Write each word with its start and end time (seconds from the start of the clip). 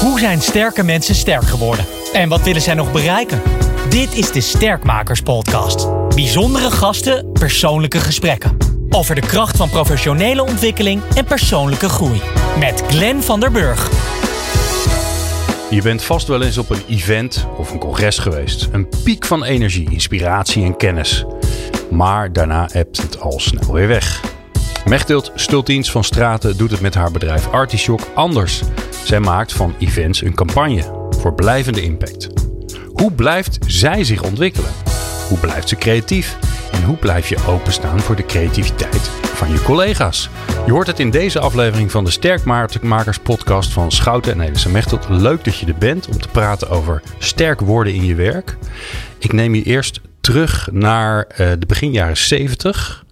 Hoe 0.00 0.18
zijn 0.18 0.40
sterke 0.40 0.82
mensen 0.82 1.14
sterk 1.14 1.42
geworden? 1.42 1.84
En 2.12 2.28
wat 2.28 2.42
willen 2.42 2.62
zij 2.62 2.74
nog 2.74 2.92
bereiken? 2.92 3.42
Dit 3.88 4.14
is 4.14 4.32
de 4.32 4.40
Sterkmakers 4.40 5.20
Podcast. 5.20 5.88
Bijzondere 6.14 6.70
gasten, 6.70 7.32
persoonlijke 7.32 8.00
gesprekken. 8.00 8.56
Over 8.90 9.14
de 9.14 9.20
kracht 9.20 9.56
van 9.56 9.70
professionele 9.70 10.42
ontwikkeling 10.42 11.02
en 11.14 11.24
persoonlijke 11.24 11.88
groei. 11.88 12.20
Met 12.58 12.82
Glenn 12.88 13.22
van 13.22 13.40
der 13.40 13.50
Burg. 13.50 13.90
Je 15.70 15.82
bent 15.82 16.02
vast 16.02 16.26
wel 16.26 16.42
eens 16.42 16.58
op 16.58 16.70
een 16.70 16.82
event 16.88 17.46
of 17.56 17.70
een 17.70 17.78
congres 17.78 18.18
geweest. 18.18 18.68
Een 18.72 18.88
piek 19.04 19.26
van 19.26 19.44
energie, 19.44 19.90
inspiratie 19.90 20.64
en 20.64 20.76
kennis. 20.76 21.24
Maar 21.90 22.32
daarna 22.32 22.68
hebt 22.72 23.02
het 23.02 23.20
al 23.20 23.40
snel 23.40 23.72
weer 23.72 23.88
weg. 23.88 24.20
Mechthild 24.84 25.32
Stultiens 25.34 25.90
van 25.90 26.04
Straten 26.04 26.56
doet 26.56 26.70
het 26.70 26.80
met 26.80 26.94
haar 26.94 27.10
bedrijf 27.10 27.50
Artishock 27.50 28.00
anders. 28.14 28.62
Zij 29.04 29.20
maakt 29.20 29.52
van 29.52 29.74
events 29.78 30.22
een 30.22 30.34
campagne 30.34 31.08
voor 31.10 31.34
blijvende 31.34 31.82
impact. 31.82 32.28
Hoe 32.92 33.12
blijft 33.12 33.58
zij 33.66 34.04
zich 34.04 34.22
ontwikkelen? 34.22 34.70
Hoe 35.28 35.38
blijft 35.38 35.68
ze 35.68 35.76
creatief? 35.76 36.36
En 36.72 36.84
hoe 36.84 36.96
blijf 36.96 37.28
je 37.28 37.46
openstaan 37.46 38.00
voor 38.00 38.16
de 38.16 38.26
creativiteit 38.26 39.10
van 39.22 39.50
je 39.50 39.62
collega's? 39.62 40.30
Je 40.66 40.72
hoort 40.72 40.86
het 40.86 40.98
in 40.98 41.10
deze 41.10 41.40
aflevering 41.40 41.90
van 41.90 42.04
de 42.04 42.10
Sterkmakers 42.10 43.18
podcast 43.18 43.72
van 43.72 43.92
Schouten 43.92 44.32
en 44.32 44.40
Elise 44.40 44.70
Mechtelt. 44.70 45.08
Leuk 45.08 45.44
dat 45.44 45.58
je 45.58 45.66
er 45.66 45.78
bent 45.78 46.08
om 46.08 46.20
te 46.20 46.28
praten 46.28 46.70
over 46.70 47.02
sterk 47.18 47.60
worden 47.60 47.94
in 47.94 48.04
je 48.04 48.14
werk. 48.14 48.56
Ik 49.18 49.32
neem 49.32 49.54
je 49.54 49.62
eerst 49.62 50.00
terug 50.20 50.68
naar 50.72 51.26
uh, 51.30 51.36
de 51.36 51.66
begin 51.66 51.92
jaren 51.92 52.16
70. 52.16 53.04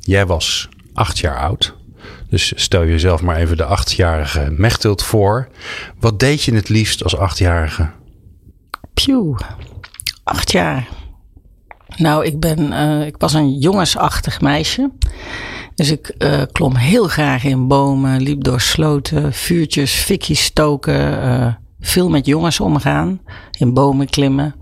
Jij 0.00 0.26
was 0.26 0.68
acht 0.94 1.18
jaar 1.18 1.38
oud. 1.38 1.74
Dus 2.34 2.52
stel 2.56 2.86
jezelf 2.86 3.22
maar 3.22 3.36
even 3.36 3.56
de 3.56 3.64
achtjarige 3.64 4.54
Mechthild 4.56 5.02
voor. 5.02 5.48
Wat 6.00 6.20
deed 6.20 6.42
je 6.42 6.54
het 6.54 6.68
liefst 6.68 7.02
als 7.02 7.16
achtjarige? 7.16 7.90
Pew, 8.94 9.38
acht 10.24 10.52
jaar. 10.52 10.88
Nou, 11.96 12.24
ik, 12.24 12.40
ben, 12.40 12.72
uh, 12.72 13.06
ik 13.06 13.14
was 13.18 13.32
een 13.32 13.58
jongensachtig 13.58 14.40
meisje. 14.40 14.90
Dus 15.74 15.90
ik 15.90 16.14
uh, 16.18 16.42
klom 16.52 16.76
heel 16.76 17.08
graag 17.08 17.44
in 17.44 17.68
bomen, 17.68 18.20
liep 18.20 18.44
door 18.44 18.60
sloten, 18.60 19.32
vuurtjes, 19.32 19.92
fikjes 19.92 20.44
stoken. 20.44 21.24
Uh, 21.24 21.54
veel 21.80 22.08
met 22.10 22.26
jongens 22.26 22.60
omgaan, 22.60 23.20
in 23.58 23.74
bomen 23.74 24.08
klimmen. 24.08 24.54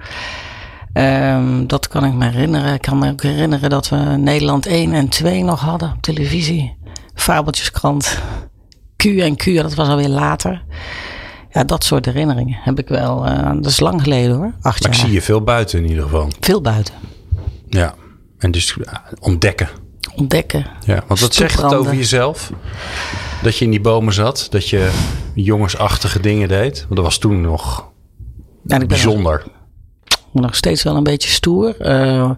Um, 0.92 1.66
dat 1.66 1.88
kan 1.88 2.04
ik 2.04 2.12
me 2.12 2.24
herinneren. 2.24 2.74
Ik 2.74 2.82
kan 2.82 2.98
me 2.98 3.10
ook 3.10 3.22
herinneren 3.22 3.70
dat 3.70 3.88
we 3.88 3.96
Nederland 3.96 4.66
1 4.66 4.92
en 4.92 5.08
2 5.08 5.44
nog 5.44 5.60
hadden 5.60 5.92
op 5.92 6.02
televisie. 6.02 6.80
Fabeltjeskrant. 7.14 8.18
Q 8.96 9.04
en 9.04 9.36
Q, 9.36 9.44
dat 9.44 9.74
was 9.74 9.88
alweer 9.88 10.08
later. 10.08 10.62
Ja, 11.50 11.64
dat 11.64 11.84
soort 11.84 12.04
herinneringen 12.04 12.58
heb 12.62 12.78
ik 12.78 12.88
wel. 12.88 13.26
Uh, 13.26 13.52
dat 13.54 13.66
is 13.66 13.80
lang 13.80 14.02
geleden 14.02 14.36
hoor. 14.36 14.52
Acht 14.60 14.82
maar 14.82 14.90
jaar. 14.90 15.00
ik 15.00 15.06
zie 15.06 15.12
je 15.12 15.22
veel 15.22 15.42
buiten 15.42 15.78
in 15.78 15.88
ieder 15.88 16.02
geval. 16.02 16.28
Veel 16.40 16.60
buiten. 16.60 16.94
Ja, 17.68 17.94
en 18.38 18.50
dus 18.50 18.76
ontdekken. 19.20 19.68
Ontdekken. 20.14 20.66
Ja, 20.84 21.04
want 21.06 21.20
wat 21.20 21.34
zegt 21.34 21.62
het 21.62 21.74
over 21.74 21.94
jezelf? 21.94 22.52
Dat 23.42 23.56
je 23.56 23.64
in 23.64 23.70
die 23.70 23.80
bomen 23.80 24.12
zat, 24.12 24.46
dat 24.50 24.68
je 24.68 24.90
jongensachtige 25.34 26.20
dingen 26.20 26.48
deed. 26.48 26.80
Want 26.80 26.94
dat 26.96 27.04
was 27.04 27.18
toen 27.18 27.40
nog 27.40 27.90
ja, 28.64 28.78
bijzonder. 28.86 29.42
Nog, 30.32 30.42
nog 30.44 30.54
steeds 30.54 30.82
wel 30.82 30.96
een 30.96 31.02
beetje 31.02 31.28
stoer. 31.28 31.74
Uh, 31.80 32.30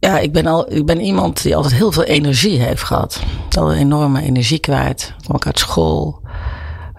ja, 0.00 0.18
ik 0.18 0.32
ben, 0.32 0.46
al, 0.46 0.72
ik 0.72 0.86
ben 0.86 1.00
iemand 1.00 1.42
die 1.42 1.56
altijd 1.56 1.74
heel 1.74 1.92
veel 1.92 2.04
energie 2.04 2.60
heeft 2.60 2.82
gehad. 2.82 3.22
Altijd 3.56 3.80
enorme 3.80 4.22
energie 4.22 4.58
kwijt. 4.58 5.14
Kwam 5.22 5.36
ik 5.36 5.46
uit 5.46 5.58
school, 5.58 6.20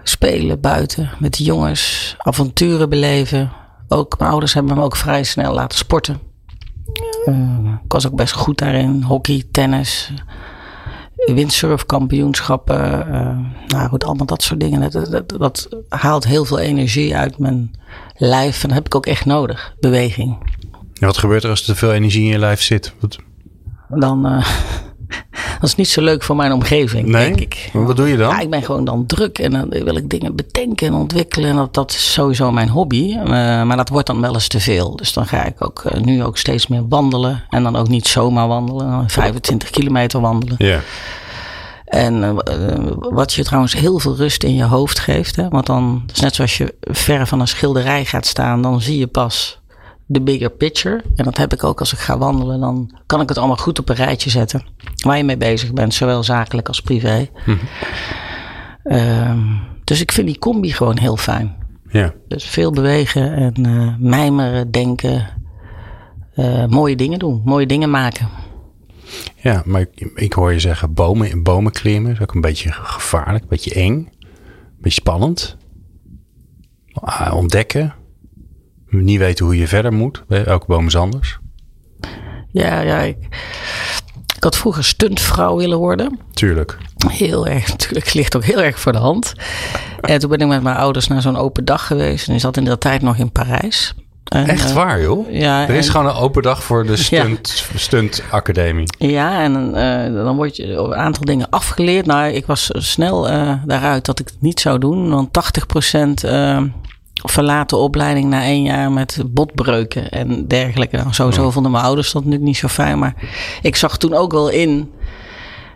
spelen 0.02 0.60
buiten 0.60 1.10
met 1.18 1.36
de 1.36 1.44
jongens, 1.44 2.14
avonturen 2.18 2.88
beleven. 2.88 3.52
Ook 3.88 4.18
mijn 4.18 4.30
ouders 4.30 4.54
hebben 4.54 4.76
me 4.76 4.82
ook 4.82 4.96
vrij 4.96 5.22
snel 5.22 5.54
laten 5.54 5.78
sporten. 5.78 6.20
Uh, 7.26 7.58
ik 7.84 7.92
was 7.92 8.06
ook 8.06 8.14
best 8.14 8.32
goed 8.32 8.58
daarin. 8.58 9.02
Hockey, 9.02 9.44
tennis, 9.50 10.12
windsurfkampioenschappen. 11.16 13.06
Uh, 13.08 13.38
nou 13.66 13.88
goed, 13.88 14.04
allemaal 14.04 14.26
dat 14.26 14.42
soort 14.42 14.60
dingen. 14.60 14.90
Dat, 14.90 15.10
dat, 15.10 15.28
dat, 15.38 15.68
haalt 15.88 16.24
heel 16.24 16.44
veel 16.44 16.58
energie 16.58 17.16
uit 17.16 17.38
mijn 17.38 17.74
lijf. 18.16 18.62
En 18.62 18.68
dat 18.68 18.76
heb 18.76 18.86
ik 18.86 18.94
ook 18.94 19.06
echt 19.06 19.24
nodig, 19.24 19.74
beweging. 19.80 20.36
Ja, 21.02 21.08
wat 21.08 21.18
gebeurt 21.18 21.44
er 21.44 21.50
als 21.50 21.60
er 21.60 21.66
te 21.66 21.74
veel 21.74 21.92
energie 21.92 22.22
in 22.22 22.28
je 22.28 22.38
lijf 22.38 22.62
zit? 22.62 22.92
Wat... 23.00 23.18
Dan... 23.88 24.26
Uh, 24.26 24.46
dat 25.60 25.68
is 25.68 25.74
niet 25.74 25.88
zo 25.88 26.02
leuk 26.02 26.22
voor 26.22 26.36
mijn 26.36 26.52
omgeving, 26.52 27.08
nee? 27.08 27.26
denk 27.26 27.40
ik. 27.40 27.70
Maar 27.72 27.84
wat 27.84 27.96
doe 27.96 28.08
je 28.08 28.16
dan? 28.16 28.28
Ja, 28.28 28.40
ik 28.40 28.50
ben 28.50 28.62
gewoon 28.62 28.84
dan 28.84 29.06
druk 29.06 29.38
en 29.38 29.50
dan 29.50 29.68
wil 29.68 29.96
ik 29.96 30.10
dingen 30.10 30.36
bedenken 30.36 30.86
en 30.86 30.94
ontwikkelen. 30.94 31.50
En 31.50 31.56
dat, 31.56 31.74
dat 31.74 31.90
is 31.90 32.12
sowieso 32.12 32.52
mijn 32.52 32.68
hobby. 32.68 33.16
Uh, 33.16 33.24
maar 33.62 33.76
dat 33.76 33.88
wordt 33.88 34.06
dan 34.06 34.20
wel 34.20 34.34
eens 34.34 34.48
te 34.48 34.60
veel. 34.60 34.96
Dus 34.96 35.12
dan 35.12 35.26
ga 35.26 35.44
ik 35.44 35.64
ook 35.64 35.84
uh, 35.84 36.00
nu 36.00 36.24
ook 36.24 36.38
steeds 36.38 36.66
meer 36.66 36.88
wandelen. 36.88 37.44
En 37.48 37.62
dan 37.62 37.76
ook 37.76 37.88
niet 37.88 38.06
zomaar 38.06 38.48
wandelen. 38.48 39.10
25 39.10 39.70
kilometer 39.70 40.20
wandelen. 40.20 40.54
Ja. 40.58 40.80
En 41.84 42.22
uh, 42.22 42.32
wat 42.98 43.32
je 43.32 43.44
trouwens 43.44 43.72
heel 43.72 43.98
veel 43.98 44.16
rust 44.16 44.42
in 44.42 44.54
je 44.54 44.64
hoofd 44.64 44.98
geeft. 44.98 45.36
Hè? 45.36 45.48
Want 45.48 45.66
dan, 45.66 46.02
is 46.12 46.20
net 46.20 46.34
zoals 46.34 46.56
je 46.56 46.74
ver 46.80 47.26
van 47.26 47.40
een 47.40 47.48
schilderij 47.48 48.04
gaat 48.04 48.26
staan, 48.26 48.62
dan 48.62 48.80
zie 48.80 48.98
je 48.98 49.06
pas 49.06 49.60
de 50.12 50.20
bigger 50.20 50.50
picture. 50.50 51.02
En 51.16 51.24
dat 51.24 51.36
heb 51.36 51.52
ik 51.52 51.64
ook 51.64 51.80
als 51.80 51.92
ik 51.92 51.98
ga 51.98 52.18
wandelen. 52.18 52.60
Dan 52.60 52.98
kan 53.06 53.20
ik 53.20 53.28
het 53.28 53.38
allemaal 53.38 53.56
goed 53.56 53.78
op 53.78 53.88
een 53.88 53.94
rijtje 53.94 54.30
zetten. 54.30 54.62
Waar 54.96 55.16
je 55.16 55.24
mee 55.24 55.36
bezig 55.36 55.72
bent, 55.72 55.94
zowel 55.94 56.22
zakelijk 56.22 56.68
als 56.68 56.80
privé. 56.80 57.28
Mhm. 57.46 57.58
Um, 58.84 59.60
dus 59.84 60.00
ik 60.00 60.12
vind 60.12 60.26
die 60.26 60.38
combi 60.38 60.72
gewoon 60.72 60.98
heel 60.98 61.16
fijn. 61.16 61.56
Ja. 61.88 62.14
Dus 62.28 62.44
veel 62.44 62.72
bewegen 62.72 63.32
en 63.32 63.68
uh, 63.68 63.94
mijmeren, 63.98 64.70
denken. 64.70 65.26
Uh, 66.36 66.66
mooie 66.66 66.96
dingen 66.96 67.18
doen, 67.18 67.42
mooie 67.44 67.66
dingen 67.66 67.90
maken. 67.90 68.28
Ja, 69.36 69.62
maar 69.64 69.80
ik, 69.80 70.10
ik 70.14 70.32
hoor 70.32 70.52
je 70.52 70.60
zeggen 70.60 70.94
bomen 70.94 71.30
in 71.30 71.42
bomen 71.42 71.72
klimmen. 71.72 72.12
is 72.12 72.20
ook 72.20 72.34
een 72.34 72.40
beetje 72.40 72.72
gevaarlijk, 72.72 73.42
een 73.42 73.48
beetje 73.48 73.74
eng. 73.74 73.92
Een 73.92 74.78
beetje 74.80 75.00
spannend. 75.00 75.56
Uh, 77.04 77.32
ontdekken 77.34 77.94
niet 78.92 79.18
weten 79.18 79.44
hoe 79.44 79.56
je 79.56 79.68
verder 79.68 79.92
moet. 79.92 80.22
Elke 80.28 80.66
boom 80.66 80.86
is 80.86 80.96
anders. 80.96 81.38
Ja, 82.50 82.80
ja. 82.80 83.00
Ik, 83.00 83.16
ik 84.36 84.42
had 84.44 84.56
vroeger 84.56 84.84
stuntvrouw 84.84 85.56
willen 85.56 85.78
worden. 85.78 86.18
Tuurlijk. 86.32 86.78
Heel 87.08 87.46
erg, 87.46 87.68
natuurlijk. 87.68 88.14
Ligt 88.14 88.36
ook 88.36 88.44
heel 88.44 88.62
erg 88.62 88.80
voor 88.80 88.92
de 88.92 88.98
hand. 88.98 89.32
En 90.00 90.18
toen 90.18 90.30
ben 90.30 90.40
ik 90.40 90.46
met 90.46 90.62
mijn 90.62 90.76
ouders 90.76 91.08
naar 91.08 91.22
zo'n 91.22 91.36
open 91.36 91.64
dag 91.64 91.86
geweest. 91.86 92.26
En 92.26 92.32
die 92.32 92.40
zat 92.40 92.56
in 92.56 92.64
de 92.64 92.78
tijd 92.78 93.02
nog 93.02 93.16
in 93.16 93.32
Parijs. 93.32 93.94
En, 94.24 94.48
Echt 94.48 94.72
waar, 94.72 95.00
joh? 95.00 95.32
Ja, 95.32 95.68
er 95.68 95.74
is 95.74 95.86
en, 95.86 95.92
gewoon 95.92 96.06
een 96.06 96.16
open 96.16 96.42
dag 96.42 96.62
voor 96.62 96.86
de 96.86 96.96
stunt, 96.96 97.66
ja. 97.72 97.78
stunt 97.78 98.22
academie. 98.30 98.86
Ja, 98.98 99.42
en 99.42 99.68
uh, 99.74 100.24
dan 100.24 100.36
word 100.36 100.56
je 100.56 100.66
een 100.66 100.94
aantal 100.94 101.24
dingen 101.24 101.50
afgeleerd. 101.50 102.06
Nou, 102.06 102.32
ik 102.32 102.46
was 102.46 102.70
snel 102.72 103.30
uh, 103.30 103.54
daaruit 103.64 104.04
dat 104.04 104.18
ik 104.18 104.28
het 104.28 104.40
niet 104.40 104.60
zou 104.60 104.78
doen. 104.78 105.10
Want 105.10 105.32
80 105.32 105.66
procent... 105.66 106.24
Uh, 106.24 106.62
verlaten 107.22 107.78
opleiding 107.78 108.28
na 108.28 108.42
één 108.42 108.62
jaar 108.62 108.92
met 108.92 109.22
botbreuken 109.26 110.10
en 110.10 110.48
dergelijke. 110.48 110.96
Nou, 110.96 111.12
sowieso 111.12 111.50
vonden 111.50 111.72
mijn 111.72 111.84
ouders 111.84 112.12
dat 112.12 112.22
natuurlijk 112.22 112.48
niet 112.48 112.56
zo 112.56 112.68
fijn. 112.68 112.98
Maar 112.98 113.14
ik 113.62 113.76
zag 113.76 113.98
toen 113.98 114.14
ook 114.14 114.32
wel 114.32 114.48
in 114.48 114.90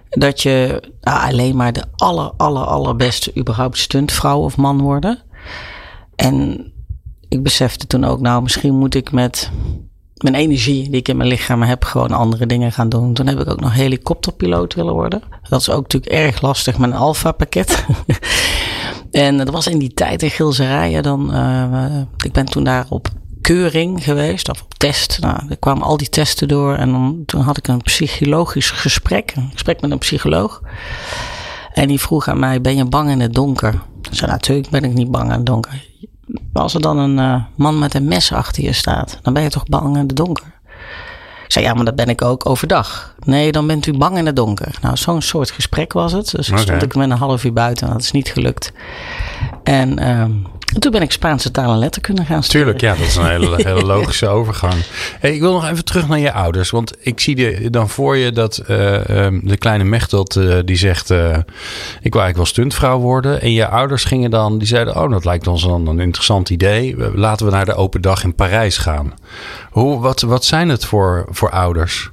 dat 0.08 0.42
je 0.42 0.82
nou, 1.00 1.30
alleen 1.30 1.56
maar 1.56 1.72
de 1.72 1.84
aller, 1.96 2.32
aller, 2.36 2.64
allerbeste 2.64 3.32
überhaupt 3.36 3.78
stuntvrouw 3.78 4.40
of 4.40 4.56
man 4.56 4.80
worden. 4.80 5.18
En 6.14 6.66
ik 7.28 7.42
besefte 7.42 7.86
toen 7.86 8.04
ook, 8.04 8.20
nou 8.20 8.42
misschien 8.42 8.74
moet 8.74 8.94
ik 8.94 9.12
met 9.12 9.50
mijn 10.16 10.34
energie 10.34 10.90
die 10.90 11.00
ik 11.00 11.08
in 11.08 11.16
mijn 11.16 11.28
lichaam 11.28 11.62
heb, 11.62 11.84
gewoon 11.84 12.10
andere 12.10 12.46
dingen 12.46 12.72
gaan 12.72 12.88
doen. 12.88 13.14
Toen 13.14 13.26
heb 13.26 13.40
ik 13.40 13.50
ook 13.50 13.60
nog 13.60 13.74
helikopterpiloot 13.74 14.74
willen 14.74 14.94
worden. 14.94 15.22
Dat 15.48 15.60
is 15.60 15.70
ook 15.70 15.82
natuurlijk 15.82 16.12
erg 16.12 16.40
lastig 16.40 16.78
met 16.78 16.90
een 16.90 16.96
alfa 16.96 17.32
pakket. 17.32 17.84
En 19.16 19.37
dat 19.37 19.50
was 19.50 19.66
in 19.66 19.78
die 19.78 19.94
tijd 19.94 20.22
in 20.22 20.31
Gilserijen. 20.31 21.03
Dan, 21.03 21.34
uh, 21.34 22.01
ik 22.24 22.33
ben 22.33 22.45
toen 22.45 22.65
daar 22.65 22.86
op 22.89 23.09
keuring 23.41 24.04
geweest, 24.04 24.51
of 24.51 24.63
op 24.63 24.74
test. 24.74 25.18
Nou, 25.21 25.47
er 25.48 25.57
kwamen 25.57 25.83
al 25.83 25.97
die 25.97 26.09
testen 26.09 26.48
door. 26.48 26.74
En 26.74 26.91
dan, 26.91 27.22
toen 27.27 27.41
had 27.41 27.57
ik 27.57 27.68
een 27.68 27.83
psychologisch 27.83 28.71
gesprek. 28.71 29.33
Een 29.36 29.51
gesprek 29.53 29.80
met 29.80 29.91
een 29.91 29.98
psycholoog. 29.98 30.63
En 31.72 31.89
die 31.89 32.01
vroeg 32.01 32.28
aan 32.28 32.39
mij, 32.39 32.60
ben 32.60 32.77
je 32.77 32.84
bang 32.84 33.10
in 33.10 33.21
het 33.21 33.34
donker? 33.34 33.74
Ik 34.03 34.15
zei, 34.15 34.30
natuurlijk 34.30 34.71
ben 34.71 34.84
ik 34.84 34.92
niet 34.92 35.10
bang 35.10 35.24
in 35.24 35.36
het 35.36 35.47
donker. 35.47 35.84
Maar 36.53 36.62
als 36.62 36.74
er 36.74 36.80
dan 36.80 36.98
een 36.98 37.19
uh, 37.19 37.45
man 37.54 37.78
met 37.78 37.95
een 37.95 38.04
mes 38.04 38.33
achter 38.33 38.62
je 38.62 38.72
staat, 38.72 39.19
dan 39.22 39.33
ben 39.33 39.42
je 39.42 39.51
toch 39.51 39.65
bang 39.65 39.97
in 39.97 40.07
het 40.07 40.16
donker? 40.16 40.55
Ik 41.47 41.53
zei, 41.53 41.65
ja, 41.65 41.75
maar 41.75 41.84
dat 41.84 41.97
ben 41.97 42.09
ik 42.09 42.22
ook 42.22 42.48
overdag. 42.48 43.15
Nee, 43.25 43.53
dan 43.53 43.66
bent 43.66 43.87
u 43.87 43.98
bang 43.98 44.19
in 44.19 44.27
het 44.27 44.37
donker. 44.37 44.75
Nou, 44.81 44.97
zo'n 44.97 45.22
soort 45.22 45.51
gesprek 45.51 45.93
was 45.93 46.13
het. 46.13 46.31
Dus 46.31 46.48
okay. 46.48 46.63
stond 46.63 46.83
ik 46.83 46.95
met 46.95 47.10
een 47.10 47.16
half 47.16 47.45
uur 47.45 47.53
buiten 47.53 47.87
en 47.87 47.93
dat 47.93 48.03
is 48.03 48.10
niet 48.10 48.28
gelukt. 48.28 48.72
En 49.63 50.10
um, 50.10 50.47
En 50.76 50.82
toen 50.82 50.90
ben 50.90 51.02
ik 51.02 51.12
Spaanse 51.12 51.50
taal 51.50 51.72
en 51.72 51.78
letterkunde 51.78 52.24
gaan 52.24 52.42
studeren. 52.42 52.76
Tuurlijk, 52.76 52.98
ja, 52.98 53.02
dat 53.02 53.12
is 53.12 53.16
een 53.16 53.30
hele, 53.30 53.56
hele 53.70 53.84
logische 53.84 54.28
overgang. 54.28 54.74
Hey, 55.20 55.34
ik 55.34 55.40
wil 55.40 55.52
nog 55.52 55.68
even 55.68 55.84
terug 55.84 56.08
naar 56.08 56.18
je 56.18 56.32
ouders. 56.32 56.70
Want 56.70 56.92
ik 57.00 57.20
zie 57.20 57.36
je 57.36 57.70
dan 57.70 57.88
voor 57.88 58.16
je 58.16 58.32
dat 58.32 58.62
uh, 58.68 59.24
um, 59.24 59.40
de 59.44 59.56
kleine 59.56 59.84
Mechtelt 59.84 60.36
uh, 60.36 60.58
die 60.64 60.76
zegt... 60.76 61.10
Uh, 61.10 61.28
ik 61.28 62.12
wil 62.12 62.22
eigenlijk 62.22 62.36
wel 62.36 62.46
stuntvrouw 62.46 62.98
worden. 62.98 63.40
En 63.40 63.52
je 63.52 63.68
ouders 63.68 64.04
gingen 64.04 64.30
dan, 64.30 64.58
die 64.58 64.68
zeiden... 64.68 64.96
oh, 64.96 65.10
dat 65.10 65.24
lijkt 65.24 65.46
ons 65.46 65.62
dan 65.62 65.86
een 65.86 66.00
interessant 66.00 66.50
idee. 66.50 66.96
Laten 67.14 67.46
we 67.46 67.52
naar 67.52 67.64
de 67.64 67.74
open 67.74 68.00
dag 68.00 68.24
in 68.24 68.34
Parijs 68.34 68.78
gaan. 68.78 69.14
Hoe, 69.70 70.00
wat, 70.00 70.20
wat 70.20 70.44
zijn 70.44 70.68
het 70.68 70.84
voor, 70.84 71.26
voor 71.30 71.50
ouders? 71.50 72.10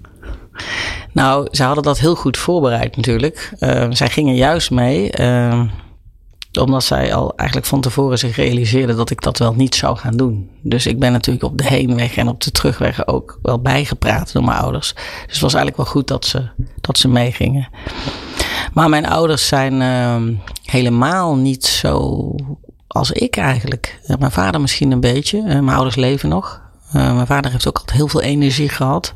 Nou, 1.12 1.48
ze 1.52 1.64
hadden 1.64 1.84
dat 1.84 2.00
heel 2.00 2.16
goed 2.16 2.38
voorbereid 2.38 2.96
natuurlijk. 2.96 3.52
Uh, 3.60 3.86
zij 3.90 4.10
gingen 4.10 4.36
juist 4.36 4.72
mee, 4.72 5.12
uh, 5.20 5.62
omdat 6.60 6.84
zij 6.84 7.14
al 7.14 7.34
eigenlijk 7.36 7.70
van 7.70 7.82
tevoren 7.82 8.18
zich 8.18 8.36
realiseerden 8.36 8.96
dat 8.96 9.10
ik 9.10 9.22
dat 9.22 9.38
wel 9.38 9.54
niet 9.54 9.76
zou 9.76 9.98
gaan 9.98 10.18
doen. 10.18 10.50
Dus 10.62 10.88
ik 10.88 11.00
ben 11.00 11.12
natuurlijk 11.12 11.46
op 11.46 11.58
de 11.58 11.68
heenweg 11.68 12.16
en 12.16 12.28
op 12.28 12.42
de 12.42 12.52
terugweg 12.52 13.08
ook 13.08 13.40
wel 13.42 13.60
bijgepraat 13.62 14.34
door 14.34 14.44
mijn 14.44 14.60
ouders. 14.60 14.94
Dus 14.94 15.34
het 15.34 15.40
was 15.40 15.54
eigenlijk 15.54 15.78
wel 15.78 15.86
goed 15.86 16.08
dat 16.08 16.26
ze, 16.26 16.50
dat 16.82 16.98
ze 16.98 17.08
meegingen. 17.08 17.70
Maar 18.74 18.90
mijn 18.90 19.06
ouders 19.06 19.48
zijn 19.48 19.82
uh, 19.82 20.38
helemaal 20.64 21.36
niet 21.36 21.66
zo 21.66 22.30
als 22.88 23.12
ik 23.12 23.38
eigenlijk. 23.38 24.00
Mijn 24.20 24.32
vader 24.32 24.62
misschien 24.62 24.92
een 24.92 25.00
beetje. 25.00 25.42
mijn 25.42 25.70
ouders 25.70 25.96
leven 25.96 26.30
nog. 26.30 26.62
mijn 26.92 27.28
vader 27.28 27.52
heeft 27.52 27.68
ook 27.68 27.78
altijd 27.78 27.98
heel 27.98 28.08
veel 28.08 28.22
energie 28.22 28.70
gehad. 28.70 29.16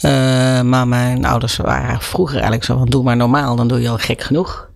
Uh, 0.00 0.10
maar 0.60 0.88
mijn 0.88 1.24
ouders 1.24 1.56
waren 1.56 2.00
vroeger 2.00 2.34
eigenlijk 2.34 2.64
zo 2.64 2.76
van 2.76 2.86
doe 2.86 3.02
maar 3.02 3.16
normaal, 3.16 3.56
dan 3.56 3.68
doe 3.68 3.80
je 3.80 3.88
al 3.88 3.98
gek 3.98 4.22
genoeg. 4.22 4.68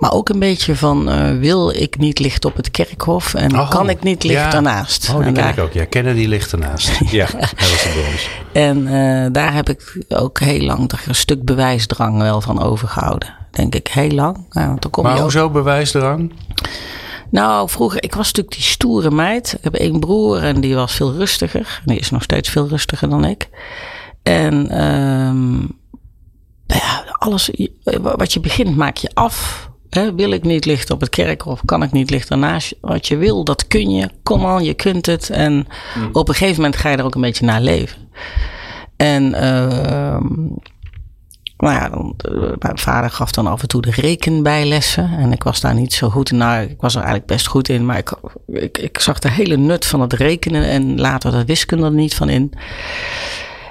Maar 0.00 0.12
ook 0.12 0.28
een 0.28 0.38
beetje 0.38 0.76
van 0.76 1.08
uh, 1.08 1.38
wil 1.38 1.70
ik 1.70 1.98
niet 1.98 2.18
licht 2.18 2.44
op 2.44 2.56
het 2.56 2.70
kerkhof 2.70 3.34
en 3.34 3.58
oh, 3.58 3.70
kan 3.70 3.88
ik 3.88 4.02
niet 4.02 4.24
licht 4.24 4.40
ja. 4.40 4.50
daarnaast. 4.50 5.08
Oh, 5.08 5.16
die 5.16 5.26
en 5.26 5.32
ken 5.32 5.42
daar... 5.42 5.52
ik 5.52 5.58
ook. 5.58 5.72
Ja, 5.72 5.84
Kennedy 5.84 6.26
ligt 6.26 6.52
ernaast. 6.52 6.90
ja, 7.10 7.26
dat 7.32 7.54
was 7.56 7.88
brons. 7.92 8.28
En 8.52 8.78
uh, 8.78 9.26
daar 9.32 9.54
heb 9.54 9.68
ik 9.68 10.04
ook 10.08 10.40
heel 10.40 10.60
lang 10.60 10.92
een 11.06 11.14
stuk 11.14 11.44
bewijsdrang 11.44 12.18
wel 12.18 12.40
van 12.40 12.62
overgehouden. 12.62 13.34
Denk 13.50 13.74
ik 13.74 13.88
heel 13.88 14.10
lang. 14.10 14.46
Nou, 14.50 14.76
dan 14.78 14.90
kom 14.90 15.04
maar 15.04 15.14
je 15.14 15.20
hoezo 15.20 15.50
bewijsdrang? 15.50 16.32
Nou, 17.30 17.68
vroeger, 17.68 18.02
ik 18.02 18.14
was 18.14 18.26
natuurlijk 18.26 18.54
die 18.54 18.64
stoere 18.64 19.10
meid. 19.10 19.52
Ik 19.52 19.64
heb 19.64 19.74
één 19.74 20.00
broer 20.00 20.42
en 20.42 20.60
die 20.60 20.74
was 20.74 20.94
veel 20.94 21.12
rustiger. 21.12 21.82
Die 21.84 21.98
is 21.98 22.10
nog 22.10 22.22
steeds 22.22 22.48
veel 22.48 22.68
rustiger 22.68 23.08
dan 23.08 23.24
ik. 23.24 23.48
En 24.22 24.84
um, 24.84 25.78
ja, 26.66 27.04
alles 27.12 27.50
wat 28.02 28.32
je 28.32 28.40
begint 28.40 28.76
maak 28.76 28.96
je 28.96 29.10
af. 29.14 29.69
He, 29.90 30.14
wil 30.14 30.30
ik 30.30 30.42
niet 30.42 30.64
lichten 30.64 30.94
op 30.94 31.00
het 31.00 31.10
kerkhof? 31.10 31.60
Kan 31.64 31.82
ik 31.82 31.92
niet 31.92 32.10
lichten 32.10 32.38
naast 32.38 32.74
Wat 32.80 33.08
je 33.08 33.16
wil, 33.16 33.44
dat 33.44 33.66
kun 33.66 33.90
je. 33.90 34.08
Kom 34.22 34.46
aan, 34.46 34.64
je 34.64 34.74
kunt 34.74 35.06
het. 35.06 35.30
En 35.30 35.52
mm. 35.52 36.08
op 36.12 36.28
een 36.28 36.34
gegeven 36.34 36.62
moment 36.62 36.80
ga 36.80 36.88
je 36.90 36.96
er 36.96 37.04
ook 37.04 37.14
een 37.14 37.20
beetje 37.20 37.44
naar 37.44 37.60
leven. 37.60 38.08
En 38.96 39.24
uh, 39.24 40.20
nou 41.56 41.74
ja, 41.74 41.88
dan, 41.88 42.14
uh, 42.30 42.52
mijn 42.58 42.78
vader 42.78 43.10
gaf 43.10 43.30
dan 43.30 43.46
af 43.46 43.62
en 43.62 43.68
toe 43.68 43.82
de 43.82 43.90
rekenbijlessen. 43.90 45.10
En 45.18 45.32
ik 45.32 45.42
was 45.42 45.60
daar 45.60 45.74
niet 45.74 45.92
zo 45.92 46.10
goed 46.10 46.30
in. 46.30 46.36
Nou, 46.36 46.62
ik 46.62 46.80
was 46.80 46.94
er 46.94 47.00
eigenlijk 47.00 47.30
best 47.30 47.46
goed 47.46 47.68
in. 47.68 47.86
Maar 47.86 47.98
ik, 47.98 48.12
ik, 48.46 48.78
ik 48.78 48.98
zag 49.00 49.18
de 49.18 49.30
hele 49.30 49.56
nut 49.56 49.86
van 49.86 50.00
het 50.00 50.12
rekenen. 50.12 50.64
En 50.64 51.00
later 51.00 51.30
de 51.30 51.44
wiskunde 51.44 51.84
er 51.84 51.92
niet 51.92 52.14
van 52.14 52.28
in. 52.28 52.52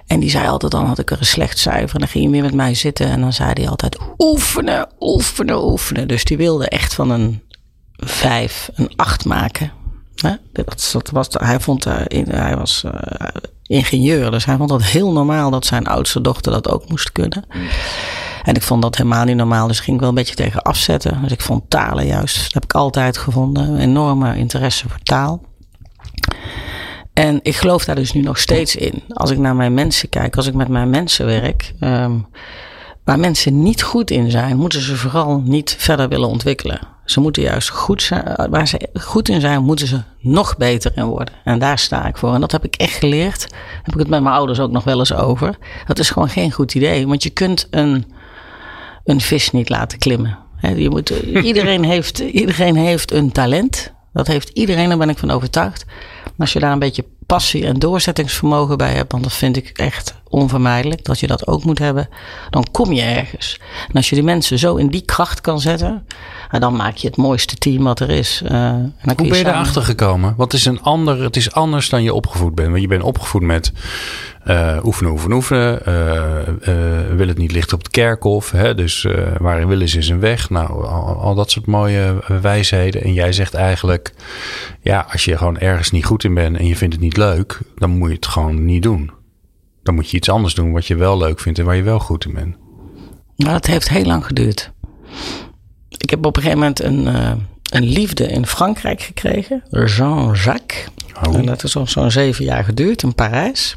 En 0.10 0.20
die 0.20 0.30
zei 0.30 0.48
altijd, 0.48 0.72
dan 0.72 0.86
had 0.86 1.00
ik 1.00 1.12
er 1.12 1.20
een 1.20 1.26
slecht 1.26 1.60
cijfer. 1.60 1.94
En 1.94 2.00
dan 2.00 2.08
ging 2.08 2.24
hij 2.24 2.34
weer 2.34 2.44
met 2.44 2.54
mij 2.54 2.74
zitten. 2.74 3.08
En 3.08 3.22
dan 3.22 3.34
zei 3.34 3.52
hij 3.54 3.70
altijd, 3.70 3.98
oefenen, 4.18 4.88
oefenen, 5.00 5.64
oefenen. 5.64 6.08
Dus 6.08 6.24
die 6.24 6.38
wilde 6.38 6.68
echt 6.70 6.94
van 6.94 7.10
een 7.10 7.42
vijf 7.96 8.70
een 8.74 8.92
acht 8.96 9.26
maken. 9.26 9.72
Dat, 10.52 10.90
dat 10.92 11.10
was, 11.10 11.28
hij, 11.30 11.60
vond, 11.60 11.88
uh, 11.88 11.96
hij 12.30 12.58
was 12.58 12.84
uh, 12.86 12.92
ingenieur, 13.64 14.32
dus 14.32 14.46
hij 14.46 14.58
vond 14.58 14.70
het 14.70 14.86
heel 14.86 15.12
normaal 15.12 15.52
dat 15.52 15.66
zijn 15.66 15.88
oudste 15.88 16.22
dochter 16.22 16.52
dat 16.52 16.70
ook 16.70 16.90
moest 16.90 17.12
kunnen. 17.12 17.46
En 18.44 18.56
ik 18.56 18.62
vond 18.62 18.82
dat 18.82 18.98
helemaal 18.98 19.26
niet 19.26 19.36
normaal, 19.36 19.68
dus 19.68 19.80
ging 19.80 19.96
ik 19.96 20.00
wel 20.00 20.10
een 20.10 20.16
beetje 20.16 20.36
tegen 20.36 20.62
afzetten. 20.62 21.22
Dus 21.22 21.32
ik 21.32 21.42
vond 21.42 21.70
talen 21.70 22.06
juist, 22.06 22.44
dat 22.44 22.54
heb 22.54 22.64
ik 22.64 22.74
altijd 22.74 23.18
gevonden, 23.18 23.78
enorme 23.78 24.38
interesse 24.38 24.90
voor 24.90 25.00
taal. 25.04 25.42
En 27.20 27.40
ik 27.42 27.56
geloof 27.56 27.86
daar 27.86 27.96
dus 27.96 28.14
nu 28.14 28.22
nog 28.22 28.40
steeds 28.40 28.76
in. 28.76 29.04
Als 29.10 29.32
ik 29.32 29.38
naar 29.38 29.56
mijn 29.56 29.74
mensen 29.74 30.10
kijk, 30.10 30.36
als 30.36 30.48
ik 30.48 30.54
met 30.54 30.68
mijn 30.68 30.90
mensen 30.90 31.26
werk. 31.26 31.74
Um, 31.80 32.28
waar 33.04 33.20
mensen 33.20 33.64
niet 33.64 33.82
goed 33.82 34.12
in 34.12 34.32
zijn, 34.32 34.58
moeten 34.58 34.82
ze 34.82 34.96
vooral 34.96 35.42
niet 35.46 35.76
verder 35.80 36.10
willen 36.10 36.28
ontwikkelen. 36.28 36.80
Ze 37.06 37.20
moeten 37.20 37.44
juist 37.44 37.70
goed 37.70 38.02
zijn. 38.02 38.48
Waar 38.50 38.68
ze 38.68 38.90
goed 38.94 39.30
in 39.30 39.42
zijn, 39.42 39.64
moeten 39.64 39.88
ze 39.88 40.02
nog 40.20 40.58
beter 40.58 40.92
in 40.96 41.06
worden. 41.06 41.34
En 41.44 41.60
daar 41.60 41.80
sta 41.80 42.08
ik 42.08 42.18
voor. 42.18 42.34
En 42.34 42.42
dat 42.42 42.52
heb 42.52 42.66
ik 42.66 42.76
echt 42.76 42.98
geleerd. 42.98 43.48
Heb 43.84 43.94
ik 43.94 44.00
het 44.00 44.10
met 44.10 44.22
mijn 44.22 44.36
ouders 44.36 44.60
ook 44.60 44.72
nog 44.72 44.84
wel 44.84 45.00
eens 45.00 45.14
over. 45.14 45.58
Dat 45.88 46.00
is 46.00 46.10
gewoon 46.10 46.30
geen 46.30 46.52
goed 46.52 46.76
idee. 46.76 47.08
Want 47.08 47.24
je 47.24 47.30
kunt 47.30 47.68
een, 47.72 48.06
een 49.04 49.22
vis 49.22 49.52
niet 49.52 49.70
laten 49.70 49.98
klimmen. 49.98 50.38
je 50.76 50.90
moet, 50.90 51.10
iedereen, 51.50 51.84
heeft, 51.84 52.20
iedereen 52.20 52.76
heeft 52.76 53.12
een 53.12 53.32
talent. 53.32 53.94
Dat 54.20 54.28
heeft 54.28 54.50
iedereen, 54.50 54.90
daar 54.90 54.98
ben 54.98 55.10
ik 55.10 55.18
van 55.18 55.32
overtuigd. 55.32 55.86
Als 56.38 56.54
je 56.54 56.60
daar 56.60 56.72
een 56.72 56.80
beetje 56.80 57.06
passie 57.26 57.66
en 57.66 57.80
doorzettingsvermogen 57.80 58.78
bij 58.78 58.94
hebt, 58.94 59.12
want 59.12 59.24
dat 59.24 59.34
vind 59.34 59.58
ik 59.58 59.68
echt 59.68 60.16
onvermijdelijk, 60.30 61.06
dat 61.06 61.20
je 61.20 61.28
dat 61.28 61.48
ook 61.48 61.64
moet 61.64 61.80
hebben, 61.80 62.10
dan 62.50 62.66
kom 62.72 62.94
je 62.94 63.02
ergens. 63.02 63.60
En 63.88 63.94
als 63.94 64.10
je 64.10 64.16
die 64.16 64.24
mensen 64.24 64.60
zo 64.60 64.76
in 64.76 64.88
die 64.88 65.06
kracht 65.06 65.42
kan 65.42 65.60
zetten, 65.60 66.06
dan 66.60 66.76
maak 66.76 66.96
je 66.96 67.08
het 67.08 67.18
mooiste 67.18 67.56
team 67.56 67.84
wat 67.84 68.00
er 68.00 68.10
is. 68.10 68.42
Uh, 68.52 68.70
Hoe 68.70 69.16
ben 69.16 69.26
je, 69.26 69.34
je 69.34 69.48
erachter 69.48 69.82
gekomen? 69.82 70.34
Wat 70.38 70.54
is 70.54 70.66
een 70.66 70.82
ander, 70.82 71.24
het 71.24 71.36
is 71.36 71.52
anders 71.52 71.90
dan 71.90 72.04
je 72.04 72.14
opgevoed 72.14 72.56
bent. 72.56 72.70
Want 72.70 72.82
je 72.82 72.88
bent 72.88 73.04
opgevoed 73.04 73.42
met 73.42 73.72
uh, 74.48 74.78
oefenen, 74.84 75.12
oefenen, 75.12 75.36
oefenen. 75.36 75.80
Uh, 75.88 77.16
wil 77.16 77.28
het 77.28 77.38
niet 77.38 77.52
licht 77.52 77.74
op 77.74 77.80
het 77.80 77.90
kerkhof. 77.90 78.52
Hè? 78.52 78.76
Dus 78.76 79.08
waarin 79.38 79.68
willen 79.68 79.90
ze 79.90 79.98
is 79.98 80.10
een 80.10 80.20
weg. 80.20 80.50
Nou, 80.50 80.88
al, 80.88 81.16
al, 81.16 81.36
dat 81.36 81.52
soort 81.52 81.66
mooie 81.66 82.16
wijsheden. 82.42 83.04
En 83.04 83.14
jij 83.14 83.32
zegt 83.32 83.54
eigenlijk, 83.54 84.14
ja, 84.82 85.08
als 85.12 85.26
je 85.26 85.38
gewoon 85.38 85.60
ergens 85.60 85.92
niet 85.92 86.06
goed 86.06 86.24
in 86.24 86.34
bent 86.34 86.58
en 86.58 86.66
je 86.66 86.76
vindt 86.76 86.94
het 86.94 87.04
niet 87.04 87.18
leuk, 87.18 87.60
dan 87.76 87.90
moet 87.90 88.10
je 88.10 88.16
het 88.16 88.28
gewoon 88.28 88.66
niet 88.66 88.84
doen. 88.84 89.12
Dan 89.90 89.98
moet 89.98 90.10
je 90.10 90.18
iets 90.18 90.30
anders 90.30 90.54
doen 90.54 90.72
wat 90.72 90.86
je 90.86 90.96
wel 90.96 91.18
leuk 91.18 91.40
vindt 91.40 91.60
en 91.60 91.66
waar 91.66 91.76
je 91.76 91.84
wel 91.84 92.00
goed 92.00 92.26
in 92.26 92.34
bent. 92.34 92.56
Nou, 93.36 93.56
het 93.56 93.68
heeft 93.68 93.90
heel 93.90 94.06
lang 94.06 94.26
geduurd. 94.26 94.72
Ik 95.88 96.10
heb 96.10 96.26
op 96.26 96.36
een 96.36 96.42
gegeven 96.42 96.62
moment 96.62 96.84
een, 96.84 97.06
een 97.70 97.84
liefde 97.84 98.28
in 98.28 98.46
Frankrijk 98.46 99.02
gekregen. 99.02 99.64
Jean-Jacques. 99.70 100.88
Oh. 101.28 101.36
En 101.36 101.46
dat 101.46 101.64
is 101.64 101.72
zo'n 101.72 102.12
zeven 102.12 102.46
jaar 102.46 102.64
geduurd 102.64 103.04
in 103.04 103.16
Parijs. 103.16 103.76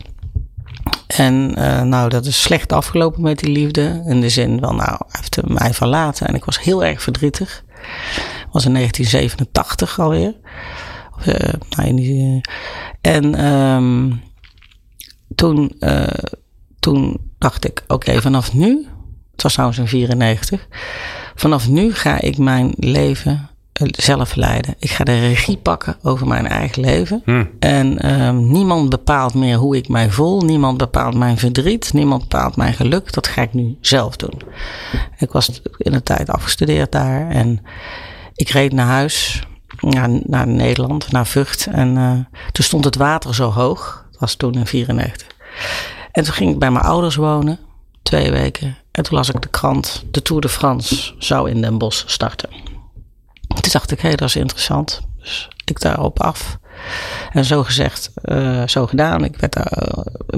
En 1.06 1.54
uh, 1.58 1.82
nou, 1.82 2.08
dat 2.08 2.26
is 2.26 2.42
slecht 2.42 2.72
afgelopen 2.72 3.22
met 3.22 3.38
die 3.38 3.52
liefde. 3.52 4.02
In 4.06 4.20
de 4.20 4.28
zin 4.28 4.58
van, 4.60 4.76
nou, 4.76 4.96
hij 5.08 5.20
heeft 5.20 5.48
mij 5.48 5.74
verlaten. 5.74 6.26
En 6.26 6.34
ik 6.34 6.44
was 6.44 6.60
heel 6.60 6.84
erg 6.84 7.02
verdrietig. 7.02 7.64
Dat 8.42 8.52
was 8.52 8.64
in 8.64 8.74
1987 8.74 10.00
alweer. 10.00 10.34
Uh, 11.26 11.52
en 13.00 13.44
um, 13.44 14.20
toen, 15.34 15.72
uh, 15.80 16.06
toen 16.78 17.20
dacht 17.38 17.64
ik, 17.64 17.82
oké, 17.82 17.94
okay, 17.94 18.20
vanaf 18.20 18.52
nu, 18.52 18.86
het 19.32 19.42
was 19.42 19.52
trouwens 19.52 19.78
in 19.78 19.88
94, 19.88 20.66
vanaf 21.34 21.68
nu 21.68 21.94
ga 21.94 22.20
ik 22.20 22.38
mijn 22.38 22.72
leven 22.76 23.50
zelf 23.90 24.34
leiden. 24.34 24.74
Ik 24.78 24.90
ga 24.90 25.04
de 25.04 25.18
regie 25.18 25.56
pakken 25.56 25.96
over 26.02 26.26
mijn 26.26 26.46
eigen 26.46 26.82
leven. 26.82 27.22
Hmm. 27.24 27.50
En 27.58 28.20
um, 28.22 28.50
niemand 28.50 28.90
bepaalt 28.90 29.34
meer 29.34 29.56
hoe 29.56 29.76
ik 29.76 29.88
mij 29.88 30.10
voel. 30.10 30.40
Niemand 30.40 30.78
bepaalt 30.78 31.14
mijn 31.14 31.38
verdriet. 31.38 31.92
Niemand 31.92 32.22
bepaalt 32.22 32.56
mijn 32.56 32.74
geluk. 32.74 33.12
Dat 33.12 33.26
ga 33.26 33.42
ik 33.42 33.52
nu 33.52 33.76
zelf 33.80 34.16
doen. 34.16 34.40
Ik 35.18 35.32
was 35.32 35.60
in 35.76 35.92
de 35.92 36.02
tijd 36.02 36.30
afgestudeerd 36.30 36.92
daar. 36.92 37.30
En 37.30 37.60
ik 38.34 38.48
reed 38.48 38.72
naar 38.72 38.86
huis. 38.86 39.46
Naar, 39.80 40.08
naar 40.26 40.48
Nederland, 40.48 41.12
naar 41.12 41.26
Vught. 41.26 41.66
En 41.66 41.96
uh, 41.96 42.12
toen 42.52 42.64
stond 42.64 42.84
het 42.84 42.96
water 42.96 43.34
zo 43.34 43.50
hoog. 43.50 44.01
Was 44.22 44.34
toen 44.34 44.54
in 44.54 44.66
94. 44.66 45.26
En 46.12 46.24
toen 46.24 46.34
ging 46.34 46.50
ik 46.50 46.58
bij 46.58 46.70
mijn 46.70 46.84
ouders 46.84 47.14
wonen. 47.14 47.58
Twee 48.02 48.30
weken. 48.30 48.76
En 48.90 49.02
toen 49.02 49.16
las 49.16 49.28
ik 49.28 49.42
de 49.42 49.48
krant. 49.48 50.04
De 50.10 50.22
Tour 50.22 50.42
de 50.42 50.48
France 50.48 51.12
zou 51.18 51.50
in 51.50 51.60
Den 51.60 51.78
Bosch 51.78 52.04
starten. 52.06 52.48
Toen 53.48 53.72
dacht 53.72 53.90
ik, 53.90 54.00
hé, 54.00 54.08
hey, 54.08 54.16
dat 54.16 54.28
is 54.28 54.36
interessant. 54.36 55.00
Dus 55.18 55.48
ik 55.64 55.80
daarop 55.80 56.20
af. 56.20 56.58
En 57.32 57.44
zo 57.44 57.62
gezegd, 57.62 58.10
uh, 58.24 58.62
zo 58.66 58.86
gedaan. 58.86 59.24
Ik, 59.24 59.36
werd 59.36 59.56
uh, 59.56 59.62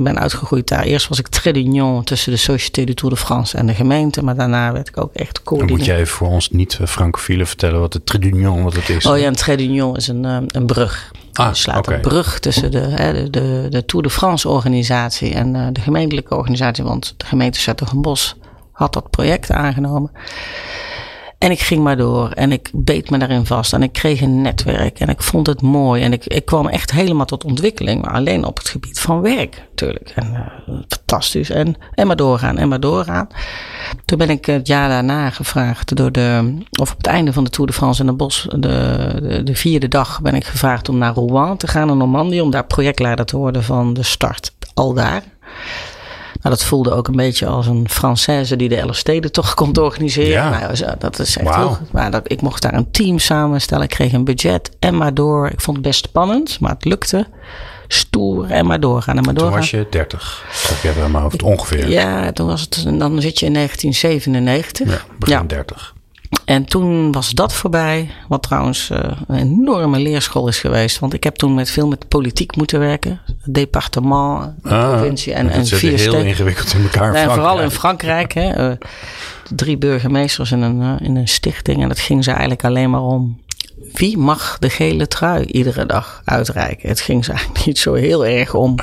ben 0.02 0.18
uitgegroeid 0.18 0.68
daar. 0.68 0.82
Eerst 0.82 1.08
was 1.08 1.18
ik 1.18 1.28
trédunion 1.28 2.04
tussen 2.04 2.32
de 2.32 2.38
Société 2.38 2.84
de 2.84 2.94
Tour 2.94 3.14
de 3.14 3.20
France 3.20 3.56
en 3.56 3.66
de 3.66 3.74
gemeente. 3.74 4.22
Maar 4.22 4.36
daarna 4.36 4.72
werd 4.72 4.88
ik 4.88 4.98
ook 4.98 5.14
echt 5.14 5.42
coördinator. 5.42 5.78
moet 5.78 5.86
jij 5.86 6.06
voor 6.06 6.28
ons 6.28 6.50
niet-francofielen 6.50 7.46
vertellen 7.46 7.80
wat 7.80 7.92
de 7.92 8.04
trédunion 8.04 8.62
wat 8.62 8.74
het 8.74 8.88
is? 8.88 9.06
Oh 9.06 9.18
ja, 9.18 9.26
een 9.26 9.34
trédunion 9.34 9.96
is 9.96 10.08
een, 10.08 10.24
uh, 10.24 10.38
een 10.46 10.66
brug. 10.66 11.12
Ah, 11.34 11.48
je 11.48 11.54
slaat 11.54 11.78
okay. 11.78 11.94
een 11.94 12.00
brug 12.00 12.38
tussen 12.38 12.70
de, 12.70 13.28
de, 13.30 13.66
de, 13.70 13.84
Tour 13.84 14.04
de 14.04 14.10
France 14.10 14.48
organisatie 14.48 15.34
en 15.34 15.72
de 15.72 15.80
gemeentelijke 15.80 16.34
organisatie. 16.34 16.84
Want 16.84 17.14
de 17.16 17.26
gemeente 17.26 17.60
Zettergenbos 17.60 18.36
had 18.72 18.92
dat 18.92 19.10
project 19.10 19.50
aangenomen. 19.50 20.10
En 21.38 21.50
ik 21.50 21.60
ging 21.60 21.82
maar 21.82 21.96
door. 21.96 22.30
En 22.30 22.52
ik 22.52 22.70
beet 22.72 23.10
me 23.10 23.18
daarin 23.18 23.46
vast. 23.46 23.72
En 23.72 23.82
ik 23.82 23.92
kreeg 23.92 24.20
een 24.20 24.42
netwerk. 24.42 25.00
En 25.00 25.08
ik 25.08 25.22
vond 25.22 25.46
het 25.46 25.62
mooi. 25.62 26.02
En 26.02 26.12
ik, 26.12 26.26
ik 26.26 26.44
kwam 26.44 26.68
echt 26.68 26.90
helemaal 26.90 27.26
tot 27.26 27.44
ontwikkeling, 27.44 28.02
maar 28.02 28.12
alleen 28.12 28.44
op 28.44 28.56
het 28.56 28.68
gebied 28.68 29.00
van 29.00 29.20
werk 29.20 29.62
natuurlijk. 29.68 30.12
En 30.14 30.30
uh, 30.32 30.74
fantastisch. 30.88 31.50
En, 31.50 31.76
en 31.94 32.06
maar 32.06 32.16
doorgaan 32.16 32.58
en 32.58 32.68
maar 32.68 32.80
doorgaan. 32.80 33.28
Toen 34.04 34.18
ben 34.18 34.30
ik 34.30 34.46
het 34.46 34.66
jaar 34.66 34.88
daarna 34.88 35.30
gevraagd 35.30 35.96
door 35.96 36.12
de, 36.12 36.58
of 36.80 36.90
op 36.90 36.96
het 36.96 37.06
einde 37.06 37.32
van 37.32 37.44
de 37.44 37.50
Tour 37.50 37.70
de 37.70 37.76
France 37.76 38.00
in 38.00 38.06
de 38.06 38.12
Bos, 38.12 38.46
de, 38.50 38.58
de, 38.58 39.42
de 39.44 39.54
vierde 39.54 39.88
dag 39.88 40.20
ben 40.20 40.34
ik 40.34 40.44
gevraagd 40.44 40.88
om 40.88 40.98
naar 40.98 41.14
Rouen 41.14 41.56
te 41.56 41.66
gaan 41.66 41.90
in 41.90 41.96
Normandie, 41.96 42.42
om 42.42 42.50
daar 42.50 42.66
projectleider 42.66 43.24
te 43.24 43.36
worden 43.36 43.64
van 43.64 43.94
de 43.94 44.02
start. 44.02 44.52
Al 44.74 44.92
daar. 44.92 45.22
Nou, 46.44 46.56
dat 46.56 46.64
voelde 46.64 46.90
ook 46.90 47.08
een 47.08 47.16
beetje 47.16 47.46
als 47.46 47.66
een 47.66 47.86
Française 47.90 48.56
die 48.56 48.68
de 48.68 48.76
elf 48.76 48.96
steden 48.96 49.32
toch 49.32 49.54
komt 49.60 49.78
organiseren. 49.78 50.30
Ja. 50.30 50.50
Nou, 50.50 50.96
dat 50.98 51.18
is 51.18 51.36
echt 51.36 51.56
wow. 51.56 51.76
Maar 51.90 52.10
dat, 52.10 52.32
ik 52.32 52.40
mocht 52.40 52.62
daar 52.62 52.74
een 52.74 52.90
team 52.90 53.18
samenstellen. 53.18 53.84
Ik 53.84 53.90
kreeg 53.90 54.12
een 54.12 54.24
budget 54.24 54.70
en 54.78 54.96
maar 54.96 55.14
door. 55.14 55.50
Ik 55.50 55.60
vond 55.60 55.76
het 55.76 55.86
best 55.86 56.04
spannend, 56.04 56.60
maar 56.60 56.70
het 56.70 56.84
lukte. 56.84 57.26
Stoer 57.88 58.50
en 58.50 58.66
maar 58.66 58.80
doorgaan 58.80 59.16
en 59.16 59.24
maar 59.24 59.34
doorgaan. 59.34 59.52
Toen 59.52 59.60
was 59.60 59.70
je 59.70 59.86
30, 59.90 60.44
heb 60.68 60.94
je 60.94 61.00
er 61.00 61.10
maar 61.10 61.22
hoofd 61.22 61.42
ongeveer. 61.42 61.88
Ja, 61.88 62.32
toen 62.32 62.46
was 62.46 62.60
het, 62.60 62.84
dan 62.84 63.20
zit 63.20 63.38
je 63.38 63.46
in 63.46 63.52
1997. 63.52 64.88
Ja, 64.88 65.16
begin 65.18 65.36
ja. 65.36 65.42
30. 65.42 65.93
En 66.44 66.64
toen 66.64 67.12
was 67.12 67.30
dat 67.30 67.52
voorbij, 67.52 68.10
wat 68.28 68.42
trouwens 68.42 68.90
uh, 68.90 68.98
een 69.26 69.36
enorme 69.36 69.98
leerschool 69.98 70.48
is 70.48 70.58
geweest. 70.58 70.98
Want 70.98 71.14
ik 71.14 71.24
heb 71.24 71.34
toen 71.34 71.54
met 71.54 71.70
veel 71.70 71.88
met 71.88 72.08
politiek 72.08 72.56
moeten 72.56 72.78
werken. 72.78 73.20
Departement, 73.44 74.52
de 74.62 74.68
ah, 74.68 74.92
provincie 74.92 75.32
en, 75.32 75.50
en 75.50 75.66
vier 75.66 75.98
heel 75.98 76.14
ingewikkeld 76.14 76.74
in 76.74 76.82
elkaar. 76.82 77.12
Nee, 77.12 77.28
vooral 77.28 77.60
in 77.60 77.70
Frankrijk. 77.70 78.32
Hè, 78.32 78.70
uh, 78.70 78.76
drie 79.54 79.78
burgemeesters 79.78 80.52
in 80.52 80.62
een, 80.62 80.80
uh, 80.80 80.92
in 80.98 81.16
een 81.16 81.28
stichting. 81.28 81.82
En 81.82 81.88
dat 81.88 81.98
ging 81.98 82.24
ze 82.24 82.30
eigenlijk 82.30 82.64
alleen 82.64 82.90
maar 82.90 83.02
om 83.02 83.38
wie 83.94 84.18
mag 84.18 84.58
de 84.58 84.70
gele 84.70 85.06
trui 85.06 85.44
iedere 85.44 85.86
dag 85.86 86.22
uitreiken? 86.24 86.88
Het 86.88 87.00
ging 87.00 87.24
ze 87.24 87.32
eigenlijk 87.32 87.66
niet 87.66 87.78
zo 87.78 87.94
heel 87.94 88.26
erg 88.26 88.54
om 88.54 88.76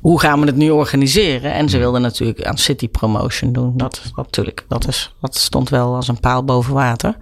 hoe 0.00 0.20
gaan 0.20 0.40
we 0.40 0.46
het 0.46 0.56
nu 0.56 0.70
organiseren. 0.70 1.52
En 1.52 1.68
ze 1.68 1.78
wilden 1.78 2.00
natuurlijk 2.00 2.44
aan 2.44 2.58
city 2.58 2.88
promotion 2.88 3.52
doen. 3.52 3.76
Dat, 3.76 4.02
natuurlijk, 4.16 4.64
dat, 4.68 4.88
is, 4.88 5.14
dat 5.20 5.36
stond 5.36 5.68
wel 5.68 5.94
als 5.94 6.08
een 6.08 6.20
paal 6.20 6.44
boven 6.44 6.74
water. 6.74 7.16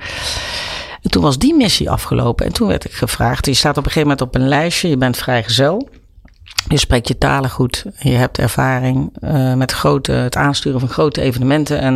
En 1.03 1.11
toen 1.11 1.23
was 1.23 1.39
die 1.39 1.55
missie 1.55 1.91
afgelopen. 1.91 2.47
En 2.47 2.53
toen 2.53 2.69
werd 2.69 2.85
ik 2.85 2.93
gevraagd. 2.93 3.47
Je 3.47 3.55
staat 3.55 3.77
op 3.77 3.85
een 3.85 3.91
gegeven 3.91 4.09
moment 4.09 4.27
op 4.27 4.35
een 4.35 4.49
lijstje. 4.49 4.89
Je 4.89 4.97
bent 4.97 5.17
vrijgezel. 5.17 5.89
Je 6.69 6.79
spreekt 6.79 7.09
je 7.09 7.19
talen 7.19 7.51
goed. 7.51 7.85
Je 7.99 8.11
hebt 8.11 8.39
ervaring 8.39 9.17
uh, 9.21 9.55
met 9.55 9.73
grote, 9.73 10.13
het 10.13 10.37
aansturen 10.37 10.81
van 10.81 10.89
grote 10.89 11.21
evenementen. 11.21 11.81
En 11.81 11.95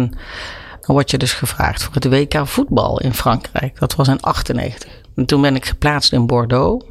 dan 0.80 0.94
word 0.94 1.10
je 1.10 1.18
dus 1.18 1.32
gevraagd 1.32 1.82
voor 1.82 1.94
het 1.94 2.08
WK 2.08 2.46
voetbal 2.46 3.00
in 3.00 3.14
Frankrijk. 3.14 3.78
Dat 3.78 3.94
was 3.94 4.08
in 4.08 4.20
98. 4.20 5.03
En 5.16 5.26
toen 5.26 5.40
ben 5.40 5.54
ik 5.54 5.64
geplaatst 5.64 6.12
in 6.12 6.26
Bordeaux. 6.26 6.84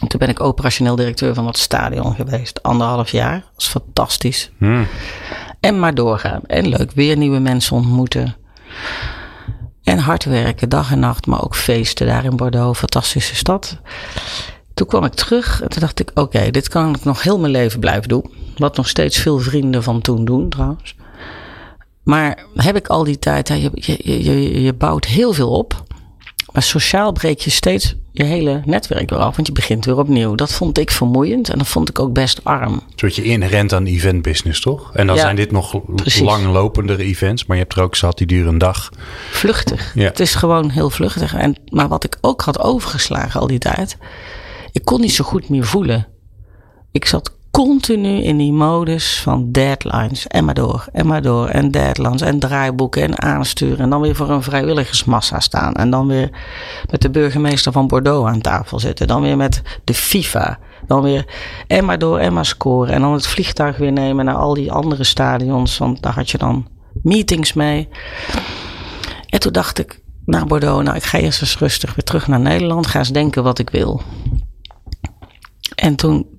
En 0.00 0.08
toen 0.08 0.18
ben 0.18 0.28
ik 0.28 0.40
operationeel 0.40 0.96
directeur 0.96 1.34
van 1.34 1.44
dat 1.44 1.58
stadion 1.58 2.14
geweest. 2.14 2.62
Anderhalf 2.62 3.10
jaar. 3.10 3.40
Dat 3.40 3.50
was 3.54 3.68
fantastisch. 3.68 4.50
Hmm. 4.58 4.86
En 5.60 5.78
maar 5.78 5.94
doorgaan. 5.94 6.40
En 6.46 6.68
leuk. 6.68 6.92
Weer 6.92 7.16
nieuwe 7.16 7.38
mensen 7.38 7.76
ontmoeten. 7.76 8.36
En 9.82 9.98
hard 9.98 10.24
werken, 10.24 10.68
dag 10.68 10.90
en 10.92 10.98
nacht. 10.98 11.26
Maar 11.26 11.44
ook 11.44 11.56
feesten 11.56 12.06
daar 12.06 12.24
in 12.24 12.36
Bordeaux. 12.36 12.78
Fantastische 12.78 13.34
stad. 13.34 13.78
Toen 14.74 14.86
kwam 14.86 15.04
ik 15.04 15.14
terug 15.14 15.62
en 15.62 15.68
toen 15.68 15.80
dacht 15.80 16.00
ik: 16.00 16.10
oké, 16.14 16.50
dit 16.50 16.68
kan 16.68 16.94
ik 16.94 17.04
nog 17.04 17.22
heel 17.22 17.38
mijn 17.38 17.52
leven 17.52 17.80
blijven 17.80 18.08
doen. 18.08 18.32
Wat 18.56 18.76
nog 18.76 18.88
steeds 18.88 19.18
veel 19.18 19.38
vrienden 19.38 19.82
van 19.82 20.00
toen 20.00 20.24
doen 20.24 20.48
trouwens. 20.48 20.96
Maar 22.02 22.44
heb 22.54 22.76
ik 22.76 22.86
al 22.86 23.04
die 23.04 23.18
tijd, 23.18 23.48
je, 23.48 23.70
je, 23.74 24.24
je, 24.24 24.62
je 24.62 24.72
bouwt 24.72 25.04
heel 25.04 25.32
veel 25.32 25.50
op. 25.50 25.85
Maar 26.56 26.64
sociaal 26.64 27.12
breek 27.12 27.40
je 27.40 27.50
steeds 27.50 27.94
je 28.12 28.24
hele 28.24 28.62
netwerk 28.64 29.10
weer 29.10 29.18
af, 29.18 29.36
want 29.36 29.46
je 29.46 29.52
begint 29.52 29.84
weer 29.84 29.98
opnieuw. 29.98 30.34
Dat 30.34 30.52
vond 30.52 30.78
ik 30.78 30.90
vermoeiend 30.90 31.48
en 31.48 31.58
dat 31.58 31.68
vond 31.68 31.88
ik 31.88 31.98
ook 31.98 32.12
best 32.12 32.44
arm. 32.44 32.82
Zodat 32.94 33.16
je 33.16 33.22
inherent 33.22 33.72
aan 33.72 33.86
event 33.86 34.22
business, 34.22 34.60
toch? 34.60 34.94
En 34.94 35.06
dan 35.06 35.18
zijn 35.18 35.36
dit 35.36 35.52
nog 35.52 35.94
precies. 35.94 36.20
langlopendere 36.20 37.02
events, 37.02 37.46
maar 37.46 37.56
je 37.56 37.62
hebt 37.62 37.76
er 37.76 37.82
ook 37.82 37.96
zat 37.96 38.18
die 38.18 38.26
duren 38.26 38.52
een 38.52 38.58
dag. 38.58 38.90
Vluchtig. 39.30 39.92
Ja. 39.94 40.04
Het 40.04 40.20
is 40.20 40.34
gewoon 40.34 40.70
heel 40.70 40.90
vluchtig. 40.90 41.34
En, 41.34 41.56
maar 41.70 41.88
wat 41.88 42.04
ik 42.04 42.18
ook 42.20 42.40
had 42.40 42.60
overgeslagen 42.60 43.40
al 43.40 43.46
die 43.46 43.58
tijd, 43.58 43.96
ik 44.72 44.84
kon 44.84 45.00
niet 45.00 45.14
zo 45.14 45.24
goed 45.24 45.48
meer 45.48 45.64
voelen. 45.64 46.06
Ik 46.92 47.04
zat 47.04 47.35
continu 47.56 48.22
in 48.22 48.36
die 48.36 48.52
modus 48.52 49.20
van 49.20 49.52
deadlines. 49.52 50.26
En 50.26 50.44
maar 50.44 50.54
door, 50.54 50.86
en 50.92 51.06
maar 51.06 51.22
door. 51.22 51.48
En 51.48 51.70
deadlines 51.70 52.20
en 52.20 52.38
draaiboeken 52.38 53.02
en 53.02 53.22
aansturen. 53.22 53.78
En 53.78 53.90
dan 53.90 54.00
weer 54.00 54.14
voor 54.14 54.30
een 54.30 54.42
vrijwilligersmassa 54.42 55.40
staan. 55.40 55.74
En 55.74 55.90
dan 55.90 56.06
weer 56.06 56.30
met 56.90 57.02
de 57.02 57.10
burgemeester 57.10 57.72
van 57.72 57.86
Bordeaux 57.86 58.28
aan 58.28 58.40
tafel 58.40 58.80
zitten. 58.80 59.06
Dan 59.06 59.22
weer 59.22 59.36
met 59.36 59.62
de 59.84 59.94
FIFA. 59.94 60.58
Dan 60.86 61.02
weer 61.02 61.24
en 61.66 61.84
maar 61.84 61.98
door 61.98 62.18
en 62.18 62.32
maar 62.32 62.46
scoren. 62.46 62.94
En 62.94 63.00
dan 63.00 63.12
het 63.12 63.26
vliegtuig 63.26 63.76
weer 63.76 63.92
nemen 63.92 64.24
naar 64.24 64.34
al 64.34 64.54
die 64.54 64.72
andere 64.72 65.04
stadions. 65.04 65.78
Want 65.78 66.02
daar 66.02 66.14
had 66.14 66.30
je 66.30 66.38
dan 66.38 66.66
meetings 67.02 67.52
mee. 67.52 67.88
En 69.28 69.40
toen 69.40 69.52
dacht 69.52 69.78
ik 69.78 70.00
naar 70.24 70.46
Bordeaux. 70.46 70.84
Nou, 70.84 70.96
ik 70.96 71.04
ga 71.04 71.18
eerst 71.18 71.40
eens 71.40 71.58
rustig 71.58 71.94
weer 71.94 72.04
terug 72.04 72.26
naar 72.26 72.40
Nederland. 72.40 72.86
Ga 72.86 72.98
eens 72.98 73.12
denken 73.12 73.42
wat 73.42 73.58
ik 73.58 73.70
wil. 73.70 74.02
En 75.74 75.96
toen 75.96 76.35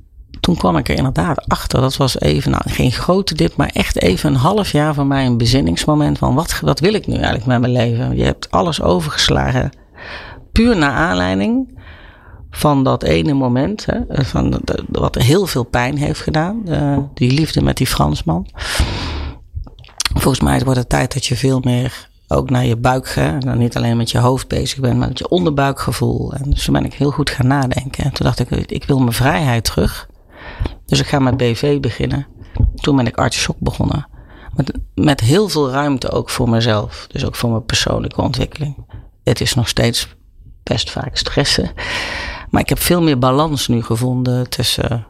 toen 0.47 0.57
kwam 0.57 0.77
ik 0.77 0.89
er 0.89 0.95
inderdaad 0.95 1.47
achter. 1.47 1.81
Dat 1.81 1.97
was 1.97 2.19
even, 2.19 2.51
nou, 2.51 2.63
geen 2.65 2.91
grote 2.91 3.35
dip, 3.35 3.55
maar 3.55 3.69
echt 3.73 4.01
even 4.01 4.29
een 4.29 4.39
half 4.39 4.71
jaar 4.71 4.93
voor 4.93 5.05
mij 5.05 5.25
een 5.25 5.37
bezinningsmoment 5.37 6.17
van 6.17 6.35
wat, 6.35 6.59
wat 6.59 6.79
wil 6.79 6.93
ik 6.93 7.07
nu 7.07 7.13
eigenlijk 7.13 7.45
met 7.45 7.59
mijn 7.59 7.71
leven? 7.71 8.17
Je 8.17 8.23
hebt 8.23 8.51
alles 8.51 8.81
overgeslagen. 8.81 9.71
Puur 10.51 10.77
naar 10.77 10.91
aanleiding 10.91 11.79
van 12.51 12.83
dat 12.83 13.03
ene 13.03 13.33
moment, 13.33 13.85
hè, 13.85 14.25
van 14.25 14.61
wat 14.89 15.15
heel 15.15 15.45
veel 15.45 15.63
pijn 15.63 15.97
heeft 15.97 16.21
gedaan. 16.21 16.63
die 17.13 17.31
liefde 17.31 17.61
met 17.61 17.77
die 17.77 17.87
Fransman. 17.87 18.47
Volgens 20.13 20.41
mij 20.41 20.59
wordt 20.59 20.79
het 20.79 20.89
tijd 20.89 21.13
dat 21.13 21.25
je 21.25 21.35
veel 21.35 21.59
meer 21.63 22.09
ook 22.27 22.49
naar 22.49 22.65
je 22.65 22.77
buik, 22.77 23.09
hè, 23.15 23.37
nou, 23.37 23.57
niet 23.57 23.77
alleen 23.77 23.97
met 23.97 24.11
je 24.11 24.19
hoofd 24.19 24.47
bezig 24.47 24.79
bent, 24.79 24.97
maar 24.97 25.07
met 25.07 25.19
je 25.19 25.29
onderbuikgevoel. 25.29 26.33
En 26.33 26.49
dus 26.49 26.63
toen 26.63 26.73
ben 26.73 26.85
ik 26.85 26.93
heel 26.93 27.11
goed 27.11 27.29
gaan 27.29 27.47
nadenken. 27.47 28.03
En 28.03 28.11
toen 28.11 28.25
dacht 28.25 28.39
ik, 28.39 28.49
ik 28.49 28.83
wil 28.83 28.99
mijn 28.99 29.13
vrijheid 29.13 29.63
terug. 29.63 30.07
Dus 30.87 30.99
ik 30.99 31.05
ga 31.05 31.19
met 31.19 31.37
BV 31.37 31.79
beginnen. 31.79 32.27
Toen 32.75 32.95
ben 32.95 33.07
ik 33.07 33.17
artichok 33.17 33.55
begonnen. 33.59 34.07
Met, 34.55 34.71
met 34.95 35.19
heel 35.19 35.49
veel 35.49 35.71
ruimte 35.71 36.11
ook 36.11 36.29
voor 36.29 36.49
mezelf. 36.49 37.07
Dus 37.11 37.25
ook 37.25 37.35
voor 37.35 37.49
mijn 37.49 37.65
persoonlijke 37.65 38.21
ontwikkeling. 38.21 38.85
Het 39.23 39.41
is 39.41 39.53
nog 39.53 39.67
steeds 39.67 40.15
best 40.63 40.91
vaak 40.91 41.17
stressen. 41.17 41.71
Maar 42.49 42.61
ik 42.61 42.69
heb 42.69 42.79
veel 42.79 43.01
meer 43.01 43.19
balans 43.19 43.67
nu 43.67 43.83
gevonden 43.83 44.49
tussen 44.49 45.07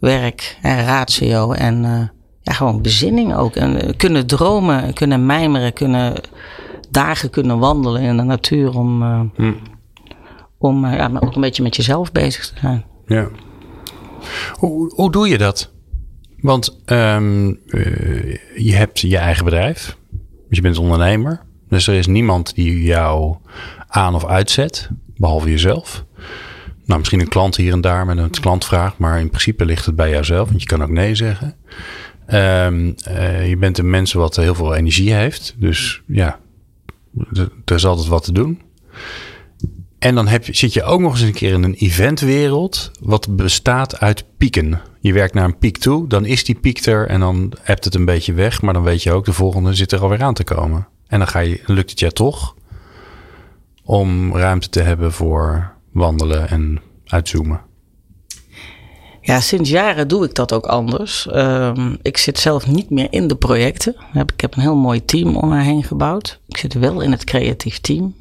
werk 0.00 0.58
en 0.62 0.84
ratio 0.84 1.52
en 1.52 1.84
uh, 1.84 2.00
ja, 2.40 2.52
gewoon 2.52 2.82
bezinning 2.82 3.34
ook. 3.34 3.56
En 3.56 3.86
uh, 3.86 3.92
kunnen 3.96 4.26
dromen, 4.26 4.92
kunnen 4.92 5.26
mijmeren, 5.26 5.72
kunnen 5.72 6.14
dagen 6.90 7.30
kunnen 7.30 7.58
wandelen 7.58 8.02
in 8.02 8.16
de 8.16 8.22
natuur 8.22 8.78
om, 8.78 9.02
uh, 9.02 9.20
hm. 9.34 9.52
om 10.58 10.86
ja, 10.86 11.10
ook 11.20 11.34
een 11.34 11.40
beetje 11.40 11.62
met 11.62 11.76
jezelf 11.76 12.12
bezig 12.12 12.46
te 12.46 12.58
zijn. 12.60 12.84
Ja. 13.06 13.28
Hoe, 14.52 14.92
hoe 14.94 15.12
doe 15.12 15.28
je 15.28 15.38
dat? 15.38 15.72
Want 16.40 16.78
um, 16.86 17.60
je 18.56 18.74
hebt 18.74 19.00
je 19.00 19.16
eigen 19.16 19.44
bedrijf. 19.44 19.96
Dus 20.48 20.56
je 20.56 20.62
bent 20.62 20.78
ondernemer. 20.78 21.40
Dus 21.68 21.86
er 21.86 21.94
is 21.94 22.06
niemand 22.06 22.54
die 22.54 22.82
jou 22.82 23.36
aan 23.88 24.14
of 24.14 24.26
uitzet. 24.26 24.88
Behalve 25.16 25.50
jezelf. 25.50 26.04
Nou, 26.84 26.98
misschien 26.98 27.20
een 27.20 27.28
klant 27.28 27.56
hier 27.56 27.72
en 27.72 27.80
daar 27.80 28.06
met 28.06 28.18
een 28.18 28.30
klantvraag. 28.30 28.98
Maar 28.98 29.20
in 29.20 29.28
principe 29.28 29.64
ligt 29.64 29.86
het 29.86 29.96
bij 29.96 30.10
jouzelf. 30.10 30.48
Want 30.48 30.60
je 30.60 30.66
kan 30.66 30.82
ook 30.82 30.90
nee 30.90 31.14
zeggen. 31.14 31.54
Um, 32.32 32.94
uh, 33.08 33.48
je 33.48 33.56
bent 33.56 33.78
een 33.78 33.90
mens 33.90 34.12
wat 34.12 34.36
heel 34.36 34.54
veel 34.54 34.74
energie 34.74 35.12
heeft. 35.12 35.54
Dus 35.56 36.02
ja, 36.06 36.38
er 37.64 37.74
is 37.74 37.86
altijd 37.86 38.08
wat 38.08 38.24
te 38.24 38.32
doen. 38.32 38.62
En 40.04 40.14
dan 40.14 40.26
heb 40.26 40.44
je, 40.44 40.56
zit 40.56 40.72
je 40.72 40.82
ook 40.82 41.00
nog 41.00 41.12
eens 41.12 41.20
een 41.20 41.32
keer 41.32 41.52
in 41.52 41.62
een 41.62 41.74
eventwereld 41.74 42.90
wat 43.00 43.36
bestaat 43.36 44.00
uit 44.00 44.24
pieken. 44.36 44.80
Je 45.00 45.12
werkt 45.12 45.34
naar 45.34 45.44
een 45.44 45.58
piek 45.58 45.78
toe, 45.78 46.08
dan 46.08 46.24
is 46.24 46.44
die 46.44 46.54
piek 46.54 46.86
er 46.86 47.08
en 47.08 47.20
dan 47.20 47.52
hebt 47.60 47.84
het 47.84 47.94
een 47.94 48.04
beetje 48.04 48.32
weg. 48.32 48.62
Maar 48.62 48.74
dan 48.74 48.82
weet 48.82 49.02
je 49.02 49.12
ook, 49.12 49.24
de 49.24 49.32
volgende 49.32 49.74
zit 49.74 49.92
er 49.92 50.00
alweer 50.00 50.22
aan 50.22 50.34
te 50.34 50.44
komen. 50.44 50.88
En 51.06 51.18
dan, 51.18 51.28
ga 51.28 51.38
je, 51.38 51.60
lukt 51.66 51.90
het 51.90 51.98
je 51.98 52.12
toch 52.12 52.54
om 53.84 54.36
ruimte 54.36 54.68
te 54.68 54.80
hebben 54.80 55.12
voor 55.12 55.72
wandelen 55.92 56.48
en 56.48 56.80
uitzoomen. 57.06 57.60
Ja, 59.20 59.40
sinds 59.40 59.70
jaren 59.70 60.08
doe 60.08 60.24
ik 60.24 60.34
dat 60.34 60.52
ook 60.52 60.66
anders. 60.66 61.28
Um, 61.34 61.98
ik 62.02 62.16
zit 62.16 62.38
zelf 62.38 62.66
niet 62.66 62.90
meer 62.90 63.06
in 63.10 63.28
de 63.28 63.36
projecten. 63.36 63.96
Ik 64.12 64.40
heb 64.40 64.54
een 64.54 64.62
heel 64.62 64.76
mooi 64.76 65.04
team 65.04 65.36
om 65.36 65.48
me 65.48 65.62
heen 65.62 65.84
gebouwd. 65.84 66.40
Ik 66.48 66.56
zit 66.56 66.74
wel 66.74 67.00
in 67.00 67.10
het 67.10 67.24
creatief 67.24 67.80
team. 67.80 68.14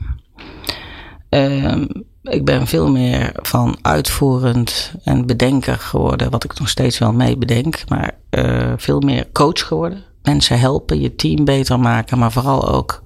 Uh, 1.33 1.85
ik 2.23 2.45
ben 2.45 2.67
veel 2.67 2.91
meer 2.91 3.31
van 3.41 3.77
uitvoerend 3.81 4.93
en 5.03 5.25
bedenker 5.25 5.77
geworden, 5.77 6.31
wat 6.31 6.43
ik 6.43 6.59
nog 6.59 6.69
steeds 6.69 6.97
wel 6.97 7.13
mee 7.13 7.37
bedenk, 7.37 7.83
maar 7.87 8.17
uh, 8.31 8.73
veel 8.77 8.99
meer 8.99 9.27
coach 9.31 9.67
geworden. 9.67 10.03
Mensen 10.23 10.59
helpen, 10.59 11.01
je 11.01 11.15
team 11.15 11.45
beter 11.45 11.79
maken, 11.79 12.17
maar 12.17 12.31
vooral 12.31 12.69
ook 12.69 13.03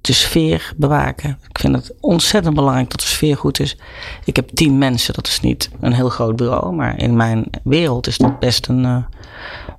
de 0.00 0.12
sfeer 0.12 0.72
bewaken. 0.76 1.38
Ik 1.48 1.58
vind 1.58 1.74
het 1.74 1.94
ontzettend 2.00 2.54
belangrijk 2.54 2.90
dat 2.90 3.00
de 3.00 3.06
sfeer 3.06 3.36
goed 3.36 3.60
is. 3.60 3.76
Ik 4.24 4.36
heb 4.36 4.48
tien 4.48 4.78
mensen, 4.78 5.14
dat 5.14 5.26
is 5.26 5.40
niet 5.40 5.70
een 5.80 5.92
heel 5.92 6.08
groot 6.08 6.36
bureau, 6.36 6.74
maar 6.74 6.98
in 6.98 7.16
mijn 7.16 7.44
wereld 7.62 8.06
is 8.06 8.18
dat 8.18 8.38
best 8.38 8.68
een, 8.68 8.84
een 8.84 9.04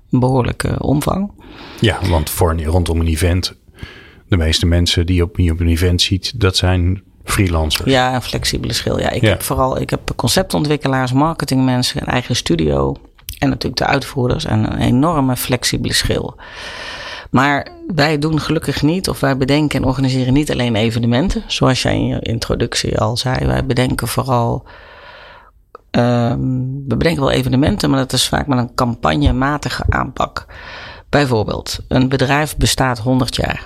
behoorlijke 0.09 0.81
omvang. 0.83 1.31
Ja, 1.79 1.99
want 2.09 2.29
voor 2.29 2.63
rondom 2.63 2.99
een 2.99 3.07
event, 3.07 3.55
de 4.27 4.37
meeste 4.37 4.65
mensen 4.65 5.05
die 5.05 5.23
op, 5.23 5.39
op 5.39 5.59
een 5.59 5.67
event 5.67 6.01
ziet, 6.01 6.39
dat 6.39 6.55
zijn 6.55 7.03
freelancers. 7.25 7.91
Ja, 7.91 8.15
een 8.15 8.21
flexibele 8.21 8.73
schil. 8.73 8.99
Ja, 8.99 9.09
ik 9.09 9.21
heb 9.21 9.41
vooral 9.41 9.81
ik 9.81 9.89
heb 9.89 10.11
conceptontwikkelaars, 10.15 11.11
marketingmensen, 11.11 12.01
een 12.01 12.07
eigen 12.07 12.35
studio 12.35 12.95
en 13.39 13.49
natuurlijk 13.49 13.81
de 13.81 13.85
uitvoerders 13.85 14.45
en 14.45 14.71
een 14.71 14.79
enorme 14.79 15.35
flexibele 15.35 15.93
schil. 15.93 16.35
Maar 17.29 17.67
wij 17.87 18.19
doen 18.19 18.39
gelukkig 18.39 18.81
niet, 18.81 19.09
of 19.09 19.19
wij 19.19 19.37
bedenken 19.37 19.81
en 19.81 19.87
organiseren 19.87 20.33
niet 20.33 20.51
alleen 20.51 20.75
evenementen. 20.75 21.43
Zoals 21.47 21.81
jij 21.81 21.95
in 21.95 22.07
je 22.07 22.19
introductie 22.19 22.99
al 22.99 23.17
zei. 23.17 23.45
Wij 23.45 23.65
bedenken 23.65 24.07
vooral. 24.07 24.63
Um, 25.91 26.83
we 26.87 26.97
bedenken 26.97 27.23
wel 27.23 27.31
evenementen, 27.31 27.89
maar 27.89 27.99
dat 27.99 28.13
is 28.13 28.27
vaak 28.27 28.47
met 28.47 28.57
een 28.57 28.73
campagnematige 28.75 29.83
aanpak. 29.89 30.45
Bijvoorbeeld, 31.09 31.79
een 31.87 32.09
bedrijf 32.09 32.57
bestaat 32.57 32.99
100 32.99 33.35
jaar. 33.35 33.63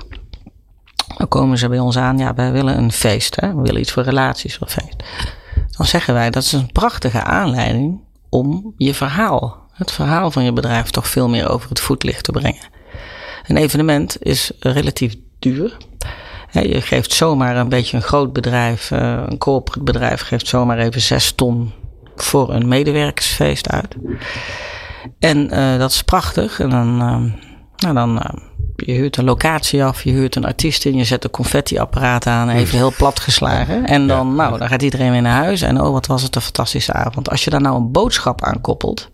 Dan 1.18 1.28
komen 1.28 1.58
ze 1.58 1.70
bij 1.70 1.80
ons 1.80 1.98
aan, 1.98 2.18
ja, 2.18 2.34
wij 2.34 2.52
willen 2.52 2.78
een 2.78 2.92
feest. 2.92 3.42
Hè? 3.42 3.56
We 3.56 3.62
willen 3.62 3.82
iets 3.82 3.92
voor 3.92 4.04
relaties 4.04 4.60
of 4.60 4.72
feest. 4.72 4.96
Dan 5.78 5.86
zeggen 5.86 6.14
wij, 6.14 6.30
dat 6.30 6.44
is 6.44 6.52
een 6.52 6.72
prachtige 6.72 7.24
aanleiding 7.24 8.00
om 8.30 8.74
je 8.78 8.94
verhaal, 8.94 9.58
het 9.72 9.92
verhaal 9.92 10.32
van 10.32 10.44
je 10.44 10.54
bedrijf, 10.54 10.90
toch 10.90 11.08
veel 11.08 11.30
meer 11.30 11.50
over 11.50 11.70
het 11.70 11.80
voetlicht 11.80 12.24
te 12.24 12.32
brengen. 12.32 12.68
Een 13.48 13.58
evenement 13.58 14.24
is 14.24 14.52
relatief 14.60 15.16
duur. 15.40 15.78
Je 16.52 16.82
geeft 16.82 17.14
zomaar 17.14 17.58
een 17.58 17.70
beetje 17.70 17.98
een 17.98 18.04
groot 18.04 18.34
bedrijf, 18.34 18.92
eh, 18.92 19.24
een 19.26 19.38
corporate 19.38 19.84
bedrijf, 19.84 20.22
geeft 20.22 20.48
zomaar 20.48 20.78
even 20.78 21.02
zes 21.02 21.32
ton 21.32 21.72
voor 22.16 22.54
een 22.54 22.68
medewerkersfeest 22.68 23.70
uit. 23.70 23.96
En 25.20 25.54
uh, 25.54 25.78
dat 25.78 25.92
is 25.92 26.04
prachtig. 26.04 26.60
En 26.60 26.70
dan, 26.70 27.02
uh, 27.02 27.32
nou 27.78 27.94
dan 27.94 28.40
je 28.86 28.94
huurt 28.94 29.18
een 29.18 29.24
locatie 29.24 29.84
af, 29.84 30.04
je 30.04 30.12
huurt 30.12 30.36
een 30.36 30.46
artiest 30.46 30.86
in, 30.86 30.96
je 30.96 31.04
zet 31.04 31.24
een 31.24 31.30
confettiapparaat 31.30 32.28
aan, 32.28 32.50
even 32.50 32.78
heel 32.78 32.94
plat 32.98 33.20
geslagen. 33.20 33.86
En 33.86 34.08
dan, 34.08 34.36
nou, 34.36 34.58
dan 34.58 34.68
gaat 34.68 34.82
iedereen 34.82 35.12
weer 35.12 35.22
naar 35.22 35.44
huis. 35.44 35.62
En 35.62 35.82
oh, 35.82 35.92
wat 35.92 36.06
was 36.06 36.22
het 36.22 36.36
een 36.36 36.42
fantastische 36.42 36.94
avond. 36.94 37.30
Als 37.30 37.44
je 37.44 37.50
daar 37.50 37.62
nou 37.62 37.76
een 37.76 37.92
boodschap 37.92 38.44
aan 38.44 38.62
koppelt, 38.62 39.10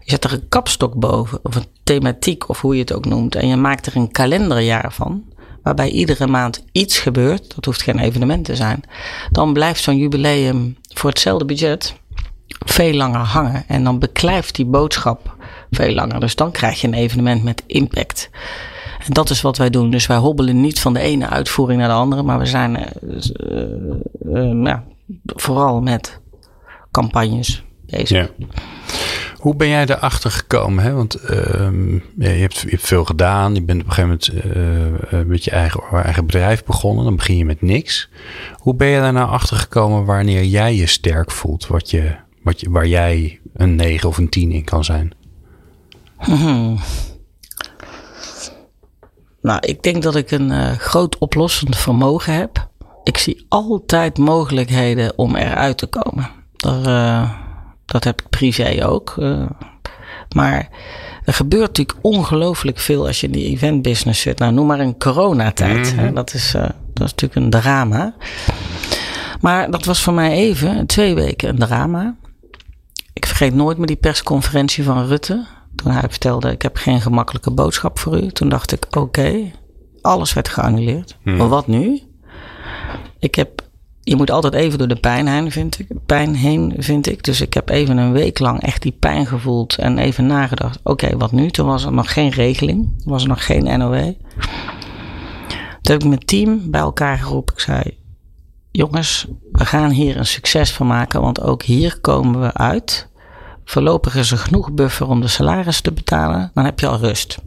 je 0.00 0.10
zet 0.10 0.24
er 0.24 0.32
een 0.32 0.48
kapstok 0.48 0.94
boven, 0.94 1.38
of 1.42 1.56
een 1.56 1.66
thematiek, 1.82 2.48
of 2.48 2.60
hoe 2.60 2.74
je 2.74 2.80
het 2.80 2.92
ook 2.92 3.04
noemt. 3.04 3.34
En 3.34 3.48
je 3.48 3.56
maakt 3.56 3.86
er 3.86 3.96
een 3.96 4.10
kalenderjaar 4.10 4.92
van, 4.92 5.24
waarbij 5.62 5.90
iedere 5.90 6.26
maand 6.26 6.64
iets 6.72 6.98
gebeurt. 6.98 7.54
Dat 7.54 7.64
hoeft 7.64 7.82
geen 7.82 7.98
evenement 7.98 8.44
te 8.44 8.56
zijn. 8.56 8.82
Dan 9.30 9.52
blijft 9.52 9.82
zo'n 9.82 9.98
jubileum 9.98 10.76
voor 10.94 11.10
hetzelfde 11.10 11.44
budget 11.44 11.94
veel 12.48 12.92
langer 12.92 13.20
hangen. 13.20 13.64
En 13.66 13.84
dan 13.84 13.98
beklijft 13.98 14.54
die 14.54 14.66
boodschap 14.66 15.36
veel 15.70 15.94
langer. 15.94 16.20
Dus 16.20 16.34
dan 16.34 16.50
krijg 16.50 16.80
je 16.80 16.86
een 16.86 16.94
evenement 16.94 17.44
met 17.44 17.62
impact. 17.66 18.30
En 19.06 19.12
dat 19.12 19.30
is 19.30 19.40
wat 19.40 19.56
wij 19.56 19.70
doen. 19.70 19.90
Dus 19.90 20.06
wij 20.06 20.16
hobbelen 20.16 20.60
niet 20.60 20.80
van 20.80 20.92
de 20.92 21.00
ene 21.00 21.28
uitvoering 21.28 21.78
naar 21.80 21.88
de 21.88 21.94
andere, 21.94 22.22
maar 22.22 22.38
we 22.38 22.46
zijn 22.46 22.76
uh, 22.76 22.86
uh, 24.32 24.52
uh, 24.52 24.76
vooral 25.24 25.80
met 25.80 26.20
campagnes 26.90 27.64
bezig. 27.86 28.30
Ja. 28.36 28.46
Hoe 29.36 29.56
ben 29.56 29.68
jij 29.68 29.86
erachter 29.86 30.30
gekomen? 30.30 30.84
Hè? 30.84 30.92
Want 30.92 31.18
ja, 32.16 32.30
je, 32.30 32.40
hebt, 32.40 32.64
veel 32.68 33.04
gedaan. 33.04 33.54
Je 33.54 33.62
bent 33.62 33.80
op 33.80 33.88
een 33.88 33.92
gegeven 33.92 34.32
moment 35.10 35.28
met 35.28 35.44
je 35.44 35.50
eigen, 35.50 35.82
eigen 35.92 36.26
bedrijf 36.26 36.64
begonnen. 36.64 37.04
Dan 37.04 37.16
begin 37.16 37.36
je 37.36 37.44
met 37.44 37.62
niks. 37.62 38.08
Hoe 38.52 38.74
ben 38.74 38.88
je 38.88 39.00
daar 39.00 39.12
nou 39.12 39.30
achter 39.30 39.56
gekomen 39.56 40.04
wanneer 40.04 40.44
jij 40.44 40.74
je 40.74 40.86
sterk 40.86 41.30
voelt? 41.30 41.66
Wat 41.66 41.90
je, 41.90 42.14
wat 42.42 42.60
je, 42.60 42.70
waar 42.70 42.86
jij 42.86 43.40
een 43.54 43.76
9 43.76 44.08
of 44.08 44.18
een 44.18 44.28
10 44.28 44.52
in 44.52 44.64
kan 44.64 44.84
zijn? 44.84 45.12
Hmm. 46.18 46.78
Nou, 49.40 49.60
ik 49.60 49.82
denk 49.82 50.02
dat 50.02 50.16
ik 50.16 50.30
een 50.30 50.50
uh, 50.50 50.72
groot 50.72 51.18
oplossend 51.18 51.76
vermogen 51.76 52.34
heb. 52.34 52.68
Ik 53.04 53.18
zie 53.18 53.46
altijd 53.48 54.18
mogelijkheden 54.18 55.18
om 55.18 55.36
eruit 55.36 55.78
te 55.78 55.86
komen. 55.86 56.30
Daar, 56.56 56.86
uh, 56.86 57.30
dat 57.84 58.04
heb 58.04 58.20
ik 58.20 58.28
privé 58.28 58.86
ook. 58.86 59.14
Uh, 59.18 59.46
maar 60.34 60.68
er 61.24 61.32
gebeurt 61.32 61.66
natuurlijk 61.66 61.98
ongelooflijk 62.02 62.78
veel 62.78 63.06
als 63.06 63.20
je 63.20 63.26
in 63.26 63.32
die 63.32 63.50
event 63.50 63.82
business 63.82 64.20
zit. 64.20 64.38
Nou, 64.38 64.52
noem 64.52 64.66
maar 64.66 64.80
een 64.80 64.98
coronatijd. 64.98 65.92
Mm 65.92 65.98
-hmm. 65.98 66.14
dat, 66.14 66.34
is, 66.34 66.50
dat 66.52 67.06
is 67.06 67.14
natuurlijk 67.14 67.34
een 67.34 67.50
drama. 67.50 68.14
Maar 69.40 69.70
dat 69.70 69.84
was 69.84 70.02
voor 70.02 70.14
mij 70.14 70.32
even, 70.32 70.86
twee 70.86 71.14
weken, 71.14 71.48
een 71.48 71.58
drama. 71.58 72.16
Ik 73.12 73.26
vergeet 73.26 73.54
nooit 73.54 73.78
meer 73.78 73.86
die 73.86 73.96
persconferentie 73.96 74.84
van 74.84 75.06
Rutte. 75.06 75.46
Toen 75.82 75.92
hij 75.92 76.08
vertelde, 76.08 76.50
ik 76.50 76.62
heb 76.62 76.76
geen 76.76 77.00
gemakkelijke 77.00 77.50
boodschap 77.50 77.98
voor 77.98 78.22
u. 78.22 78.30
Toen 78.30 78.48
dacht 78.48 78.72
ik, 78.72 78.86
oké, 78.86 78.98
okay, 78.98 79.54
alles 80.00 80.32
werd 80.32 80.48
geannuleerd. 80.48 81.16
Mm. 81.22 81.36
Maar 81.36 81.48
wat 81.48 81.66
nu? 81.66 82.02
Ik 83.18 83.34
heb 83.34 83.62
je 84.08 84.16
moet 84.16 84.30
altijd 84.30 84.54
even 84.54 84.78
door 84.78 84.88
de 84.88 85.00
pijn 85.00 85.26
heen, 85.26 85.50
vind 85.50 85.78
ik. 85.78 85.86
Pijn 86.06 86.34
heen, 86.34 86.74
vind 86.78 87.08
ik. 87.08 87.24
Dus 87.24 87.40
ik 87.40 87.54
heb 87.54 87.68
even 87.68 87.96
een 87.96 88.12
week 88.12 88.38
lang 88.38 88.62
echt 88.62 88.82
die 88.82 88.92
pijn 88.92 89.26
gevoeld 89.26 89.76
en 89.76 89.98
even 89.98 90.26
nagedacht. 90.26 90.80
Oké, 90.82 91.16
wat 91.16 91.32
nu? 91.32 91.50
Toen 91.50 91.66
was 91.66 91.84
er 91.84 91.92
nog 91.92 92.12
geen 92.12 92.30
regeling. 92.30 93.02
Was 93.04 93.22
er 93.22 93.28
nog 93.28 93.44
geen 93.44 93.78
NOW. 93.78 94.12
Toen 95.82 95.92
heb 95.92 96.02
ik 96.02 96.08
mijn 96.08 96.24
team 96.24 96.70
bij 96.70 96.80
elkaar 96.80 97.18
geroepen. 97.18 97.54
Ik 97.54 97.60
zei, 97.60 97.82
jongens, 98.70 99.26
we 99.52 99.64
gaan 99.64 99.90
hier 99.90 100.16
een 100.16 100.26
succes 100.26 100.72
van 100.72 100.86
maken. 100.86 101.20
Want 101.20 101.40
ook 101.40 101.62
hier 101.62 102.00
komen 102.00 102.40
we 102.40 102.54
uit. 102.54 103.07
Voorlopig 103.68 104.14
is 104.14 104.30
er 104.30 104.38
genoeg 104.38 104.72
buffer 104.72 105.08
om 105.08 105.20
de 105.20 105.28
salaris 105.28 105.80
te 105.80 105.92
betalen. 105.92 106.50
Dan 106.54 106.64
heb 106.64 106.80
je 106.80 106.86
al 106.86 106.98
rust. 106.98 107.38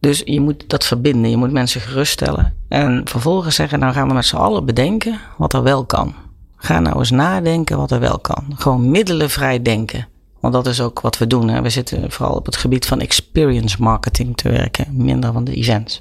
Dus 0.00 0.22
je 0.24 0.40
moet 0.40 0.68
dat 0.68 0.86
verbinden. 0.86 1.30
Je 1.30 1.36
moet 1.36 1.52
mensen 1.52 1.80
geruststellen. 1.80 2.54
En 2.68 3.02
vervolgens 3.04 3.54
zeggen, 3.54 3.78
nou 3.78 3.92
gaan 3.92 4.08
we 4.08 4.14
met 4.14 4.24
z'n 4.24 4.36
allen 4.36 4.64
bedenken 4.64 5.20
wat 5.36 5.52
er 5.52 5.62
wel 5.62 5.84
kan. 5.84 6.14
Ga 6.56 6.80
nou 6.80 6.98
eens 6.98 7.10
nadenken 7.10 7.76
wat 7.76 7.90
er 7.90 8.00
wel 8.00 8.18
kan. 8.18 8.44
Gewoon 8.54 8.90
middelenvrij 8.90 9.62
denken. 9.62 10.08
Want 10.40 10.54
dat 10.54 10.66
is 10.66 10.80
ook 10.80 11.00
wat 11.00 11.18
we 11.18 11.26
doen. 11.26 11.48
Hè. 11.48 11.62
We 11.62 11.70
zitten 11.70 12.10
vooral 12.10 12.34
op 12.34 12.46
het 12.46 12.56
gebied 12.56 12.86
van 12.86 13.00
experience 13.00 13.82
marketing 13.82 14.36
te 14.36 14.48
werken. 14.48 14.86
Minder 14.90 15.32
van 15.32 15.44
de 15.44 15.54
events. 15.54 16.00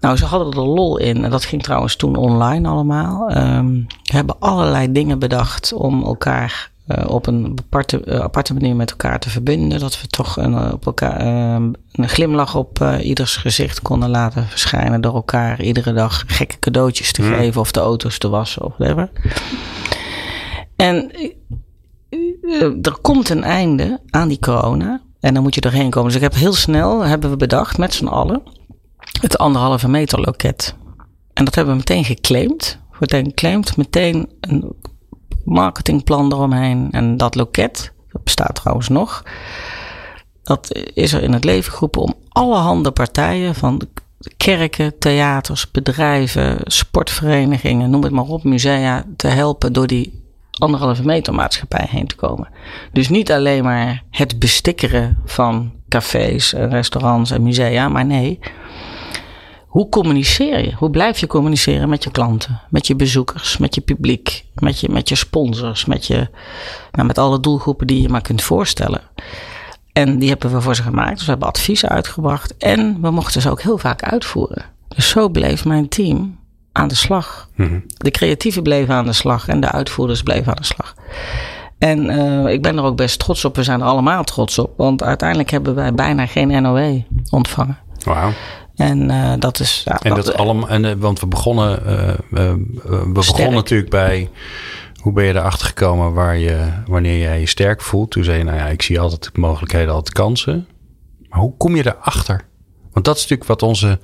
Nou, 0.00 0.16
ze 0.16 0.24
hadden 0.24 0.52
er 0.52 0.68
lol 0.68 0.98
in. 0.98 1.24
En 1.24 1.30
dat 1.30 1.44
ging 1.44 1.62
trouwens 1.62 1.96
toen 1.96 2.16
online 2.16 2.68
allemaal. 2.68 3.36
Um, 3.36 3.86
hebben 4.02 4.36
allerlei 4.38 4.92
dingen 4.92 5.18
bedacht 5.18 5.72
om 5.72 6.04
elkaar 6.04 6.70
uh, 6.86 7.10
op 7.10 7.26
een 7.26 7.58
aparte, 7.64 8.02
uh, 8.04 8.18
aparte 8.18 8.52
manier 8.54 8.76
met 8.76 8.90
elkaar 8.90 9.18
te 9.18 9.30
verbinden. 9.30 9.80
Dat 9.80 10.00
we 10.00 10.06
toch 10.06 10.36
een, 10.36 10.72
op 10.72 10.86
elkaar, 10.86 11.26
uh, 11.26 11.68
een 11.92 12.08
glimlach 12.08 12.54
op 12.54 12.84
ieders 13.00 13.36
gezicht 13.36 13.82
konden 13.82 14.10
laten 14.10 14.46
verschijnen. 14.46 15.00
Door 15.00 15.14
elkaar 15.14 15.62
iedere 15.62 15.92
dag 15.92 16.24
gekke 16.26 16.58
cadeautjes 16.58 17.12
te 17.12 17.22
mm. 17.22 17.34
geven 17.34 17.60
of 17.60 17.72
de 17.72 17.80
auto's 17.80 18.18
te 18.18 18.28
wassen 18.28 18.62
of 18.62 18.74
whatever. 18.76 19.10
En 20.76 21.10
er 22.82 22.98
komt 23.00 23.28
een 23.28 23.44
einde 23.44 24.00
aan 24.10 24.28
die 24.28 24.38
corona. 24.38 25.00
En 25.20 25.34
dan 25.34 25.42
moet 25.42 25.54
je 25.54 25.60
erheen 25.60 25.90
komen. 25.90 26.08
Dus 26.08 26.16
ik 26.16 26.22
heb 26.22 26.34
heel 26.34 26.52
snel, 26.52 27.00
hebben 27.00 27.30
we 27.30 27.36
bedacht 27.36 27.78
met 27.78 27.94
z'n 27.94 28.06
allen, 28.06 28.42
het 29.20 29.38
anderhalve 29.38 29.88
meter 29.88 30.20
loket. 30.20 30.74
En 31.32 31.44
dat 31.44 31.54
hebben 31.54 31.72
we 31.72 31.78
meteen 31.78 32.04
geclaimd. 32.04 32.78
Meteen 32.98 33.24
geclaimd, 33.24 33.76
meteen 33.76 34.28
een 34.40 34.74
marketingplan 35.44 36.32
eromheen. 36.32 36.88
En 36.90 37.16
dat 37.16 37.34
loket, 37.34 37.92
dat 38.08 38.24
bestaat 38.24 38.54
trouwens 38.54 38.88
nog, 38.88 39.22
dat 40.42 40.80
is 40.94 41.12
er 41.12 41.22
in 41.22 41.32
het 41.32 41.44
leven 41.44 41.72
geroepen 41.72 42.02
om 42.02 42.14
alle 42.28 42.56
handen 42.56 42.92
partijen 42.92 43.54
van 43.54 43.80
kerken, 44.36 44.98
theaters, 44.98 45.70
bedrijven, 45.70 46.58
sportverenigingen, 46.62 47.90
noem 47.90 48.02
het 48.02 48.12
maar 48.12 48.24
op, 48.24 48.44
musea, 48.44 49.04
te 49.16 49.28
helpen 49.28 49.72
door 49.72 49.86
die 49.86 50.20
anderhalve 50.50 51.04
meter 51.04 51.34
maatschappij 51.34 51.86
heen 51.90 52.06
te 52.06 52.16
komen. 52.16 52.48
Dus 52.92 53.08
niet 53.08 53.32
alleen 53.32 53.64
maar 53.64 54.02
het 54.10 54.38
bestikkeren 54.38 55.18
van 55.24 55.72
cafés, 55.88 56.52
restaurants 56.52 57.30
en 57.30 57.42
musea, 57.42 57.88
maar 57.88 58.04
nee, 58.04 58.38
hoe 59.72 59.88
communiceer 59.88 60.64
je? 60.64 60.74
Hoe 60.74 60.90
blijf 60.90 61.18
je 61.18 61.26
communiceren 61.26 61.88
met 61.88 62.04
je 62.04 62.10
klanten, 62.10 62.60
met 62.70 62.86
je 62.86 62.96
bezoekers, 62.96 63.56
met 63.56 63.74
je 63.74 63.80
publiek, 63.80 64.44
met 64.54 64.80
je, 64.80 64.88
met 64.88 65.08
je 65.08 65.14
sponsors, 65.14 65.84
met, 65.84 66.06
je, 66.06 66.28
nou, 66.90 67.06
met 67.06 67.18
alle 67.18 67.40
doelgroepen 67.40 67.86
die 67.86 68.02
je 68.02 68.08
maar 68.08 68.20
kunt 68.20 68.42
voorstellen? 68.42 69.00
En 69.92 70.18
die 70.18 70.28
hebben 70.28 70.52
we 70.52 70.60
voor 70.60 70.74
ze 70.74 70.82
gemaakt. 70.82 71.14
Dus 71.14 71.24
we 71.24 71.30
hebben 71.30 71.48
adviezen 71.48 71.88
uitgebracht. 71.88 72.56
En 72.56 72.98
we 73.00 73.10
mochten 73.10 73.40
ze 73.40 73.50
ook 73.50 73.62
heel 73.62 73.78
vaak 73.78 74.02
uitvoeren. 74.02 74.64
Dus 74.88 75.08
zo 75.08 75.28
bleef 75.28 75.64
mijn 75.64 75.88
team 75.88 76.38
aan 76.72 76.88
de 76.88 76.94
slag. 76.94 77.48
Mm-hmm. 77.56 77.84
De 77.96 78.10
creatieven 78.10 78.62
bleven 78.62 78.94
aan 78.94 79.06
de 79.06 79.12
slag 79.12 79.48
en 79.48 79.60
de 79.60 79.70
uitvoerders 79.70 80.22
bleven 80.22 80.48
aan 80.48 80.60
de 80.60 80.64
slag. 80.64 80.94
En 81.78 82.04
uh, 82.04 82.52
ik 82.52 82.62
ben 82.62 82.76
er 82.76 82.84
ook 82.84 82.96
best 82.96 83.18
trots 83.18 83.44
op. 83.44 83.56
We 83.56 83.62
zijn 83.62 83.80
er 83.80 83.86
allemaal 83.86 84.24
trots 84.24 84.58
op. 84.58 84.72
Want 84.76 85.02
uiteindelijk 85.02 85.50
hebben 85.50 85.74
wij 85.74 85.94
bijna 85.94 86.26
geen 86.26 86.62
NOW 86.62 87.00
ontvangen. 87.30 87.78
Wauw. 88.04 88.32
En 88.82 89.10
uh, 89.10 89.32
dat 89.38 89.60
is. 89.60 89.82
Ja, 89.84 90.00
en 90.00 90.14
dat 90.14 90.34
allemaal. 90.34 90.68
En, 90.68 90.84
uh, 90.84 90.92
want 90.98 91.20
we 91.20 91.26
begonnen. 91.26 91.82
Uh, 92.30 92.52
we 92.82 93.10
begonnen 93.12 93.54
natuurlijk 93.54 93.90
bij. 93.90 94.30
Hoe 95.00 95.12
ben 95.12 95.24
je 95.24 95.34
erachter 95.34 95.66
gekomen 95.66 96.12
waar 96.12 96.36
je, 96.36 96.68
wanneer 96.86 97.18
jij 97.18 97.40
je 97.40 97.46
sterk 97.46 97.82
voelt? 97.82 98.10
Toen 98.10 98.24
zei 98.24 98.38
je, 98.38 98.44
nou 98.44 98.56
ja, 98.56 98.66
ik 98.66 98.82
zie 98.82 99.00
altijd 99.00 99.36
mogelijkheden, 99.36 99.94
altijd 99.94 100.14
kansen. 100.14 100.66
Maar 101.28 101.40
hoe 101.40 101.56
kom 101.56 101.76
je 101.76 101.86
erachter? 101.86 102.44
Want 102.92 103.04
dat 103.04 103.16
is 103.16 103.22
natuurlijk 103.22 103.48
wat 103.48 103.62
onze, 103.62 103.98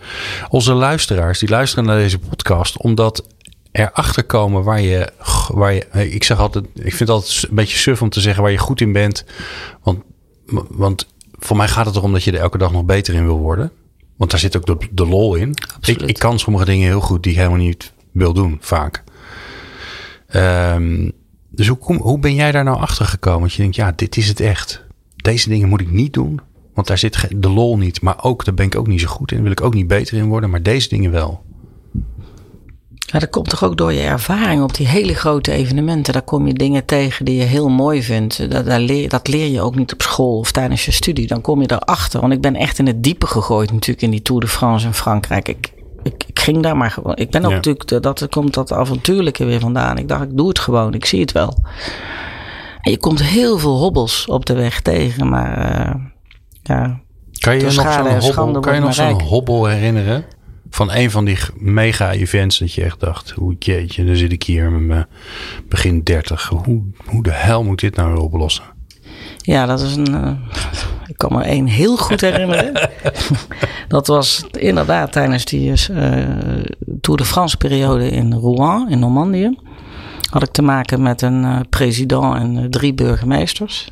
onze 0.48 0.72
luisteraars, 0.72 1.38
die 1.38 1.48
luisteren 1.48 1.84
naar 1.84 1.98
deze 1.98 2.18
podcast, 2.18 2.78
omdat 2.78 3.26
erachter 3.72 4.24
komen 4.24 4.62
waar 4.62 4.80
je, 4.80 5.12
waar 5.48 5.72
je. 5.72 6.10
Ik 6.10 6.24
zeg 6.24 6.38
altijd, 6.38 6.64
ik 6.74 6.82
vind 6.82 6.98
het 6.98 7.08
altijd 7.08 7.42
een 7.48 7.54
beetje 7.54 7.78
suf 7.78 8.02
om 8.02 8.08
te 8.08 8.20
zeggen 8.20 8.42
waar 8.42 8.52
je 8.52 8.58
goed 8.58 8.80
in 8.80 8.92
bent. 8.92 9.24
Want, 9.82 10.02
want 10.68 11.06
voor 11.38 11.56
mij 11.56 11.68
gaat 11.68 11.86
het 11.86 11.96
erom 11.96 12.12
dat 12.12 12.24
je 12.24 12.32
er 12.32 12.40
elke 12.40 12.58
dag 12.58 12.72
nog 12.72 12.84
beter 12.84 13.14
in 13.14 13.24
wil 13.24 13.38
worden. 13.38 13.72
Want 14.18 14.30
daar 14.30 14.40
zit 14.40 14.56
ook 14.56 14.66
de, 14.66 14.88
de 14.90 15.06
lol 15.06 15.34
in. 15.34 15.54
Ik, 15.80 16.02
ik, 16.02 16.18
kan 16.18 16.38
sommige 16.38 16.64
dingen 16.64 16.86
heel 16.86 17.00
goed 17.00 17.22
die 17.22 17.32
ik 17.32 17.38
helemaal 17.38 17.58
niet 17.58 17.92
wil 18.12 18.32
doen, 18.32 18.58
vaak. 18.60 19.04
Um, 20.34 21.12
dus 21.50 21.68
hoe, 21.68 21.96
hoe 21.96 22.18
ben 22.18 22.34
jij 22.34 22.52
daar 22.52 22.64
nou 22.64 22.78
achter 22.78 23.06
gekomen? 23.06 23.42
Dat 23.42 23.52
je 23.52 23.62
denkt, 23.62 23.76
ja, 23.76 23.92
dit 23.96 24.16
is 24.16 24.28
het 24.28 24.40
echt. 24.40 24.84
Deze 25.16 25.48
dingen 25.48 25.68
moet 25.68 25.80
ik 25.80 25.90
niet 25.90 26.12
doen. 26.12 26.40
Want 26.74 26.86
daar 26.86 26.98
zit 26.98 27.28
de 27.36 27.48
lol 27.48 27.78
niet. 27.78 28.00
Maar 28.00 28.24
ook, 28.24 28.44
daar 28.44 28.54
ben 28.54 28.66
ik 28.66 28.76
ook 28.76 28.86
niet 28.86 29.00
zo 29.00 29.08
goed 29.08 29.30
in. 29.30 29.36
Daar 29.36 29.44
wil 29.44 29.52
ik 29.52 29.62
ook 29.62 29.74
niet 29.74 29.86
beter 29.86 30.16
in 30.16 30.26
worden. 30.26 30.50
Maar 30.50 30.62
deze 30.62 30.88
dingen 30.88 31.10
wel. 31.10 31.44
Ja, 33.12 33.18
dat 33.18 33.30
komt 33.30 33.48
toch 33.48 33.64
ook 33.64 33.76
door 33.76 33.92
je 33.92 34.00
ervaring 34.00 34.62
op 34.62 34.74
die 34.74 34.86
hele 34.86 35.14
grote 35.14 35.52
evenementen. 35.52 36.12
Daar 36.12 36.22
kom 36.22 36.46
je 36.46 36.52
dingen 36.52 36.84
tegen 36.84 37.24
die 37.24 37.36
je 37.36 37.44
heel 37.44 37.68
mooi 37.68 38.02
vindt. 38.02 38.50
Dat, 38.50 38.78
leer, 38.78 39.08
dat 39.08 39.28
leer 39.28 39.46
je 39.46 39.60
ook 39.60 39.74
niet 39.74 39.92
op 39.92 40.02
school 40.02 40.38
of 40.38 40.52
tijdens 40.52 40.84
je 40.84 40.92
studie. 40.92 41.26
Dan 41.26 41.40
kom 41.40 41.60
je 41.60 41.70
erachter. 41.70 42.20
Want 42.20 42.32
ik 42.32 42.40
ben 42.40 42.56
echt 42.56 42.78
in 42.78 42.86
het 42.86 43.02
diepe 43.02 43.26
gegooid 43.26 43.72
natuurlijk 43.72 44.02
in 44.02 44.10
die 44.10 44.22
Tour 44.22 44.40
de 44.40 44.48
France 44.48 44.86
in 44.86 44.94
Frankrijk. 44.94 45.48
Ik, 45.48 45.72
ik, 46.02 46.24
ik 46.26 46.38
ging 46.38 46.62
daar 46.62 46.76
maar 46.76 46.90
gewoon. 46.90 47.16
Ik 47.16 47.30
ben 47.30 47.44
ook 47.44 47.52
natuurlijk, 47.52 48.02
dat 48.02 48.26
komt 48.30 48.54
dat 48.54 48.72
avontuurlijke 48.72 49.44
weer 49.44 49.60
vandaan. 49.60 49.98
Ik 49.98 50.08
dacht, 50.08 50.22
ik 50.22 50.36
doe 50.36 50.48
het 50.48 50.58
gewoon. 50.58 50.94
Ik 50.94 51.04
zie 51.04 51.20
het 51.20 51.32
wel. 51.32 51.54
En 52.80 52.90
je 52.90 52.98
komt 52.98 53.22
heel 53.22 53.58
veel 53.58 53.76
hobbels 53.76 54.26
op 54.26 54.46
de 54.46 54.54
weg 54.54 54.80
tegen. 54.80 55.28
Maar 55.28 55.58
uh, 55.58 55.94
ja, 56.62 57.00
kan 57.38 57.56
je, 57.56 57.62
nog 57.62 57.72
zo'n 57.72 58.34
hobbel, 58.34 58.60
kan 58.60 58.74
je 58.74 58.80
nog 58.80 58.94
zo'n 58.94 59.22
hobbel 59.22 59.66
herinneren? 59.66 60.24
Van 60.70 60.92
een 60.92 61.10
van 61.10 61.24
die 61.24 61.38
mega-events 61.56 62.58
dat 62.58 62.72
je 62.72 62.84
echt 62.84 63.00
dacht, 63.00 63.30
hoe 63.30 63.56
jeetje, 63.58 64.04
dan 64.04 64.16
zit 64.16 64.32
ik 64.32 64.42
hier 64.42 64.70
met 64.70 64.80
mijn 64.80 65.06
begin 65.68 66.02
30. 66.02 66.48
Hoe, 66.48 66.82
hoe 67.04 67.22
de 67.22 67.32
hel 67.32 67.64
moet 67.64 67.80
dit 67.80 67.96
nou 67.96 68.12
weer 68.12 68.22
oplossen? 68.22 68.64
Ja, 69.48 69.66
dat 69.66 69.80
is 69.80 69.96
een. 69.96 70.10
Uh, 70.10 70.30
ik 71.06 71.18
kan 71.18 71.32
me 71.32 71.42
één 71.42 71.66
heel 71.66 71.96
goed 71.96 72.20
herinneren. 72.20 72.90
dat 73.88 74.06
was 74.06 74.44
inderdaad 74.50 75.12
tijdens 75.12 75.44
die 75.44 75.68
uh, 75.70 75.76
Tour 77.00 77.18
de 77.18 77.24
France 77.24 77.56
periode 77.56 78.10
in 78.10 78.32
Rouen, 78.32 78.88
in 78.88 78.98
Normandië. 78.98 79.58
Had 80.30 80.42
ik 80.42 80.50
te 80.50 80.62
maken 80.62 81.02
met 81.02 81.22
een 81.22 81.42
uh, 81.42 81.60
president 81.70 82.34
en 82.34 82.70
drie 82.70 82.94
burgemeesters. 82.94 83.90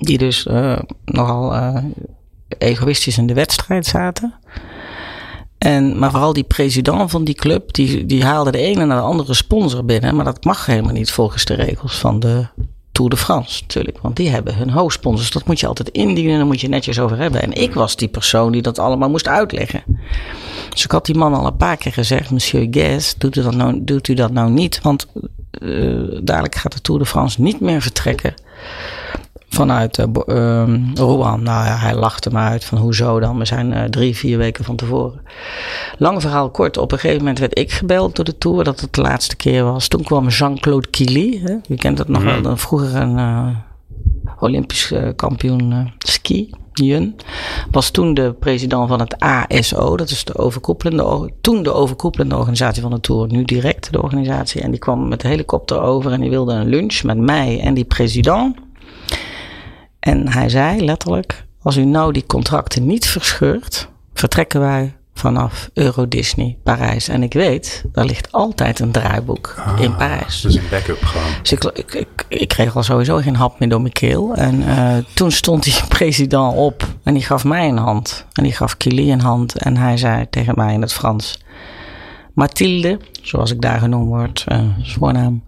Die 0.00 0.18
dus 0.18 0.46
nogal 1.04 1.54
egoïstisch 2.58 3.18
in 3.18 3.26
de 3.26 3.34
wedstrijd 3.34 3.86
zaten. 3.86 4.34
En, 5.58 5.98
maar 5.98 6.10
vooral 6.10 6.32
die 6.32 6.44
president 6.44 7.10
van 7.10 7.24
die 7.24 7.34
club, 7.34 7.72
die, 7.72 8.06
die 8.06 8.24
haalde 8.24 8.50
de 8.50 8.58
ene 8.58 8.84
naar 8.84 8.96
de 8.96 9.02
andere 9.02 9.34
sponsor 9.34 9.84
binnen. 9.84 10.16
Maar 10.16 10.24
dat 10.24 10.44
mag 10.44 10.66
helemaal 10.66 10.92
niet 10.92 11.10
volgens 11.10 11.44
de 11.44 11.54
regels 11.54 11.98
van 11.98 12.20
de 12.20 12.46
Tour 12.92 13.10
de 13.10 13.16
France 13.16 13.62
natuurlijk. 13.62 13.98
Want 13.98 14.16
die 14.16 14.28
hebben 14.28 14.54
hun 14.56 14.70
hoofdsponsors. 14.70 15.30
Dat 15.30 15.46
moet 15.46 15.60
je 15.60 15.66
altijd 15.66 15.88
indienen 15.88 16.32
en 16.32 16.38
daar 16.38 16.46
moet 16.46 16.60
je 16.60 16.68
netjes 16.68 17.00
over 17.00 17.16
hebben. 17.16 17.42
En 17.42 17.52
ik 17.52 17.74
was 17.74 17.96
die 17.96 18.08
persoon 18.08 18.52
die 18.52 18.62
dat 18.62 18.78
allemaal 18.78 19.10
moest 19.10 19.28
uitleggen. 19.28 19.82
Dus 20.70 20.84
ik 20.84 20.90
had 20.90 21.06
die 21.06 21.14
man 21.14 21.34
al 21.34 21.46
een 21.46 21.56
paar 21.56 21.76
keer 21.76 21.92
gezegd: 21.92 22.30
Monsieur 22.30 22.66
Guess, 22.70 23.14
doet 23.18 23.36
u 23.36 23.42
dat 23.42 23.54
nou, 23.54 23.78
doet 23.84 24.08
u 24.08 24.14
dat 24.14 24.32
nou 24.32 24.50
niet? 24.50 24.80
Want 24.82 25.06
uh, 25.60 26.18
dadelijk 26.22 26.54
gaat 26.54 26.72
de 26.72 26.80
Tour 26.80 27.00
de 27.00 27.06
France 27.06 27.42
niet 27.42 27.60
meer 27.60 27.82
vertrekken 27.82 28.34
vanuit 29.48 29.98
uh, 29.98 30.06
Rouen. 30.94 31.42
Nou 31.42 31.66
ja, 31.66 31.76
hij 31.76 31.94
lachte 31.94 32.30
me 32.30 32.38
uit 32.38 32.64
van 32.64 32.78
hoezo 32.78 33.20
dan? 33.20 33.38
We 33.38 33.44
zijn 33.44 33.72
uh, 33.72 33.84
drie, 33.84 34.16
vier 34.16 34.38
weken 34.38 34.64
van 34.64 34.76
tevoren. 34.76 35.20
Lang 35.98 36.20
verhaal 36.20 36.50
kort. 36.50 36.76
Op 36.76 36.92
een 36.92 36.98
gegeven 36.98 37.22
moment 37.22 37.38
werd 37.38 37.58
ik 37.58 37.72
gebeld 37.72 38.16
door 38.16 38.24
de 38.24 38.38
Tour 38.38 38.64
dat 38.64 38.80
het 38.80 38.94
de 38.94 39.00
laatste 39.00 39.36
keer 39.36 39.64
was. 39.64 39.88
Toen 39.88 40.02
kwam 40.02 40.28
Jean-Claude 40.28 40.88
Killy. 40.88 41.40
Hè? 41.44 41.56
Je 41.66 41.76
kent 41.76 41.98
het 41.98 42.08
nog 42.08 42.22
mm. 42.22 42.42
wel. 42.42 42.56
Vroeger 42.56 42.96
een 42.96 43.18
uh, 43.18 43.48
Olympisch 44.40 44.92
kampioen 45.16 45.92
ski. 45.98 46.50
Jun, 46.84 47.16
was 47.70 47.90
toen 47.90 48.14
de 48.14 48.34
president 48.38 48.88
van 48.88 49.00
het 49.00 49.18
ASO, 49.18 49.96
dat 49.96 50.10
is 50.10 50.24
de 50.24 50.36
overkoepelende, 50.36 51.30
toen 51.40 51.62
de 51.62 51.72
overkoepelende 51.72 52.36
organisatie 52.36 52.82
van 52.82 52.90
de 52.90 53.00
Tour, 53.00 53.26
nu 53.26 53.44
direct 53.44 53.92
de 53.92 54.02
organisatie. 54.02 54.60
En 54.60 54.70
die 54.70 54.80
kwam 54.80 55.08
met 55.08 55.20
de 55.20 55.28
helikopter 55.28 55.80
over 55.80 56.12
en 56.12 56.20
die 56.20 56.30
wilde 56.30 56.52
een 56.52 56.68
lunch 56.68 57.02
met 57.02 57.18
mij 57.18 57.60
en 57.60 57.74
die 57.74 57.84
president. 57.84 58.56
En 60.08 60.28
hij 60.28 60.48
zei 60.48 60.84
letterlijk: 60.84 61.44
Als 61.62 61.76
u 61.76 61.84
nou 61.84 62.12
die 62.12 62.26
contracten 62.26 62.86
niet 62.86 63.06
verscheurt, 63.06 63.88
vertrekken 64.14 64.60
wij 64.60 64.96
vanaf 65.14 65.70
Euro 65.74 66.08
Disney 66.08 66.58
Parijs. 66.62 67.08
En 67.08 67.22
ik 67.22 67.32
weet, 67.32 67.84
daar 67.92 68.04
ligt 68.04 68.32
altijd 68.32 68.80
een 68.80 68.90
draaiboek 68.90 69.54
ah, 69.58 69.80
in 69.80 69.96
Parijs. 69.96 70.40
Dus 70.40 70.54
een 70.54 70.68
backup 70.70 71.02
gewoon. 71.02 71.28
Dus 71.42 71.52
ik, 71.52 71.64
ik, 71.64 72.24
ik, 72.28 72.48
kreeg 72.48 72.76
al 72.76 72.82
sowieso 72.82 73.16
geen 73.16 73.36
hap 73.36 73.58
meer 73.58 73.68
door 73.68 73.80
mijn 73.80 73.92
keel. 73.92 74.34
En 74.34 74.60
uh, 74.60 74.96
toen 75.14 75.30
stond 75.30 75.62
die 75.62 75.74
president 75.98 76.54
op 76.54 76.86
en 77.02 77.14
die 77.14 77.22
gaf 77.22 77.44
mij 77.44 77.68
een 77.68 77.78
hand. 77.78 78.26
En 78.32 78.42
die 78.42 78.52
gaf 78.52 78.76
Kili 78.76 79.12
een 79.12 79.20
hand. 79.20 79.56
En 79.56 79.76
hij 79.76 79.96
zei 79.96 80.26
tegen 80.30 80.54
mij 80.56 80.74
in 80.74 80.80
het 80.80 80.92
Frans: 80.92 81.38
Mathilde, 82.34 82.98
zoals 83.22 83.50
ik 83.50 83.60
daar 83.60 83.78
genoemd 83.78 84.06
word, 84.06 84.44
uh, 84.48 84.60
voornaam. 84.82 85.44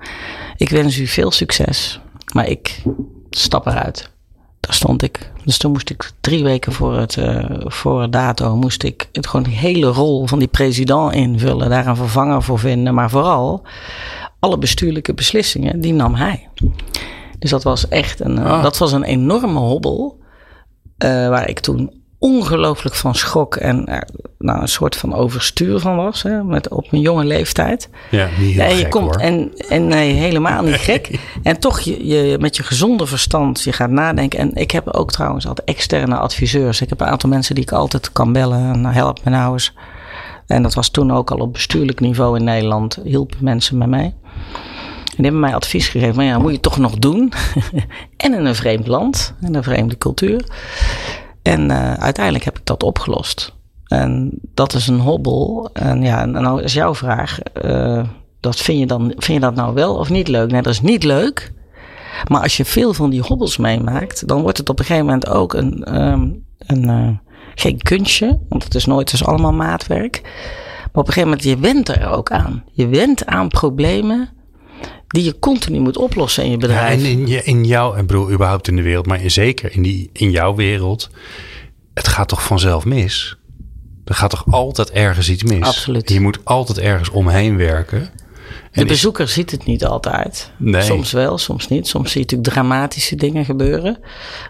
Ik 0.56 0.70
wens 0.70 0.98
u 0.98 1.06
veel 1.06 1.30
succes, 1.30 2.00
maar 2.32 2.48
ik 2.48 2.82
stap 3.30 3.66
eruit 3.66 4.10
daar 4.60 4.74
stond 4.74 5.02
ik. 5.02 5.32
Dus 5.44 5.58
toen 5.58 5.72
moest 5.72 5.90
ik 5.90 6.10
drie 6.20 6.42
weken 6.44 6.72
voor 6.72 6.96
het, 6.96 7.16
uh, 7.16 7.44
voor 7.58 8.02
het 8.02 8.12
dato, 8.12 8.56
moest 8.56 8.82
ik 8.82 9.08
het 9.12 9.26
gewoon 9.26 9.46
die 9.46 9.56
hele 9.56 9.86
rol 9.86 10.26
van 10.26 10.38
die 10.38 10.48
president 10.48 11.12
invullen, 11.14 11.70
daar 11.70 11.86
een 11.86 11.96
vervanger 11.96 12.42
voor 12.42 12.58
vinden. 12.58 12.94
Maar 12.94 13.10
vooral 13.10 13.62
alle 14.38 14.58
bestuurlijke 14.58 15.14
beslissingen, 15.14 15.80
die 15.80 15.92
nam 15.92 16.14
hij. 16.14 16.48
Dus 17.38 17.50
dat 17.50 17.62
was 17.62 17.88
echt 17.88 18.20
een, 18.20 18.38
uh, 18.38 18.62
dat 18.62 18.78
was 18.78 18.92
een 18.92 19.04
enorme 19.04 19.58
hobbel. 19.58 20.18
Uh, 21.04 21.28
waar 21.28 21.48
ik 21.48 21.60
toen 21.60 21.99
ongelooflijk 22.20 22.94
van 22.94 23.14
schok 23.14 23.56
en 23.56 23.84
uh, 23.88 23.98
nou, 24.38 24.60
een 24.60 24.68
soort 24.68 24.96
van 24.96 25.14
overstuur 25.14 25.78
van 25.78 25.96
was. 25.96 26.22
Hè, 26.22 26.44
met, 26.44 26.68
op 26.68 26.90
mijn 26.90 27.02
jonge 27.02 27.24
leeftijd. 27.24 27.88
Ja, 28.10 28.28
niet 28.38 28.54
heel 28.54 28.64
nee, 28.64 28.74
je 28.74 28.80
gek, 28.80 28.90
komt, 28.90 29.04
hoor. 29.04 29.22
En, 29.22 29.52
en 29.68 29.86
nee, 29.86 30.12
helemaal 30.12 30.62
niet 30.62 30.74
gek. 30.74 31.20
En 31.42 31.60
toch 31.60 31.80
je, 31.80 32.06
je, 32.06 32.38
met 32.40 32.56
je 32.56 32.62
gezonde 32.62 33.06
verstand, 33.06 33.62
je 33.62 33.72
gaat 33.72 33.90
nadenken. 33.90 34.38
En 34.38 34.54
ik 34.54 34.70
heb 34.70 34.88
ook 34.88 35.12
trouwens 35.12 35.46
altijd 35.46 35.68
externe 35.68 36.16
adviseurs. 36.16 36.80
Ik 36.80 36.88
heb 36.88 37.00
een 37.00 37.06
aantal 37.06 37.28
mensen 37.28 37.54
die 37.54 37.64
ik 37.64 37.72
altijd 37.72 38.12
kan 38.12 38.32
bellen. 38.32 38.72
En 38.72 38.84
help 38.84 39.24
me 39.24 39.30
nou 39.30 39.52
eens. 39.52 39.74
En 40.46 40.62
dat 40.62 40.74
was 40.74 40.88
toen 40.88 41.12
ook 41.12 41.30
al 41.30 41.38
op 41.38 41.52
bestuurlijk 41.52 42.00
niveau 42.00 42.38
in 42.38 42.44
Nederland. 42.44 42.98
Hielpen 43.04 43.38
mensen 43.40 43.78
met 43.78 43.88
mij. 43.88 44.04
En 44.04 45.16
die 45.16 45.24
hebben 45.24 45.40
mij 45.40 45.54
advies 45.54 45.88
gegeven. 45.88 46.16
Maar 46.16 46.24
ja, 46.24 46.38
moet 46.38 46.52
je 46.52 46.60
toch 46.60 46.78
nog 46.78 46.98
doen. 46.98 47.32
en 48.16 48.34
in 48.34 48.44
een 48.44 48.54
vreemd 48.54 48.86
land. 48.86 49.34
In 49.40 49.54
een 49.54 49.62
vreemde 49.62 49.98
cultuur. 49.98 50.44
En 51.42 51.70
uh, 51.70 51.92
uiteindelijk 51.92 52.44
heb 52.44 52.58
ik 52.58 52.66
dat 52.66 52.82
opgelost. 52.82 53.54
En 53.86 54.30
dat 54.54 54.74
is 54.74 54.86
een 54.86 55.00
hobbel. 55.00 55.70
En 55.72 56.02
ja, 56.02 56.24
nou 56.24 56.62
is 56.62 56.72
jouw 56.72 56.94
vraag. 56.94 57.38
Uh, 57.64 58.02
dat 58.40 58.56
vind, 58.56 58.78
je 58.78 58.86
dan, 58.86 59.02
vind 59.08 59.24
je 59.24 59.40
dat 59.40 59.54
nou 59.54 59.74
wel 59.74 59.96
of 59.96 60.10
niet 60.10 60.28
leuk? 60.28 60.50
Nee, 60.50 60.62
dat 60.62 60.72
is 60.72 60.80
niet 60.80 61.04
leuk. 61.04 61.52
Maar 62.28 62.42
als 62.42 62.56
je 62.56 62.64
veel 62.64 62.94
van 62.94 63.10
die 63.10 63.22
hobbels 63.22 63.56
meemaakt, 63.56 64.28
dan 64.28 64.42
wordt 64.42 64.58
het 64.58 64.68
op 64.68 64.78
een 64.78 64.84
gegeven 64.84 65.06
moment 65.06 65.28
ook 65.28 65.54
een, 65.54 66.00
um, 66.02 66.44
een 66.58 66.88
uh, 66.88 67.08
geen 67.54 67.78
kunstje. 67.78 68.38
Want 68.48 68.64
het 68.64 68.74
is 68.74 68.84
nooit, 68.84 69.12
is 69.12 69.24
allemaal 69.24 69.52
maatwerk. 69.52 70.20
Maar 70.92 71.02
op 71.02 71.06
een 71.06 71.12
gegeven 71.12 71.28
moment, 71.28 71.44
je 71.44 71.58
went 71.58 71.88
er 71.88 72.10
ook 72.10 72.30
aan. 72.30 72.64
Je 72.72 72.88
went 72.88 73.26
aan 73.26 73.48
problemen 73.48 74.28
die 75.10 75.24
je 75.24 75.38
continu 75.38 75.78
moet 75.78 75.96
oplossen 75.96 76.44
in 76.44 76.50
je 76.50 76.56
bedrijf. 76.56 77.02
Ja, 77.02 77.08
en 77.08 77.18
in, 77.18 77.26
je, 77.26 77.42
in 77.42 77.64
jouw, 77.64 77.94
en 77.94 78.06
bedoel, 78.06 78.30
überhaupt 78.30 78.68
in 78.68 78.76
de 78.76 78.82
wereld, 78.82 79.06
maar 79.06 79.20
zeker 79.26 79.72
in, 79.72 79.82
die, 79.82 80.10
in 80.12 80.30
jouw 80.30 80.54
wereld, 80.54 81.10
het 81.94 82.08
gaat 82.08 82.28
toch 82.28 82.42
vanzelf 82.42 82.84
mis? 82.84 83.36
Er 84.04 84.14
gaat 84.14 84.30
toch 84.30 84.44
altijd 84.50 84.90
ergens 84.90 85.30
iets 85.30 85.42
mis? 85.42 85.62
Absoluut. 85.62 86.10
Je 86.10 86.20
moet 86.20 86.44
altijd 86.44 86.78
ergens 86.78 87.10
omheen 87.10 87.56
werken. 87.56 88.10
De 88.72 88.84
bezoeker 88.84 89.24
is, 89.24 89.32
ziet 89.32 89.50
het 89.50 89.64
niet 89.64 89.84
altijd. 89.84 90.50
Nee. 90.56 90.82
Soms 90.82 91.12
wel, 91.12 91.38
soms 91.38 91.68
niet. 91.68 91.88
Soms 91.88 92.10
zie 92.10 92.20
je 92.20 92.26
natuurlijk 92.26 92.50
dramatische 92.52 93.16
dingen 93.16 93.44
gebeuren. 93.44 93.98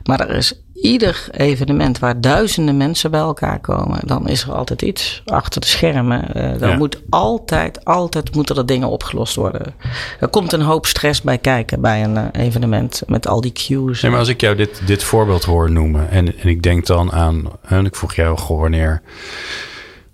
Maar 0.05 0.21
er 0.21 0.37
is 0.37 0.63
ieder 0.83 1.29
evenement 1.31 1.99
waar 1.99 2.21
duizenden 2.21 2.77
mensen 2.77 3.11
bij 3.11 3.21
elkaar 3.21 3.61
komen, 3.61 3.99
dan 4.07 4.29
is 4.29 4.43
er 4.43 4.53
altijd 4.53 4.83
iets 4.83 5.23
achter 5.25 5.61
de 5.61 5.67
schermen. 5.67 6.25
Uh, 6.37 6.59
dan 6.59 6.69
Ja. 6.69 6.77
moet 6.77 7.01
altijd, 7.11 7.85
altijd 7.85 8.35
moeten 8.35 8.57
er 8.57 8.67
dingen 8.67 8.89
opgelost 8.89 9.35
worden. 9.35 9.75
Er 10.21 10.29
komt 10.29 10.53
een 10.53 10.61
hoop 10.61 10.87
stress 10.87 11.23
bij 11.23 11.39
kijken 11.39 11.81
bij 11.81 12.05
een 12.05 12.17
eh, 12.17 12.45
evenement 12.47 13.03
met 13.07 13.29
al 13.29 13.41
die 13.41 13.53
cues. 13.53 14.01
Nee, 14.03 14.11
maar 14.11 14.21
als 14.21 14.29
ik 14.29 14.41
jou 14.41 14.57
dit, 14.57 14.83
dit 14.87 15.03
voorbeeld 15.03 15.45
hoor 15.45 15.71
noemen 15.71 16.11
en, 16.11 16.39
en 16.39 16.49
ik 16.49 16.63
denk 16.63 16.87
dan 16.87 17.13
aan, 17.13 17.45
en 17.63 17.85
ik 17.87 17.97
vroeg 17.97 18.15
jou, 18.15 18.39
goh, 18.39 18.61
wanneer 18.61 19.03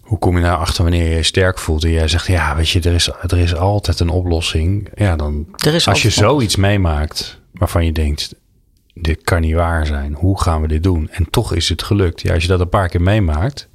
Hoe 0.01 0.19
kom 0.19 0.37
je 0.37 0.43
nou 0.43 0.59
achter 0.61 0.83
wanneer 0.83 1.09
je 1.09 1.15
je 1.17 1.23
sterk 1.23 1.59
voelt 1.59 1.85
en 1.85 1.91
jij 1.91 2.09
zegt, 2.09 2.27
ja, 2.27 2.57
weet 2.57 2.69
je, 2.69 2.81
er 2.81 2.95
is, 2.95 3.11
er 3.27 3.39
is 3.39 3.55
altijd 3.57 4.01
een 4.01 4.09
oplossing. 4.09 4.89
Ja, 4.95 5.17
dan, 5.17 5.47
Er 5.67 5.75
is 5.75 5.89
als 5.89 6.03
je 6.03 6.11
zoiets 6.11 6.57
meemaakt 6.57 7.41
waarvan 7.53 7.85
je 7.85 7.93
denkt, 7.93 8.35
dit 9.01 9.23
kan 9.23 9.41
niet 9.41 9.55
waar 9.55 9.87
zijn. 9.87 10.15
Hoe 10.15 10.41
gaan 10.41 10.61
we 10.61 10.69
dit 10.69 10.83
doen? 10.83 11.09
En 11.11 11.31
toch 11.31 11.55
is 11.55 11.69
het 11.69 11.83
gelukt. 11.83 12.21
Ja, 12.21 12.35
als 12.35 12.43
je 12.43 12.49
dat 12.49 12.61
een 12.61 12.69
paar 12.69 12.89
keer 12.89 13.03
meemaakt, 13.03 13.69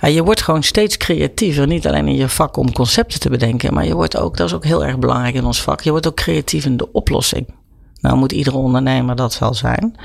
je 0.00 0.24
wordt 0.24 0.42
gewoon 0.42 0.62
steeds 0.62 0.96
creatiever. 0.96 1.66
Niet 1.66 1.86
alleen 1.86 2.08
in 2.08 2.16
je 2.16 2.28
vak 2.28 2.56
om 2.56 2.72
concepten 2.72 3.20
te 3.20 3.30
bedenken. 3.30 3.74
Maar 3.74 3.86
je 3.86 3.94
wordt 3.94 4.16
ook, 4.16 4.36
dat 4.36 4.46
is 4.46 4.54
ook 4.54 4.64
heel 4.64 4.84
erg 4.84 4.98
belangrijk 4.98 5.34
in 5.34 5.44
ons 5.44 5.62
vak. 5.62 5.80
Je 5.80 5.90
wordt 5.90 6.06
ook 6.06 6.16
creatief 6.16 6.64
in 6.64 6.76
de 6.76 6.92
oplossing. 6.92 7.54
Nou 8.00 8.16
moet 8.16 8.32
iedere 8.32 8.56
ondernemer 8.56 9.16
dat 9.16 9.38
wel 9.38 9.54
zijn. 9.54 9.96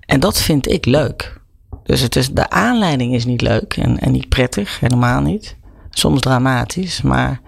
En 0.00 0.20
dat 0.20 0.38
vind 0.38 0.70
ik 0.70 0.84
leuk. 0.84 1.40
Dus 1.82 2.00
het 2.00 2.16
is, 2.16 2.30
de 2.30 2.50
aanleiding 2.50 3.14
is 3.14 3.24
niet 3.24 3.40
leuk 3.40 3.76
en, 3.76 3.98
en 3.98 4.12
niet 4.12 4.28
prettig. 4.28 4.80
Helemaal 4.80 5.20
niet. 5.20 5.56
Soms 5.90 6.20
dramatisch. 6.20 7.02
Maar 7.02 7.40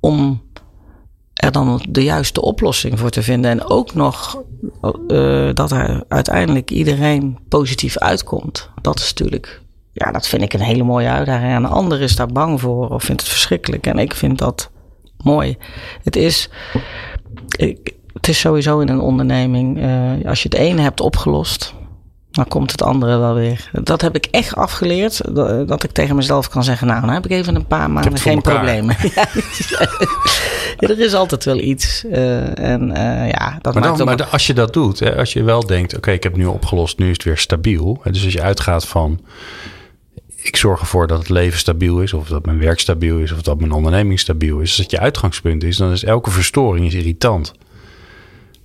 om 0.00 0.42
er 1.38 1.52
dan 1.52 1.82
de 1.88 2.02
juiste 2.02 2.40
oplossing 2.40 2.98
voor 2.98 3.10
te 3.10 3.22
vinden. 3.22 3.50
En 3.50 3.64
ook 3.64 3.94
nog 3.94 4.42
eh, 4.82 5.48
dat 5.54 5.70
er 5.70 6.04
uiteindelijk 6.08 6.70
iedereen 6.70 7.38
positief 7.48 7.98
uitkomt. 7.98 8.70
Dat 8.82 8.98
is 8.98 9.08
natuurlijk, 9.08 9.60
ja, 9.92 10.12
dat 10.12 10.28
vind 10.28 10.42
ik 10.42 10.52
een 10.52 10.60
hele 10.60 10.82
mooie 10.82 11.08
uitdaging. 11.08 11.52
En 11.52 11.62
de 11.62 11.68
ander 11.68 12.00
is 12.00 12.16
daar 12.16 12.26
bang 12.26 12.60
voor 12.60 12.88
of 12.88 13.02
vindt 13.02 13.20
het 13.20 13.30
verschrikkelijk. 13.30 13.86
En 13.86 13.98
ik 13.98 14.14
vind 14.14 14.38
dat 14.38 14.70
mooi. 15.16 15.56
Het 16.02 16.16
is, 16.16 16.50
ik, 17.56 17.94
het 18.12 18.28
is 18.28 18.40
sowieso 18.40 18.78
in 18.80 18.88
een 18.88 19.00
onderneming, 19.00 19.80
eh, 19.80 20.28
als 20.28 20.42
je 20.42 20.48
het 20.48 20.58
ene 20.58 20.80
hebt 20.80 21.00
opgelost. 21.00 21.74
Dan 22.38 22.48
komt 22.48 22.70
het 22.70 22.82
andere 22.82 23.18
wel 23.18 23.34
weer. 23.34 23.70
Dat 23.72 24.00
heb 24.00 24.14
ik 24.16 24.28
echt 24.30 24.54
afgeleerd. 24.54 25.34
Dat, 25.34 25.68
dat 25.68 25.82
ik 25.84 25.90
tegen 25.90 26.16
mezelf 26.16 26.48
kan 26.48 26.64
zeggen: 26.64 26.86
Nou, 26.86 27.00
dan 27.00 27.10
heb 27.10 27.24
ik 27.24 27.30
even 27.30 27.54
een 27.54 27.66
paar 27.66 27.90
maanden 27.90 28.18
geen 28.18 28.34
elkaar. 28.34 28.54
problemen. 28.54 28.96
Ja, 30.78 30.88
er 30.88 31.00
is 31.00 31.14
altijd 31.14 31.44
wel 31.44 31.58
iets. 31.58 32.04
eh, 32.04 32.58
en 32.58 32.92
eh, 32.92 33.30
ja, 33.30 33.58
dat 33.60 33.74
Maar, 33.74 33.82
maakt 33.82 33.98
dan, 33.98 34.06
maar 34.06 34.24
als 34.24 34.46
je 34.46 34.54
dat 34.54 34.72
doet, 34.72 34.98
hè, 35.00 35.16
als 35.16 35.32
je 35.32 35.42
wel 35.42 35.66
denkt, 35.66 35.96
oké, 35.96 36.10
ik 36.10 36.22
heb 36.22 36.36
nu 36.36 36.46
opgelost, 36.46 36.98
nu 36.98 37.06
is 37.06 37.12
het 37.12 37.24
weer 37.24 37.38
stabiel. 37.38 38.00
Hè, 38.02 38.10
dus 38.10 38.24
als 38.24 38.32
je 38.32 38.42
uitgaat 38.42 38.86
van, 38.86 39.20
ik 40.36 40.56
zorg 40.56 40.80
ervoor 40.80 41.06
dat 41.06 41.18
het 41.18 41.28
leven 41.28 41.58
stabiel 41.58 42.00
is, 42.00 42.12
of 42.12 42.28
dat 42.28 42.46
mijn 42.46 42.58
werk 42.58 42.80
stabiel 42.80 43.18
is, 43.18 43.32
of 43.32 43.42
dat 43.42 43.60
mijn 43.60 43.72
onderneming 43.72 44.20
stabiel 44.20 44.58
is. 44.58 44.68
Als 44.68 44.76
dat 44.76 44.90
je 44.90 44.98
uitgangspunt 44.98 45.62
is, 45.64 45.76
dan 45.76 45.92
is 45.92 46.04
elke 46.04 46.30
verstoring 46.30 46.86
is 46.86 46.94
irritant. 46.94 47.52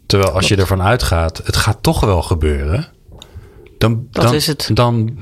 Terwijl 0.05 0.31
als 0.31 0.47
je 0.47 0.55
ervan 0.55 0.81
uitgaat, 0.81 1.41
het 1.43 1.55
gaat 1.55 1.77
toch 1.81 1.99
wel 1.99 2.21
gebeuren, 2.21 2.87
dan, 3.89 4.07
Dat 4.11 4.23
dan, 4.23 4.33
is 4.33 4.47
het. 4.47 4.69
Dan, 4.73 5.17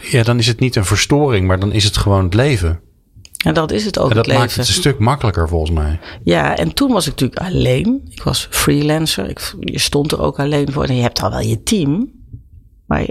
ja, 0.00 0.22
dan 0.22 0.38
is 0.38 0.46
het 0.46 0.60
niet 0.60 0.76
een 0.76 0.84
verstoring, 0.84 1.46
maar 1.46 1.60
dan 1.60 1.72
is 1.72 1.84
het 1.84 1.96
gewoon 1.96 2.24
het 2.24 2.34
leven. 2.34 2.80
En 3.44 3.54
dat 3.54 3.72
is 3.72 3.84
het 3.84 3.98
ook, 3.98 4.10
En 4.10 4.16
dat 4.16 4.26
het 4.26 4.34
maakt 4.34 4.46
leven. 4.46 4.60
het 4.60 4.70
een 4.70 4.80
stuk 4.80 4.98
makkelijker 4.98 5.48
volgens 5.48 5.70
mij. 5.70 6.00
Ja, 6.22 6.56
en 6.56 6.74
toen 6.74 6.92
was 6.92 7.06
ik 7.06 7.10
natuurlijk 7.10 7.40
alleen. 7.40 8.00
Ik 8.10 8.22
was 8.22 8.46
freelancer. 8.50 9.28
Ik, 9.28 9.54
je 9.60 9.78
stond 9.78 10.12
er 10.12 10.20
ook 10.20 10.38
alleen 10.38 10.72
voor. 10.72 10.84
En 10.84 10.94
je 10.96 11.02
hebt 11.02 11.22
al 11.22 11.30
wel 11.30 11.40
je 11.40 11.62
team. 11.62 12.10
Maar 12.86 13.08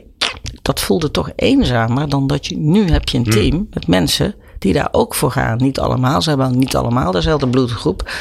dat 0.62 0.80
voelde 0.80 1.12
toch 1.12 1.32
eenzamer 1.36 2.10
dan 2.10 2.28
dat 2.28 2.48
je... 2.48 2.58
Nu 2.58 2.90
heb 2.92 3.10
je 3.10 3.18
een 3.18 3.24
team 3.24 3.68
met 3.70 3.88
mensen 3.88 4.36
die 4.60 4.74
daar 4.74 4.90
ook 4.92 5.16
voor 5.16 5.32
gaan. 5.32 5.58
Niet 5.58 5.80
allemaal, 5.80 6.22
ze 6.22 6.30
hebben 6.30 6.60
niet 6.60 6.76
allemaal 6.76 7.12
dezelfde 7.12 7.48
bloedgroep. 7.48 8.12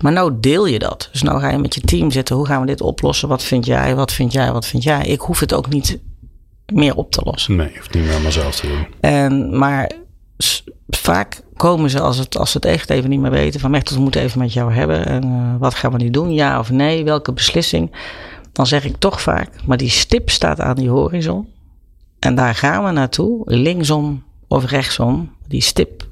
Maar 0.00 0.12
nou 0.12 0.32
deel 0.40 0.66
je 0.66 0.78
dat. 0.78 1.08
Dus 1.12 1.22
nou 1.22 1.40
ga 1.40 1.50
je 1.50 1.58
met 1.58 1.74
je 1.74 1.80
team 1.80 2.10
zitten. 2.10 2.36
Hoe 2.36 2.46
gaan 2.46 2.60
we 2.60 2.66
dit 2.66 2.80
oplossen? 2.80 3.28
Wat 3.28 3.42
vind 3.42 3.66
jij? 3.66 3.94
Wat 3.94 4.12
vind 4.12 4.32
jij? 4.32 4.52
Wat 4.52 4.66
vind 4.66 4.82
jij? 4.82 5.06
Ik 5.06 5.20
hoef 5.20 5.40
het 5.40 5.54
ook 5.54 5.68
niet 5.68 5.98
meer 6.72 6.94
op 6.94 7.10
te 7.10 7.20
lossen. 7.24 7.56
Nee, 7.56 7.68
je 7.72 7.76
hoeft 7.76 7.94
niet 7.94 8.02
meer 8.02 8.12
allemaal 8.12 8.32
zelf 8.32 8.56
te 8.56 8.66
doen. 8.66 8.86
En, 9.00 9.58
maar 9.58 9.90
vaak 10.88 11.40
komen 11.56 11.90
ze 11.90 12.00
als, 12.00 12.18
het, 12.18 12.38
als 12.38 12.50
ze 12.50 12.56
het 12.56 12.66
echt 12.66 12.90
even 12.90 13.10
niet 13.10 13.20
meer 13.20 13.30
weten. 13.30 13.60
Van 13.60 13.70
Mechtel, 13.70 13.96
we 13.96 14.02
moeten 14.02 14.20
even 14.20 14.38
met 14.38 14.52
jou 14.52 14.72
hebben. 14.72 15.06
En 15.06 15.22
eh, 15.22 15.60
wat 15.60 15.74
gaan 15.74 15.92
we 15.92 15.98
nu 15.98 16.10
doen? 16.10 16.32
Ja 16.32 16.58
of 16.58 16.70
nee? 16.70 17.04
Welke 17.04 17.32
beslissing? 17.32 17.92
Dan 18.52 18.66
zeg 18.66 18.84
ik 18.84 18.96
toch 18.98 19.20
vaak, 19.20 19.50
maar 19.64 19.76
die 19.76 19.90
stip 19.90 20.30
staat 20.30 20.60
aan 20.60 20.76
die 20.76 20.88
horizon. 20.88 21.48
En 22.18 22.34
daar 22.34 22.54
gaan 22.54 22.84
we 22.84 22.90
naartoe. 22.90 23.42
Linksom 23.44 24.24
of 24.48 24.64
rechtsom. 24.64 25.34
Die 25.48 25.60
stip, 25.60 26.06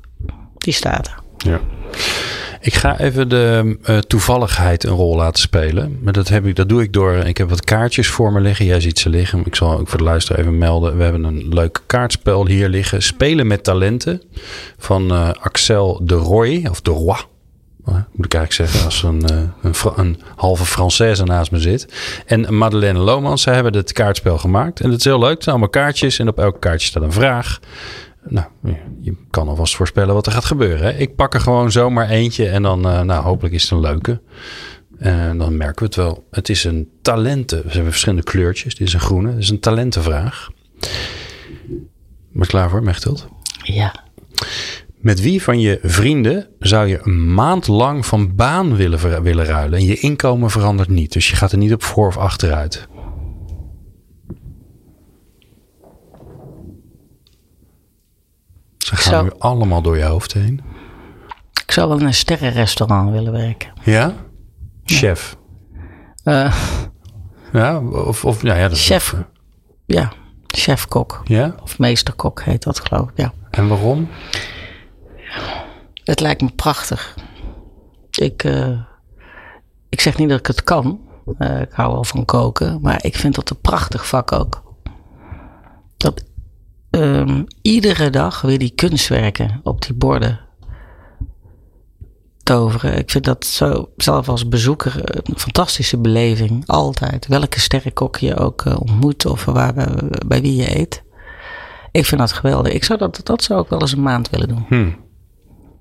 die 0.58 0.72
staat 0.72 1.06
er. 1.06 1.22
Ja. 1.36 1.60
Ik 2.64 2.74
ga 2.74 2.98
even 2.98 3.28
de 3.28 3.76
eh, 3.82 3.98
toevalligheid 3.98 4.84
een 4.84 4.94
rol 4.94 5.16
laten 5.16 5.42
spelen. 5.42 5.98
Maar 6.02 6.12
dat, 6.12 6.28
heb 6.28 6.46
ik, 6.46 6.56
dat 6.56 6.68
doe 6.68 6.82
ik 6.82 6.92
door. 6.92 7.14
Ik 7.14 7.36
heb 7.36 7.48
wat 7.48 7.64
kaartjes 7.64 8.08
voor 8.08 8.32
me 8.32 8.40
liggen. 8.40 8.64
Jij 8.64 8.80
ziet 8.80 8.98
ze 8.98 9.08
liggen. 9.08 9.42
Ik 9.44 9.54
zal 9.54 9.78
ook 9.78 9.88
voor 9.88 9.98
de 9.98 10.04
luisteraar 10.04 10.40
even 10.40 10.58
melden. 10.58 10.96
We 10.96 11.02
hebben 11.02 11.24
een 11.24 11.48
leuk 11.48 11.82
kaartspel 11.86 12.46
hier 12.46 12.68
liggen. 12.68 13.02
Spelen 13.02 13.46
met 13.46 13.64
talenten. 13.64 14.22
Van 14.78 15.10
eh, 15.10 15.30
Axel 15.40 16.00
de 16.02 16.14
Roy. 16.14 16.66
Of 16.70 16.80
de 16.80 16.90
Roy. 16.90 17.16
Eh, 17.84 17.94
moet 18.12 18.24
ik 18.24 18.34
eigenlijk 18.34 18.52
zeggen. 18.52 18.84
Als 18.84 19.02
een, 19.02 19.24
een, 19.96 20.20
halve 20.36 20.64
Française 20.64 21.22
naast 21.24 21.50
me 21.50 21.58
zit. 21.58 21.94
En 22.26 22.56
Madeleine 22.56 22.98
Lomans. 22.98 23.42
Zij 23.42 23.54
hebben 23.54 23.76
het 23.76 23.92
kaartspel 23.92 24.38
gemaakt. 24.38 24.80
En 24.80 24.90
het 24.90 24.98
is 24.98 25.04
heel 25.04 25.18
leuk. 25.18 25.34
Het 25.34 25.42
zijn 25.42 25.56
allemaal 25.56 25.82
kaartjes. 25.82 26.18
En 26.18 26.28
op 26.28 26.38
elk 26.38 26.60
kaartje 26.60 26.86
staat 26.86 27.02
een 27.02 27.12
vraag. 27.12 27.60
Nou, 28.28 28.46
je 29.00 29.16
kan 29.30 29.48
alvast 29.48 29.76
voorspellen 29.76 30.14
wat 30.14 30.26
er 30.26 30.32
gaat 30.32 30.44
gebeuren. 30.44 30.86
Hè? 30.86 30.98
Ik 30.98 31.16
pak 31.16 31.34
er 31.34 31.40
gewoon 31.40 31.72
zomaar 31.72 32.08
eentje 32.08 32.48
en 32.48 32.62
dan, 32.62 32.88
eh, 32.88 33.00
nou, 33.00 33.22
hopelijk 33.22 33.54
is 33.54 33.62
het 33.62 33.70
een 33.70 33.80
leuke. 33.80 34.20
En 34.98 35.38
dan 35.38 35.56
merken 35.56 35.78
we 35.78 35.84
het 35.84 35.94
wel. 35.94 36.26
Het 36.30 36.48
is 36.48 36.64
een 36.64 36.90
talenten. 37.02 37.62
We 37.62 37.70
hebben 37.70 37.90
verschillende 37.90 38.22
kleurtjes. 38.22 38.74
Dit 38.74 38.86
is 38.86 38.94
een 38.94 39.00
groene. 39.00 39.28
Het 39.28 39.42
is 39.42 39.50
een 39.50 39.60
talentenvraag. 39.60 40.50
Je 42.32 42.46
klaar 42.46 42.70
voor, 42.70 42.82
Mechtelt? 42.82 43.28
Ja. 43.62 43.94
Met 44.96 45.20
wie 45.20 45.42
van 45.42 45.60
je 45.60 45.78
vrienden 45.82 46.48
zou 46.58 46.86
je 46.86 47.00
een 47.02 47.34
maand 47.34 47.66
lang 47.66 48.06
van 48.06 48.34
baan 48.34 48.76
willen, 48.76 49.22
willen 49.22 49.44
ruilen? 49.44 49.78
En 49.78 49.84
je 49.84 49.98
inkomen 49.98 50.50
verandert 50.50 50.88
niet. 50.88 51.12
Dus 51.12 51.30
je 51.30 51.36
gaat 51.36 51.52
er 51.52 51.58
niet 51.58 51.72
op 51.72 51.82
voor 51.82 52.06
of 52.06 52.16
achteruit. 52.16 52.88
Ze 58.84 58.96
gaan 58.96 59.12
zou- 59.12 59.24
nu 59.24 59.30
allemaal 59.38 59.82
door 59.82 59.96
je 59.96 60.04
hoofd 60.04 60.32
heen. 60.32 60.60
Ik 61.64 61.70
zou 61.72 61.88
wel 61.88 61.98
in 61.98 62.06
een 62.06 62.14
sterrenrestaurant 62.14 63.10
willen 63.10 63.32
werken. 63.32 63.72
Ja? 63.82 64.14
Chef. 64.84 65.36
Eh, 66.24 66.54
Ja, 67.52 67.78
of, 67.80 68.24
of 68.24 68.42
ja, 68.42 68.54
ja, 68.54 68.68
dat 68.68 68.78
Chef. 68.78 69.14
ja, 69.86 70.12
chef-kok. 70.46 71.20
Ja? 71.24 71.54
Of 71.62 71.78
meesterkok 71.78 72.42
heet 72.42 72.62
dat 72.62 72.80
geloof 72.80 73.08
ik, 73.10 73.16
ja. 73.16 73.32
En 73.50 73.68
waarom? 73.68 74.08
Het 76.04 76.20
lijkt 76.20 76.40
me 76.40 76.50
prachtig. 76.50 77.14
Ik, 78.10 78.44
eh, 78.44 78.80
ik 79.88 80.00
zeg 80.00 80.18
niet 80.18 80.28
dat 80.28 80.38
ik 80.38 80.46
het 80.46 80.64
kan. 80.64 81.00
Eh, 81.38 81.60
ik 81.60 81.72
hou 81.72 81.92
wel 81.92 82.04
van 82.04 82.24
koken. 82.24 82.78
Maar 82.82 83.04
ik 83.04 83.16
vind 83.16 83.34
dat 83.34 83.50
een 83.50 83.60
prachtig 83.60 84.06
vak 84.08 84.32
ook. 84.32 84.62
Dat 85.96 86.24
ehm, 87.00 87.42
iedere 87.62 88.10
dag 88.10 88.40
weer 88.40 88.58
die 88.58 88.72
kunstwerken 88.74 89.60
op 89.62 89.82
die 89.82 89.94
borden 89.94 90.40
toveren. 92.42 92.98
Ik 92.98 93.10
vind 93.10 93.24
dat 93.24 93.44
zo, 93.46 93.88
zelf 93.96 94.28
als 94.28 94.48
bezoeker, 94.48 95.00
een 95.04 95.38
fantastische 95.38 95.98
beleving. 95.98 96.66
Altijd. 96.66 97.26
Welke 97.26 97.60
sterrenkok 97.60 98.16
je 98.16 98.36
ook 98.36 98.64
eh, 98.64 98.80
ontmoet 98.80 99.26
of 99.26 99.44
waar, 99.44 99.74
bij 100.26 100.40
wie 100.40 100.56
je 100.56 100.78
eet. 100.78 101.02
Ik 101.90 102.04
vind 102.06 102.20
dat 102.20 102.32
geweldig. 102.32 102.72
Ik 102.72 102.84
zou 102.84 102.98
dat, 102.98 103.20
dat 103.22 103.42
zou 103.42 103.62
ik 103.62 103.68
wel 103.68 103.80
eens 103.80 103.92
een 103.92 104.02
maand 104.02 104.30
willen 104.30 104.48
doen. 104.48 104.64
Hm. 104.68 104.90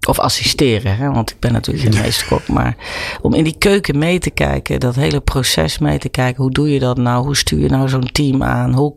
Of 0.08 0.20
assisteren, 0.20 0.98
hè? 0.98 1.12
want 1.12 1.32
ik 1.32 1.40
ben 1.40 1.52
natuurlijk 1.52 1.94
geen 1.94 2.02
meesterkok. 2.04 2.48
Maar 2.48 2.76
om 3.22 3.34
in 3.34 3.44
die 3.44 3.58
keuken 3.58 3.98
mee 3.98 4.20
te 4.20 4.30
kijken, 4.30 4.80
dat 4.80 4.96
hele 4.96 5.22
proces 5.22 5.78
mee 5.78 6.00
te 6.00 6.10
kijken. 6.10 6.44
Hoe 6.44 6.52
doe 6.52 6.70
je 6.70 6.80
dat 6.80 6.98
nou? 6.98 7.26
Hoe 7.26 7.36
stuur 7.36 7.60
je 7.60 7.70
nou 7.70 7.90
zo'n 7.90 8.12
team 8.12 8.44
aan? 8.44 8.74
Hoe, 8.74 8.96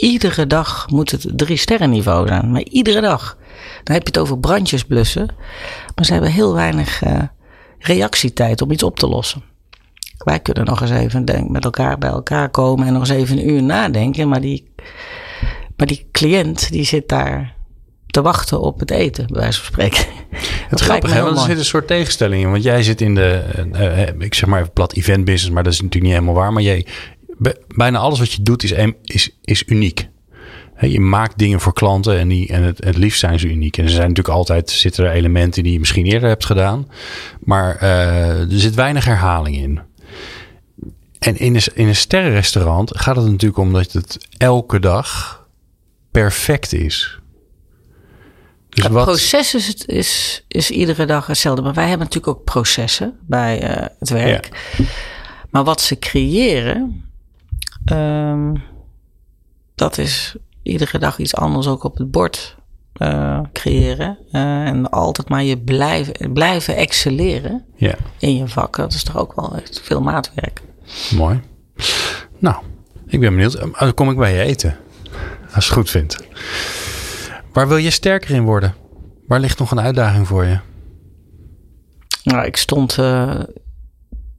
iedere 0.00 0.46
dag 0.46 0.88
moet 0.90 1.10
het 1.10 1.26
drie 1.36 1.56
sterren 1.56 1.90
niveau 1.90 2.28
zijn. 2.28 2.50
Maar 2.50 2.62
iedere 2.62 3.00
dag. 3.00 3.36
Dan 3.84 3.94
heb 3.94 4.02
je 4.02 4.08
het 4.08 4.18
over 4.18 4.38
brandjes 4.38 4.84
blussen. 4.84 5.28
Maar 5.94 6.04
ze 6.04 6.12
hebben 6.12 6.30
heel 6.30 6.54
weinig 6.54 7.02
eh, 7.02 7.22
reactietijd 7.78 8.62
om 8.62 8.70
iets 8.70 8.82
op 8.82 8.98
te 8.98 9.06
lossen. 9.06 9.42
Wij 10.18 10.40
kunnen 10.40 10.64
nog 10.64 10.80
eens 10.80 10.90
even 10.90 11.24
denk, 11.24 11.48
met 11.48 11.64
elkaar 11.64 11.98
bij 11.98 12.10
elkaar 12.10 12.48
komen 12.48 12.86
en 12.86 12.92
nog 12.92 13.02
eens 13.02 13.10
even 13.10 13.38
een 13.38 13.48
uur 13.48 13.62
nadenken. 13.62 14.28
Maar 14.28 14.40
die, 14.40 14.72
maar 15.76 15.86
die 15.86 16.08
cliënt 16.12 16.70
die 16.70 16.84
zit 16.84 17.08
daar 17.08 17.53
te 18.14 18.22
wachten 18.22 18.60
op 18.60 18.80
het 18.80 18.90
eten, 18.90 19.26
bij 19.26 19.40
wijze 19.40 19.58
van 19.58 19.72
spreken. 19.72 20.04
Het 20.68 20.80
is 20.80 20.86
grappig, 20.86 21.12
hè? 21.12 21.22
Want 21.22 21.38
er 21.38 21.44
zit 21.44 21.58
een 21.58 21.64
soort 21.64 21.86
tegenstelling 21.86 22.42
in. 22.42 22.50
Want 22.50 22.62
jij 22.62 22.82
zit 22.82 23.00
in 23.00 23.14
de, 23.14 23.42
eh, 23.72 24.02
eh, 24.02 24.14
ik 24.18 24.34
zeg 24.34 24.48
maar 24.48 24.60
even 24.60 24.72
plat, 24.72 24.92
event 24.92 25.24
business, 25.24 25.54
maar 25.54 25.62
dat 25.62 25.72
is 25.72 25.80
natuurlijk 25.80 26.12
niet 26.12 26.20
helemaal 26.20 26.42
waar. 26.42 26.52
Maar 26.52 26.62
jij, 26.62 26.86
bijna 27.76 27.98
alles 27.98 28.18
wat 28.18 28.32
je 28.32 28.42
doet 28.42 28.62
is, 28.62 28.72
is, 29.02 29.30
is 29.42 29.62
uniek. 29.66 30.08
Je 30.80 31.00
maakt 31.00 31.38
dingen 31.38 31.60
voor 31.60 31.72
klanten 31.72 32.18
en, 32.18 32.28
die, 32.28 32.48
en 32.48 32.62
het, 32.62 32.84
het 32.84 32.96
liefst 32.96 33.20
zijn 33.20 33.38
ze 33.38 33.48
uniek. 33.48 33.76
En 33.78 33.84
er 33.84 33.90
zijn 33.90 34.08
natuurlijk 34.08 34.36
altijd 34.36 34.70
zitten 34.70 35.04
er 35.04 35.12
elementen 35.12 35.62
die 35.62 35.72
je 35.72 35.78
misschien 35.78 36.06
eerder 36.06 36.28
hebt 36.28 36.44
gedaan. 36.44 36.88
Maar 37.40 37.76
eh, 37.76 38.40
er 38.40 38.60
zit 38.60 38.74
weinig 38.74 39.04
herhaling 39.04 39.56
in. 39.56 39.80
En 41.18 41.36
in 41.36 41.54
een, 41.54 41.62
in 41.74 41.88
een 41.88 41.96
sterrenrestaurant 41.96 42.98
gaat 42.98 43.16
het 43.16 43.24
natuurlijk 43.24 43.58
om 43.58 43.72
dat 43.72 43.92
het 43.92 44.18
elke 44.36 44.80
dag 44.80 45.42
perfect 46.10 46.72
is. 46.72 47.18
Dus 48.74 48.84
het 48.84 48.92
wat, 48.92 49.04
proces 49.04 49.54
is, 49.54 49.66
het- 49.66 49.86
is, 49.88 50.44
is 50.48 50.70
iedere 50.70 51.06
dag 51.06 51.26
hetzelfde. 51.26 51.62
Maar 51.62 51.74
wij 51.74 51.88
hebben 51.88 52.06
natuurlijk 52.06 52.36
ook 52.38 52.44
processen 52.44 53.18
bij 53.26 53.60
eh, 53.62 53.86
het 53.98 54.08
werk. 54.08 54.70
Maar 55.50 55.64
wat 55.64 55.80
ze 55.80 55.98
creëren, 55.98 57.04
ehm, 57.84 58.54
dat 59.74 59.98
is 59.98 60.34
iedere 60.62 60.98
dag 60.98 61.18
iets 61.18 61.34
anders 61.34 61.66
ook 61.66 61.84
op 61.84 61.98
het 61.98 62.10
bord 62.10 62.56
eh, 62.94 63.40
creëren. 63.52 64.18
Eh, 64.30 64.40
en 64.66 64.90
altijd 64.90 65.28
maar 65.28 65.42
je 65.42 65.58
blijven, 65.58 66.32
blijven 66.32 66.76
excelleren 66.76 67.64
ja, 67.76 67.94
in 68.18 68.36
je 68.36 68.48
vak. 68.48 68.76
Dat 68.76 68.92
is 68.92 69.02
toch 69.04 69.16
ook 69.16 69.34
wel 69.34 69.56
echt 69.56 69.80
veel 69.84 70.00
maatwerk. 70.00 70.60
mooi. 71.16 71.40
Nou, 72.38 72.56
ik 73.06 73.20
ben 73.20 73.30
benieuwd. 73.34 73.60
Dan 73.78 73.94
kom 73.94 74.10
ik 74.10 74.16
bij 74.16 74.34
je 74.34 74.42
eten. 74.42 74.76
Als 75.54 75.64
je 75.64 75.70
het 75.70 75.78
goed 75.80 75.90
vindt. 75.90 76.16
Waar 77.54 77.68
wil 77.68 77.76
je 77.76 77.90
sterker 77.90 78.34
in 78.34 78.44
worden? 78.44 78.74
Waar 79.26 79.40
ligt 79.40 79.58
nog 79.58 79.70
een 79.70 79.80
uitdaging 79.80 80.26
voor 80.26 80.44
je? 80.44 80.58
Nou, 82.24 82.44
ik 82.44 82.56
stond 82.56 82.98
eh, 82.98 83.40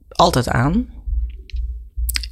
altijd 0.08 0.48
aan. 0.48 0.88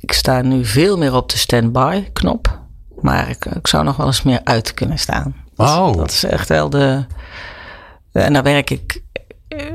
Ik 0.00 0.12
sta 0.12 0.42
nu 0.42 0.64
veel 0.64 0.98
meer 0.98 1.14
op 1.14 1.30
de 1.30 1.38
standby 1.38 2.04
knop. 2.12 2.60
Maar 3.00 3.28
ik, 3.28 3.44
ik 3.44 3.66
zou 3.66 3.84
nog 3.84 3.96
wel 3.96 4.06
eens 4.06 4.22
meer 4.22 4.40
uit 4.44 4.74
kunnen 4.74 4.98
staan. 4.98 5.34
Oh, 5.56 5.96
Dat 5.96 6.10
is 6.10 6.24
echt 6.24 6.48
wel 6.48 6.70
de. 6.70 7.04
En 8.12 8.32
daar 8.32 8.42
werk 8.42 8.70
ik. 8.70 9.02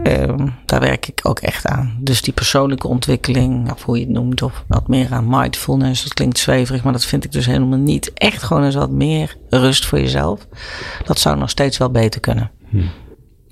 Eh, 0.03 0.47
daar 0.65 0.79
werk 0.79 1.07
ik 1.07 1.19
ook 1.23 1.39
echt 1.39 1.65
aan. 1.65 1.97
Dus 1.99 2.21
die 2.21 2.33
persoonlijke 2.33 2.87
ontwikkeling, 2.87 3.71
of 3.71 3.83
hoe 3.83 3.99
je 3.99 4.03
het 4.03 4.13
noemt, 4.13 4.41
of 4.41 4.63
wat 4.67 4.87
meer 4.87 5.13
aan 5.13 5.29
mindfulness. 5.29 6.03
Dat 6.03 6.13
klinkt 6.13 6.37
zweverig, 6.37 6.83
maar 6.83 6.93
dat 6.93 7.05
vind 7.05 7.23
ik 7.23 7.31
dus 7.31 7.45
helemaal 7.45 7.79
niet. 7.79 8.13
Echt 8.13 8.43
gewoon 8.43 8.63
eens 8.63 8.75
wat 8.75 8.91
meer 8.91 9.35
rust 9.49 9.85
voor 9.85 9.99
jezelf. 9.99 10.47
Dat 11.05 11.19
zou 11.19 11.37
nog 11.37 11.49
steeds 11.49 11.77
wel 11.77 11.91
beter 11.91 12.21
kunnen. 12.21 12.51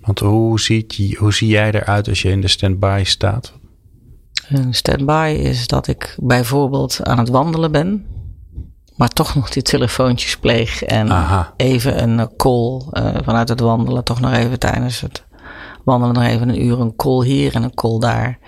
want 0.02 0.20
hoe, 0.20 0.60
ziet, 0.60 1.16
hoe 1.18 1.34
zie 1.34 1.48
jij 1.48 1.72
eruit 1.72 2.08
als 2.08 2.22
je 2.22 2.30
in 2.30 2.42
de 2.42 2.48
stand-by 2.48 3.02
staat? 3.06 3.54
Een 4.50 4.74
standby 4.74 5.38
is 5.40 5.68
dat 5.68 5.88
ik 5.88 6.16
bijvoorbeeld 6.20 7.00
aan 7.04 7.18
het 7.18 7.30
wandelen 7.30 7.72
ben, 7.72 8.06
maar 8.96 9.10
toch 9.10 9.36
nog 9.36 9.50
die 9.50 9.62
telefoontjes 9.62 10.38
pleeg 10.38 10.84
en 10.84 11.12
Aha. 11.12 11.54
even 11.58 12.04
een 12.04 12.36
call 12.36 12.82
eh, 12.92 13.16
vanuit 13.24 13.50
het 13.50 13.60
wandelen, 13.60 14.04
toch 14.04 14.20
nog 14.20 14.34
even 14.34 14.60
tijdens 14.60 15.02
het 15.02 15.26
wandelen 15.88 16.16
nog 16.16 16.24
even 16.24 16.50
een 16.50 16.66
uur 16.66 16.80
een 16.80 16.96
call 16.96 17.26
hier 17.26 17.56
en 17.56 17.64
een 17.64 17.74
call 17.74 18.00
daar 18.00 18.40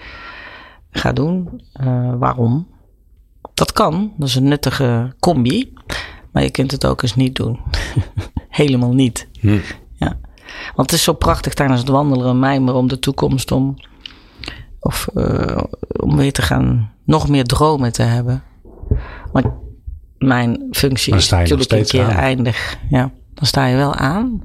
ga 0.91 1.12
doen. 1.12 1.62
Eh, 1.73 2.13
waarom? 2.17 2.67
Dat 3.54 3.71
kan, 3.71 4.12
dat 4.17 4.28
is 4.28 4.36
een 4.36 4.47
nuttige 4.47 5.13
combi, 5.19 5.73
maar 6.32 6.43
je 6.43 6.49
kunt 6.49 6.71
het 6.71 6.86
ook 6.86 7.02
eens 7.02 7.15
niet 7.15 7.36
doen. 7.36 7.60
Helemaal 8.49 8.93
niet. 8.93 9.28
Hm. 9.39 9.60
Ja. 9.93 10.19
Want 10.75 10.89
het 10.89 10.91
is 10.91 11.04
zo 11.04 11.13
prachtig 11.13 11.54
tijdens 11.54 11.80
het 11.80 11.89
wandelen 11.89 12.39
mijmeren 12.39 12.80
om 12.80 12.88
de 12.88 12.99
toekomst, 12.99 13.52
om, 13.52 13.75
of, 14.80 15.08
eh, 15.13 15.62
om 16.02 16.17
weer 16.17 16.34
te 16.34 16.41
gaan, 16.41 16.93
nog 17.04 17.30
meer 17.30 17.45
dromen 17.45 17.91
te 17.93 18.04
hebben. 18.04 18.43
Maar 19.32 19.54
mijn 20.17 20.67
functie 20.71 21.12
Maar 21.13 21.21
is 21.21 21.30
natuurlijk 21.30 21.71
een 21.71 21.86
keer 21.86 22.06
aan. 22.06 22.12
eindig. 22.12 22.78
Ja, 22.89 23.12
dan 23.34 23.45
sta 23.45 23.65
je 23.65 23.75
wel 23.75 23.93
aan. 23.95 24.41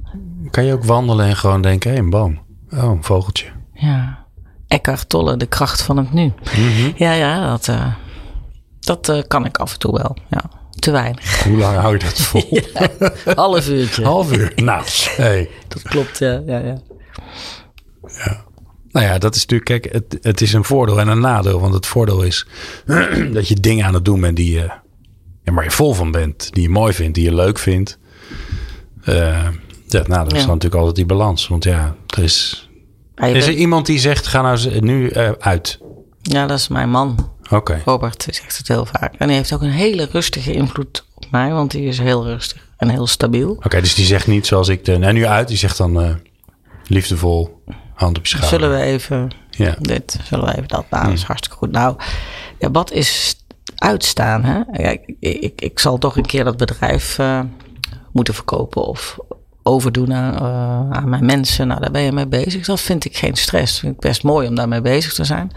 Kan 0.49 0.63
je 0.63 0.73
ook 0.73 0.83
wandelen 0.83 1.25
en 1.25 1.35
gewoon 1.35 1.61
denken, 1.61 1.91
hé, 1.91 1.97
een 1.97 2.09
boom. 2.09 2.43
Oh, 2.75 2.83
een 2.83 3.03
vogeltje. 3.03 3.45
Ja. 3.73 4.25
Eckhart 4.67 5.09
Tolle, 5.09 5.37
de 5.37 5.45
kracht 5.45 5.81
van 5.81 5.97
het 5.97 6.13
nu. 6.13 6.33
Mhm. 6.43 6.91
Ja, 6.95 7.13
ja, 7.13 7.49
dat, 7.49 7.67
eh, 7.67 7.93
dat 8.79 9.09
eh, 9.09 9.21
kan 9.27 9.45
ik 9.45 9.57
af 9.57 9.73
en 9.73 9.79
toe 9.79 9.93
wel. 9.97 10.17
Ja, 10.29 10.43
te 10.79 10.91
weinig. 10.91 11.43
Hoe 11.43 11.57
lang 11.57 11.77
hou 11.77 11.93
je 11.93 11.99
dat 11.99 12.21
vol? 12.21 12.59
Half 13.35 13.67
uurtje. 13.69 14.03
Half 14.03 14.37
uur. 14.37 14.51
Nou, 14.55 14.83
hey. 15.15 15.49
Dat 15.67 15.81
klopt, 15.81 16.17
ja. 16.17 16.41
ja, 16.45 16.57
ja. 16.59 16.81
Nou 18.91 19.05
ja, 19.07 19.17
dat 19.17 19.35
is 19.35 19.45
natuurlijk, 19.45 19.69
kijk, 19.81 19.93
het, 19.93 20.17
het 20.21 20.41
is 20.41 20.53
een 20.53 20.63
voordeel 20.63 20.99
en 20.99 21.07
een 21.07 21.19
nadeel. 21.19 21.59
Want 21.59 21.73
het 21.73 21.85
voordeel 21.85 22.21
is 22.21 22.47
dat 23.33 23.47
je 23.47 23.55
dingen 23.59 23.85
aan 23.85 23.93
het 23.93 24.05
doen 24.05 24.21
bent 24.21 24.35
die 24.35 24.53
je, 24.53 24.69
ja, 25.43 25.53
waar 25.53 25.63
je 25.63 25.71
vol 25.71 25.93
van 25.93 26.11
bent. 26.11 26.53
Die 26.53 26.63
je 26.63 26.69
mooi 26.69 26.93
vindt, 26.93 27.15
die 27.15 27.23
je 27.23 27.35
leuk 27.35 27.59
vindt. 27.59 27.99
Eh 29.03 29.47
ja, 29.87 29.99
het 30.01 30.07
nadeel 30.07 30.31
is 30.35 30.41
Ja. 30.41 30.45
dan 30.45 30.53
natuurlijk 30.55 30.75
altijd 30.75 30.95
die 30.95 31.05
balans. 31.05 31.47
Want 31.47 31.63
ja, 31.63 31.95
er 32.17 32.23
is, 32.23 32.64
Is 33.15 33.47
er 33.47 33.53
iemand 33.53 33.85
die 33.85 33.99
zegt, 33.99 34.27
ga 34.27 34.41
nou 34.41 34.79
nu 34.79 35.09
eh, 35.09 35.31
uit. 35.39 35.79
ja, 36.21 36.45
dat 36.47 36.57
is 36.59 36.67
mijn 36.67 36.89
man. 36.89 37.33
Oké. 37.49 37.81
Robert 37.85 38.27
zegt 38.29 38.57
het 38.57 38.67
heel 38.67 38.85
vaak. 38.85 39.13
En 39.17 39.27
die 39.27 39.35
heeft 39.35 39.53
ook 39.53 39.61
een 39.61 39.69
hele 39.69 40.07
rustige 40.11 40.53
invloed 40.53 41.05
op 41.15 41.25
mij, 41.31 41.51
want 41.51 41.71
die 41.71 41.87
is 41.87 41.99
heel 41.99 42.25
rustig 42.25 42.67
en 42.77 42.89
heel 42.89 43.07
stabiel. 43.07 43.51
Oké, 43.51 43.81
dus 43.81 43.95
die 43.95 44.05
zegt 44.05 44.27
niet 44.27 44.47
zoals 44.47 44.67
ik 44.67 44.85
de, 44.85 44.97
nou 44.97 45.13
nu 45.13 45.25
uit. 45.25 45.47
Die 45.47 45.57
zegt 45.57 45.77
dan 45.77 46.01
eh, 46.01 46.09
liefdevol, 46.87 47.61
hand 47.93 48.17
op 48.17 48.25
je 48.25 48.37
schouder. 48.37 48.59
Zullen 48.59 48.77
we 48.77 48.83
even 48.83 49.31
Ja. 49.49 49.75
dit, 49.79 50.19
zullen 50.23 50.45
we 50.45 50.51
even 50.51 50.67
dat? 50.67 50.85
Nou, 50.89 51.03
dat 51.05 51.13
is 51.13 51.23
hartstikke 51.23 51.57
goed. 51.57 51.71
Nou, 51.71 51.95
ja, 52.59 52.71
wat 52.71 52.91
is 52.91 53.35
uitstaan? 53.75 54.43
Hè? 54.43 54.55
Ja, 54.83 54.89
ik, 54.89 55.15
ik, 55.19 55.61
ik 55.61 55.79
zal 55.79 55.97
toch 55.97 56.17
een 56.17 56.25
keer 56.25 56.43
dat 56.43 56.57
bedrijf 56.57 57.19
eh, 57.19 57.39
moeten 58.11 58.33
verkopen 58.33 58.85
of 58.85 59.17
overdoen 59.67 60.13
aan, 60.13 60.35
eh, 60.35 60.97
aan 60.97 61.09
mijn 61.09 61.25
mensen. 61.25 61.67
Nou, 61.67 61.79
daar 61.79 61.91
ben 61.91 62.01
je 62.01 62.11
mee 62.11 62.27
bezig. 62.27 62.65
Dat 62.65 62.81
vind 62.81 63.05
ik 63.05 63.17
geen 63.17 63.35
stress. 63.35 63.71
Dat 63.71 63.79
vind 63.79 63.93
ik 63.93 63.99
best 63.99 64.23
mooi 64.23 64.47
om 64.47 64.55
daarmee 64.55 64.81
bezig 64.81 65.13
te 65.13 65.23
zijn. 65.23 65.51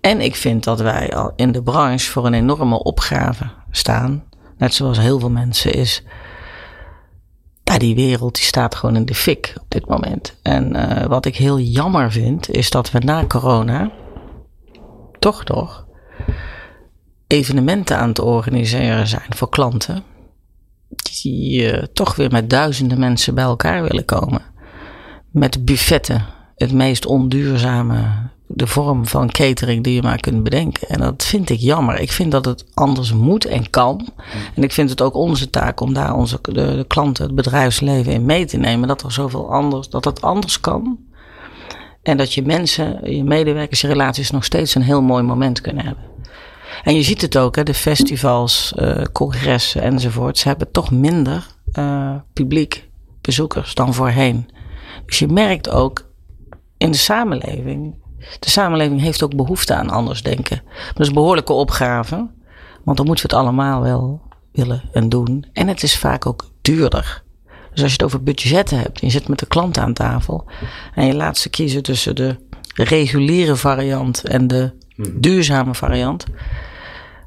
En 0.00 0.20
ik 0.20 0.36
vind 0.36 0.64
dat 0.64 0.80
wij 0.80 1.14
al 1.14 1.32
in 1.36 1.52
de 1.52 1.62
branche 1.62 2.10
voor 2.10 2.26
een 2.26 2.34
enorme 2.34 2.82
opgave 2.82 3.50
staan. 3.70 4.24
Net 4.58 4.74
zoals 4.74 4.98
heel 4.98 5.18
veel 5.18 5.30
mensen 5.30 5.72
is. 5.72 6.02
Ja, 7.64 7.78
die 7.78 7.94
wereld 7.94 8.34
die 8.34 8.44
staat 8.44 8.74
gewoon 8.74 8.96
in 8.96 9.04
de 9.04 9.14
fik 9.14 9.54
op 9.60 9.66
dit 9.68 9.88
moment. 9.88 10.38
En 10.42 10.76
eh, 10.76 11.06
wat 11.06 11.26
ik 11.26 11.36
heel 11.36 11.58
jammer 11.58 12.12
vind, 12.12 12.50
is 12.50 12.70
dat 12.70 12.90
we 12.90 12.98
na 12.98 13.26
corona 13.26 13.90
toch 15.18 15.44
nog 15.44 15.86
evenementen 17.26 17.98
aan 17.98 18.08
het 18.08 18.20
organiseren 18.20 19.06
zijn 19.06 19.26
voor 19.28 19.48
klanten. 19.48 20.13
Die 21.02 21.70
eh, 21.70 21.82
toch 21.92 22.16
weer 22.16 22.30
met 22.30 22.50
duizenden 22.50 22.98
mensen 22.98 23.34
bij 23.34 23.44
elkaar 23.44 23.82
willen 23.82 24.04
komen. 24.04 24.42
Met 25.30 25.64
buffetten, 25.64 26.26
het 26.56 26.72
meest 26.72 27.06
onduurzame, 27.06 28.30
de 28.46 28.66
vorm 28.66 29.06
van 29.06 29.30
catering 29.30 29.84
die 29.84 29.94
je 29.94 30.02
maar 30.02 30.20
kunt 30.20 30.42
bedenken. 30.42 30.88
En 30.88 31.00
dat 31.00 31.24
vind 31.24 31.50
ik 31.50 31.58
jammer. 31.58 32.00
Ik 32.00 32.12
vind 32.12 32.30
dat 32.32 32.44
het 32.44 32.64
anders 32.74 33.12
moet 33.12 33.44
en 33.44 33.70
kan. 33.70 34.08
En 34.54 34.62
ik 34.62 34.72
vind 34.72 34.90
het 34.90 35.02
ook 35.02 35.14
onze 35.14 35.50
taak 35.50 35.80
om 35.80 35.94
daar 35.94 36.14
onze, 36.14 36.38
de, 36.42 36.84
klanten, 36.88 37.24
het 37.24 37.34
bedrijfsleven 37.34 38.12
in 38.12 38.24
mee 38.24 38.44
te 38.44 38.56
nemen. 38.56 38.88
Dat 38.88 39.02
er 39.02 39.12
zoveel 39.12 39.52
anders, 39.52 39.88
dat 39.88 40.04
het 40.04 40.20
anders 40.20 40.60
kan. 40.60 40.98
En 42.02 42.16
dat 42.16 42.34
je 42.34 42.42
mensen, 42.42 43.12
je 43.14 43.24
medewerkers, 43.24 43.80
je 43.80 43.86
relaties 43.86 44.30
nog 44.30 44.44
steeds 44.44 44.74
een 44.74 44.82
heel 44.82 45.02
mooi 45.02 45.22
moment 45.22 45.60
kunnen 45.60 45.84
hebben. 45.84 46.13
En 46.82 46.94
je 46.94 47.02
ziet 47.02 47.20
het 47.20 47.36
ook, 47.36 47.56
hè, 47.56 47.62
de 47.62 47.74
festivals, 47.74 48.72
eh, 48.76 49.02
congressen 49.12 49.82
enzovoort. 49.82 50.38
Ze 50.38 50.48
hebben 50.48 50.70
toch 50.70 50.90
minder 50.90 51.46
eh, 51.72 52.14
publiek, 52.32 52.88
bezoekers 53.20 53.74
dan 53.74 53.94
voorheen. 53.94 54.50
Dus 55.06 55.18
je 55.18 55.28
merkt 55.28 55.70
ook 55.70 56.06
in 56.76 56.90
de 56.90 56.96
samenleving. 56.96 58.02
De 58.40 58.50
samenleving 58.50 59.00
heeft 59.00 59.22
ook 59.22 59.36
behoefte 59.36 59.74
aan 59.74 59.90
anders 59.90 60.22
denken. 60.22 60.62
Dat 60.86 61.00
is 61.00 61.06
een 61.06 61.14
behoorlijke 61.14 61.52
opgave. 61.52 62.30
Want 62.84 62.96
dan 62.96 63.06
moeten 63.06 63.28
we 63.28 63.34
het 63.34 63.44
allemaal 63.44 63.80
wel 63.80 64.22
willen 64.52 64.82
en 64.92 65.08
doen. 65.08 65.46
En 65.52 65.68
het 65.68 65.82
is 65.82 65.98
vaak 65.98 66.26
ook 66.26 66.50
duurder. 66.62 67.22
Dus 67.72 67.82
als 67.82 67.92
je 67.92 67.96
het 67.96 68.02
over 68.02 68.22
budgetten 68.22 68.78
hebt 68.78 69.00
je 69.00 69.10
zit 69.10 69.28
met 69.28 69.38
de 69.38 69.46
klant 69.46 69.78
aan 69.78 69.92
tafel. 69.92 70.44
En 70.94 71.06
je 71.06 71.14
laat 71.14 71.38
ze 71.38 71.48
kiezen 71.48 71.82
tussen 71.82 72.14
de 72.14 72.36
reguliere 72.74 73.56
variant 73.56 74.24
en 74.24 74.46
de 74.46 74.72
duurzame 74.96 75.74
variant. 75.74 76.24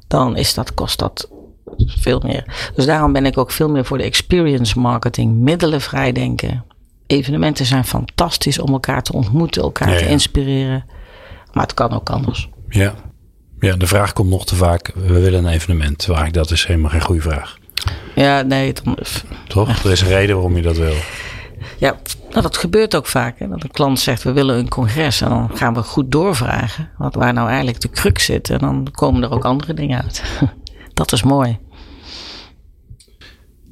Dan 0.06 0.36
is 0.36 0.54
dat, 0.54 0.74
kost 0.74 0.98
dat 0.98 1.28
veel 1.76 2.20
meer. 2.24 2.70
Dus 2.74 2.86
daarom 2.86 3.12
ben 3.12 3.26
ik 3.26 3.38
ook 3.38 3.50
veel 3.50 3.70
meer 3.70 3.84
voor 3.84 3.98
de 3.98 4.04
experience 4.04 4.78
marketing. 4.78 5.34
Middelen 5.34 5.80
vrijdenken. 5.80 6.64
Evenementen 7.06 7.66
zijn 7.66 7.84
fantastisch 7.84 8.58
om 8.58 8.72
elkaar 8.72 9.02
te 9.02 9.12
ontmoeten, 9.12 9.62
elkaar 9.62 9.90
Ja, 9.90 9.96
te 9.98 10.04
ja. 10.04 10.10
inspireren. 10.10 10.84
Maar 11.52 11.62
het 11.62 11.74
kan 11.74 11.92
ook 11.92 12.10
anders. 12.10 12.48
Ja. 12.68 12.94
ja, 13.60 13.76
de 13.76 13.86
vraag 13.86 14.12
komt 14.12 14.30
nog 14.30 14.46
te 14.46 14.54
vaak. 14.54 14.92
We 14.94 15.20
willen 15.20 15.44
een 15.44 15.52
evenement. 15.52 15.98
Terwijl 15.98 16.20
eigenlijk 16.20 16.48
dat 16.48 16.58
is 16.58 16.66
helemaal 16.66 16.90
geen 16.90 17.00
goede 17.00 17.22
vraag. 17.22 17.58
Ja, 18.14 18.42
nee, 18.42 18.72
dan, 18.72 18.96
Toch? 19.48 19.84
Er 19.84 19.90
is 19.90 20.00
een 20.00 20.08
reden 20.08 20.34
waarom 20.34 20.56
je 20.56 20.62
dat 20.62 20.76
wil. 20.76 20.94
Ja, 21.78 21.96
nou, 22.30 22.42
dat 22.42 22.56
gebeurt 22.56 22.96
ook 22.96 23.06
vaak. 23.06 23.38
Hè? 23.38 23.48
Dat 23.48 23.62
een 23.62 23.70
klant 23.70 24.00
zegt, 24.00 24.22
we 24.22 24.32
willen 24.32 24.58
een 24.58 24.68
congres. 24.68 25.20
En 25.20 25.28
dan 25.28 25.50
gaan 25.54 25.74
we 25.74 25.82
goed 25.82 26.12
doorvragen. 26.12 26.90
Wat 26.98 27.14
waar 27.14 27.32
nou 27.32 27.48
eigenlijk 27.48 27.80
de 27.80 27.90
crux 27.90 28.24
zit. 28.24 28.50
En 28.50 28.58
dan 28.58 28.88
komen 28.92 29.22
er 29.22 29.30
ook 29.30 29.44
andere 29.44 29.74
dingen 29.74 30.02
uit. 30.02 30.22
Dat 30.94 31.12
is 31.12 31.22
mooi. 31.22 31.58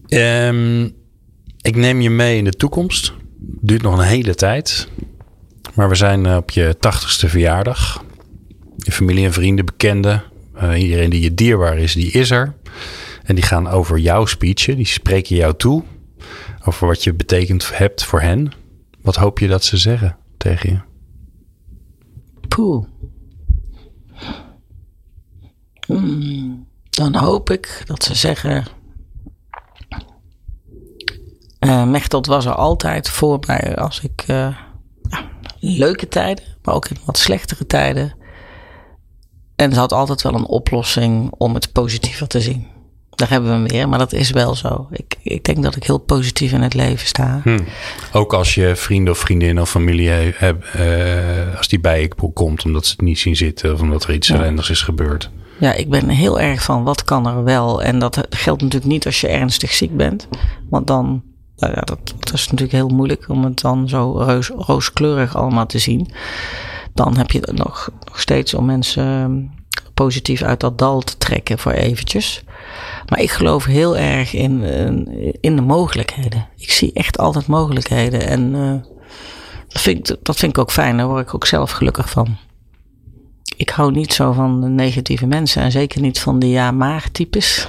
Ehm, 0.07 0.85
ik 1.61 1.77
neem 1.77 2.01
je 2.01 2.11
mee 2.11 2.37
in 2.39 2.45
de 2.45 2.53
toekomst. 2.53 3.13
Duurt 3.39 3.83
nog 3.83 3.99
een 3.99 4.05
hele 4.05 4.35
tijd. 4.35 4.89
Maar 5.75 5.89
we 5.89 5.95
zijn 5.95 6.27
eh, 6.27 6.37
op 6.37 6.51
je 6.51 6.77
tachtigste 6.81 7.29
verjaardag. 7.29 8.05
Je 8.77 8.93
familie 8.93 9.25
en 9.25 9.33
vrienden, 9.33 9.65
bekenden. 9.65 10.23
eh, 10.55 10.83
iedereen 10.83 11.11
die 11.11 11.21
je 11.23 11.35
dierbaar 11.35 11.79
is, 11.79 11.93
die 11.93 12.11
is 12.11 12.31
er. 12.31 12.55
En 13.25 13.35
die 13.35 13.45
gaan 13.45 13.69
over 13.69 13.99
jouw 13.99 14.27
speechen. 14.27 14.77
Die 14.77 14.87
spreken 14.87 15.37
jou 15.37 15.55
toe. 15.57 15.83
Over 16.67 16.87
wat 16.87 17.05
je 17.05 17.15
betekend 17.15 17.77
hebt 17.79 18.05
voor 18.05 18.21
hen. 18.21 18.53
Wat 19.01 19.17
hoop 19.17 19.39
je 19.39 19.49
dat 19.49 19.65
ze 19.65 19.77
zeggen 19.77 20.17
tegen 20.37 20.71
je? 20.71 20.81
Poeh. 22.49 22.85
Hmm, 25.87 26.67
dan 26.91 27.15
hoop 27.15 27.51
ik 27.51 27.83
dat 27.85 28.05
ze 28.05 28.15
zeggen. 28.15 28.65
Uh, 31.61 31.85
Mechtelt 31.85 32.27
was 32.27 32.45
er 32.45 32.55
altijd 32.55 33.09
voor 33.09 33.39
mij 33.47 33.77
als 33.77 34.01
ik 34.01 34.25
ja, 34.27 34.57
leuke 35.59 36.09
tijden, 36.09 36.45
maar 36.63 36.75
ook 36.75 36.89
in 36.89 36.97
wat 37.05 37.19
slechtere 37.19 37.67
tijden. 37.67 38.15
En 39.57 39.73
ze 39.73 39.79
had 39.79 39.93
altijd 39.93 40.23
wel 40.23 40.35
een 40.35 40.47
oplossing 40.47 41.31
om 41.31 41.55
het 41.55 41.73
positiever 41.73 42.27
te 42.27 42.41
zien. 42.41 42.67
Daar 43.17 43.31
hebben 43.31 43.51
we 43.51 43.57
hem 43.57 43.69
weer, 43.69 43.89
maar 43.89 43.99
dat 43.99 44.13
is 44.13 44.31
wel 44.31 44.55
zo. 44.55 44.89
Ik, 44.91 45.17
ik 45.23 45.45
denk 45.45 45.63
dat 45.63 45.77
ik 45.77 45.85
heel 45.85 45.99
positief 45.99 46.53
in 46.53 46.63
het 46.63 46.75
leven 46.75 47.07
sta. 47.07 47.41
Hm. 47.43 47.59
Ook 48.13 48.35
als 48.35 48.55
je 48.55 48.77
vrienden 48.77 49.13
of 49.13 49.19
vriendinnen 49.19 49.63
of 49.63 49.71
familie 49.71 50.09
hebt, 50.09 50.67
uh, 50.77 51.57
als 51.57 51.69
die 51.69 51.81
bij 51.81 52.01
je 52.01 52.09
komt 52.33 52.65
omdat 52.65 52.87
ze 52.87 52.91
het 52.91 53.01
niet 53.01 53.19
zien 53.19 53.37
zitten 53.37 53.73
of 53.73 53.81
omdat 53.81 54.05
er 54.05 54.15
iets 54.15 54.29
ja. 54.29 54.53
is 54.69 54.83
gebeurd. 54.83 55.31
Ja, 55.59 55.73
ik 55.73 55.91
ben 55.91 56.09
heel 56.09 56.41
erg 56.41 56.63
van 56.63 56.85
wat 56.85 57.05
kan 57.05 57.27
er 57.27 57.45
wel. 57.45 57.83
En 57.83 57.99
dat 57.99 58.27
geldt 58.31 58.63
natuurlijk 58.63 58.93
niet 58.93 59.07
als 59.07 59.21
je 59.21 59.29
ernstig 59.29 59.73
ziek 59.73 59.97
bent. 59.97 60.29
Want 60.71 60.87
dan, 60.87 61.23
nou 61.57 61.73
ja, 61.75 61.81
dat, 61.81 61.99
dat 62.19 62.33
is 62.33 62.45
natuurlijk 62.45 62.73
heel 62.73 62.89
moeilijk 62.89 63.29
om 63.29 63.45
het 63.45 63.61
dan 63.61 63.89
zo 63.89 64.13
roos, 64.13 64.49
rooskleurig 64.49 65.37
allemaal 65.37 65.67
te 65.67 65.79
zien. 65.79 66.09
Dan 66.95 67.17
heb 67.17 67.31
je 67.31 67.39
het 67.39 67.57
nog, 67.57 67.91
nog 68.05 68.21
steeds 68.21 68.55
om 68.55 68.65
mensen 68.65 69.51
positief 69.95 70.43
uit 70.43 70.61
dat 70.61 70.79
dal 70.79 71.01
te 71.01 71.19
trekken 71.19 71.59
voor 71.59 71.73
eventjes. 71.73 72.45
Maar 73.09 73.21
ik 73.21 73.31
geloof 73.31 73.65
heel 73.65 73.97
erg 73.97 74.33
in, 74.33 74.63
in 75.41 75.57
de 75.57 75.63
mogelijkheden. 75.63 76.49
Ik 76.57 76.71
zie 76.71 76.93
echt 76.93 77.19
altijd 77.19 77.47
mogelijkheden. 77.47 78.27
En 78.27 78.55
uh, 78.55 78.73
dat, 79.69 79.83
vind 79.83 80.11
ik, 80.11 80.17
dat 80.23 80.37
vind 80.37 80.53
ik 80.53 80.59
ook 80.59 80.71
fijn. 80.71 80.97
Daar 80.97 81.07
word 81.07 81.27
ik 81.27 81.35
ook 81.35 81.47
zelf 81.47 81.71
gelukkig 81.71 82.11
van. 82.11 82.37
Ik 83.57 83.69
hou 83.69 83.93
niet 83.93 84.13
zo 84.13 84.33
van 84.33 84.75
negatieve 84.75 85.27
mensen. 85.27 85.63
En 85.63 85.71
zeker 85.71 86.01
niet 86.01 86.21
van 86.21 86.39
de 86.39 86.49
ja-maar 86.49 87.11
types. 87.13 87.69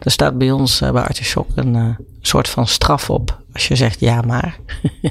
er 0.00 0.10
staat 0.18 0.38
bij 0.38 0.50
ons 0.50 0.80
uh, 0.80 0.90
bij 0.90 1.02
Artichok 1.02 1.48
een 1.54 1.96
soort 2.20 2.48
van 2.48 2.66
straf 2.66 3.10
op. 3.10 3.40
Als 3.52 3.68
je 3.68 3.76
zegt 3.76 4.00
ja 4.00 4.20
maar. 4.20 4.58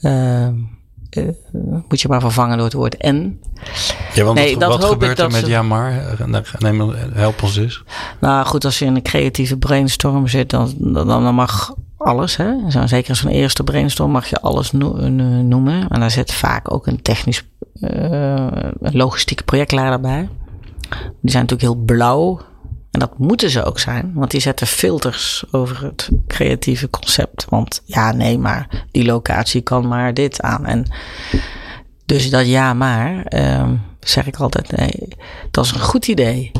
Ehm, 0.00 0.54
uh, 0.54 0.77
moet 1.88 2.00
je 2.00 2.08
maar 2.08 2.20
vervangen 2.20 2.56
door 2.56 2.66
het 2.66 2.74
woord 2.74 2.96
en. 2.96 3.40
Ja, 4.14 4.24
want 4.24 4.38
nee, 4.38 4.50
wat, 4.50 4.60
dat 4.60 4.70
wat 4.70 4.82
hoop 4.82 4.92
gebeurt 4.92 5.18
ik 5.18 5.24
er 5.24 5.30
met 5.30 5.46
ja 5.46 5.62
maar? 5.62 6.16
Neem, 6.58 6.92
help 7.12 7.42
ons 7.42 7.56
eens. 7.56 7.82
Nou 8.20 8.46
goed, 8.46 8.64
als 8.64 8.78
je 8.78 8.84
in 8.84 8.94
een 8.94 9.02
creatieve 9.02 9.56
brainstorm 9.56 10.28
zit, 10.28 10.50
dan, 10.50 10.74
dan, 10.78 11.06
dan 11.06 11.34
mag 11.34 11.74
alles. 11.96 12.36
Hè? 12.36 12.70
Zo, 12.70 12.86
zeker 12.86 13.16
zo'n 13.16 13.30
eerste 13.30 13.64
brainstorm 13.64 14.10
mag 14.10 14.26
je 14.26 14.40
alles 14.40 14.72
noemen. 14.72 15.88
En 15.88 16.00
daar 16.00 16.10
zit 16.10 16.32
vaak 16.32 16.72
ook 16.72 16.86
een 16.86 17.02
technisch, 17.02 17.44
uh, 17.80 17.90
een 18.80 18.96
logistieke 18.96 19.42
projectleider 19.42 20.00
bij. 20.00 20.28
Die 21.20 21.30
zijn 21.30 21.42
natuurlijk 21.46 21.60
heel 21.60 21.84
blauw. 21.84 22.40
En 22.90 23.00
dat 23.00 23.18
moeten 23.18 23.50
ze 23.50 23.64
ook 23.64 23.78
zijn, 23.78 24.12
want 24.14 24.30
die 24.30 24.40
zetten 24.40 24.66
filters 24.66 25.44
over 25.50 25.84
het 25.84 26.08
creatieve 26.26 26.90
concept. 26.90 27.46
Want 27.48 27.82
ja, 27.84 28.12
nee, 28.12 28.38
maar 28.38 28.84
die 28.90 29.04
locatie 29.04 29.60
kan 29.60 29.88
maar 29.88 30.14
dit 30.14 30.40
aan. 30.40 30.66
En 30.66 30.86
dus 32.06 32.30
dat 32.30 32.46
ja, 32.46 32.74
maar, 32.74 33.34
uh, 33.34 33.70
zeg 34.00 34.26
ik 34.26 34.36
altijd, 34.36 34.76
nee, 34.76 35.08
dat 35.50 35.64
is 35.64 35.70
een 35.70 35.80
goed 35.80 36.06
idee. 36.06 36.52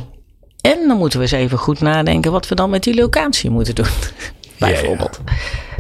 En 0.60 0.88
dan 0.88 0.96
moeten 0.96 1.18
we 1.18 1.24
eens 1.24 1.34
even 1.34 1.58
goed 1.58 1.80
nadenken 1.80 2.32
wat 2.32 2.48
we 2.48 2.54
dan 2.54 2.70
met 2.70 2.82
die 2.82 2.94
locatie 2.94 3.50
moeten 3.50 3.74
doen. 3.74 3.86
Bijvoorbeeld. 4.58 5.20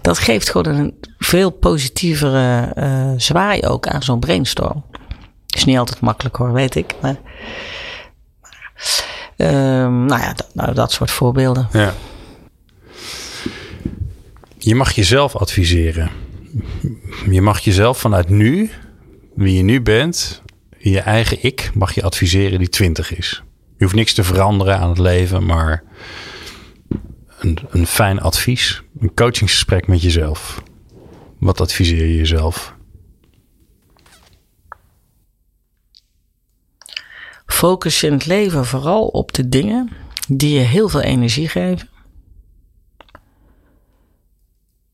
Dat 0.02 0.18
geeft 0.18 0.50
gewoon 0.50 0.76
een 0.76 0.94
veel 1.18 1.50
positievere 1.50 2.72
uh, 2.76 3.12
zwaai 3.16 3.62
ook 3.62 3.86
aan 3.86 4.02
zo'n 4.02 4.20
brainstorm. 4.20 4.84
Is 5.56 5.64
niet 5.64 5.78
altijd 5.78 6.00
makkelijk 6.00 6.36
hoor, 6.36 6.52
weet 6.52 6.74
ik. 6.74 6.94
Maar, 7.00 7.16
maar 8.42 8.72
Um, 9.40 10.04
nou 10.04 10.20
ja, 10.20 10.32
dat, 10.32 10.50
nou, 10.54 10.74
dat 10.74 10.92
soort 10.92 11.10
voorbeelden. 11.10 11.68
Ja. 11.72 11.94
Je 14.58 14.74
mag 14.74 14.92
jezelf 14.92 15.36
adviseren. 15.36 16.10
Je 17.30 17.42
mag 17.42 17.58
jezelf 17.58 17.98
vanuit 17.98 18.28
nu, 18.28 18.70
wie 19.34 19.56
je 19.56 19.62
nu 19.62 19.80
bent, 19.80 20.42
je 20.78 21.00
eigen 21.00 21.44
ik, 21.44 21.70
mag 21.74 21.94
je 21.94 22.02
adviseren 22.02 22.58
die 22.58 22.68
20 22.68 23.16
is. 23.16 23.42
Je 23.76 23.84
hoeft 23.84 23.96
niks 23.96 24.14
te 24.14 24.24
veranderen 24.24 24.78
aan 24.78 24.88
het 24.88 24.98
leven, 24.98 25.46
maar 25.46 25.82
een, 27.38 27.58
een 27.70 27.86
fijn 27.86 28.20
advies, 28.20 28.82
een 29.00 29.14
coachingsgesprek 29.14 29.86
met 29.86 30.02
jezelf. 30.02 30.62
Wat 31.38 31.60
adviseer 31.60 32.06
je 32.06 32.16
jezelf? 32.16 32.76
Focus 37.48 38.02
in 38.02 38.12
het 38.12 38.26
leven 38.26 38.66
vooral 38.66 39.06
op 39.06 39.32
de 39.32 39.48
dingen 39.48 39.90
die 40.28 40.54
je 40.54 40.64
heel 40.64 40.88
veel 40.88 41.00
energie 41.00 41.48
geven. 41.48 41.88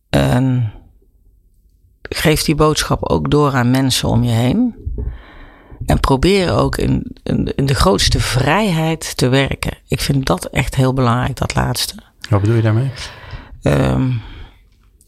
En 0.09 0.73
geef 2.03 2.43
die 2.43 2.55
boodschap 2.55 3.09
ook 3.09 3.31
door 3.31 3.53
aan 3.53 3.71
mensen 3.71 4.09
om 4.09 4.23
je 4.23 4.31
heen. 4.31 4.75
En 5.87 6.01
probeer 6.01 6.53
ook 6.53 6.77
in, 6.77 7.17
in, 7.23 7.67
de 7.67 7.75
grootste 7.75 8.21
vrijheid 8.21 9.17
te 9.17 9.29
werken. 9.29 9.79
Ik 9.89 10.01
vind 10.01 10.27
dat 10.27 10.45
echt 10.45 10.75
heel 10.75 10.93
belangrijk, 10.93 11.37
dat 11.37 11.55
laatste. 11.55 11.95
Wat 12.29 12.41
bedoel 12.41 12.57
je 12.57 12.63
daarmee? 12.63 12.91
Um, 13.63 14.23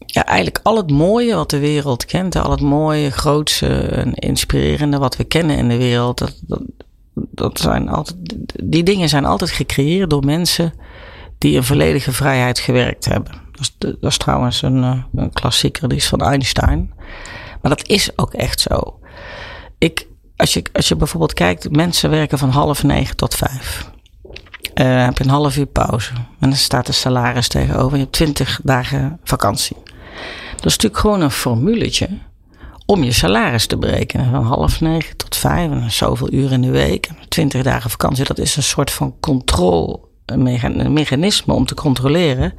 ja, 0.05 0.25
eigenlijk 0.25 0.59
al 0.63 0.77
het 0.77 0.91
mooie 0.91 1.35
wat 1.35 1.49
de 1.49 1.59
wereld 1.59 2.05
kent, 2.05 2.35
al 2.35 2.51
het 2.51 2.61
mooie, 2.61 3.11
grootste 3.11 3.67
en 3.77 4.13
inspirerende 4.13 4.97
wat 4.97 5.15
we 5.17 5.23
kennen 5.23 5.57
in 5.57 5.67
de 5.67 5.77
wereld, 5.77 6.17
dat, 6.17 6.39
dat, 6.41 6.61
dat 7.31 7.59
zijn 7.59 7.89
altijd, 7.89 8.35
die 8.63 8.83
dingen 8.83 9.09
zijn 9.09 9.25
altijd 9.25 9.51
gecreëerd 9.51 10.09
door 10.09 10.25
mensen 10.25 10.73
die 11.37 11.55
in 11.55 11.63
volledige 11.63 12.11
vrijheid 12.11 12.59
gewerkt 12.59 13.05
hebben. 13.05 13.31
Dat 13.51 13.61
is, 13.61 13.75
dat 13.77 14.11
is 14.11 14.17
trouwens 14.17 14.61
een, 14.61 14.83
eh, 14.83 15.03
een 15.15 15.33
klassieker, 15.33 15.89
die 15.89 15.97
is 15.97 16.07
van 16.07 16.21
Einstein. 16.21 16.93
Maar 17.61 17.75
dat 17.75 17.87
is 17.87 18.17
ook 18.17 18.33
echt 18.33 18.59
zo. 18.59 18.99
Ik, 19.77 20.07
als, 20.35 20.53
je, 20.53 20.63
als 20.73 20.87
je 20.87 20.95
bijvoorbeeld 20.95 21.33
kijkt, 21.33 21.71
mensen 21.71 22.09
werken 22.09 22.37
van 22.37 22.49
half 22.49 22.83
negen 22.83 23.15
tot 23.15 23.35
vijf. 23.35 23.89
Uh, 24.73 25.05
heb 25.05 25.17
je 25.17 25.23
een 25.23 25.29
half 25.29 25.57
uur 25.57 25.65
pauze. 25.65 26.13
En 26.13 26.49
dan 26.49 26.55
staat 26.55 26.85
de 26.85 26.91
salaris 26.91 27.47
tegenover. 27.47 27.97
Je 27.97 28.03
hebt 28.03 28.15
twintig 28.15 28.59
dagen 28.63 29.19
vakantie. 29.23 29.77
Dat 30.55 30.65
is 30.65 30.71
natuurlijk 30.71 30.97
gewoon 30.97 31.21
een 31.21 31.31
formuletje 31.31 32.09
om 32.87 33.03
je 33.03 33.11
salaris 33.11 33.67
te 33.67 33.77
berekenen. 33.77 34.31
Van 34.31 34.43
half 34.43 34.81
negen 34.81 35.17
tot 35.17 35.35
vijf 35.35 35.71
en 35.71 35.91
zoveel 35.91 36.33
uur 36.33 36.51
in 36.51 36.61
de 36.61 36.71
week. 36.71 37.09
Twintig 37.27 37.63
dagen 37.63 37.89
vakantie. 37.89 38.25
Dat 38.25 38.39
is 38.39 38.55
een 38.55 38.63
soort 38.63 38.91
van 38.91 39.15
controlemechanisme 39.19 41.53
om 41.53 41.65
te 41.65 41.75
controleren 41.75 42.53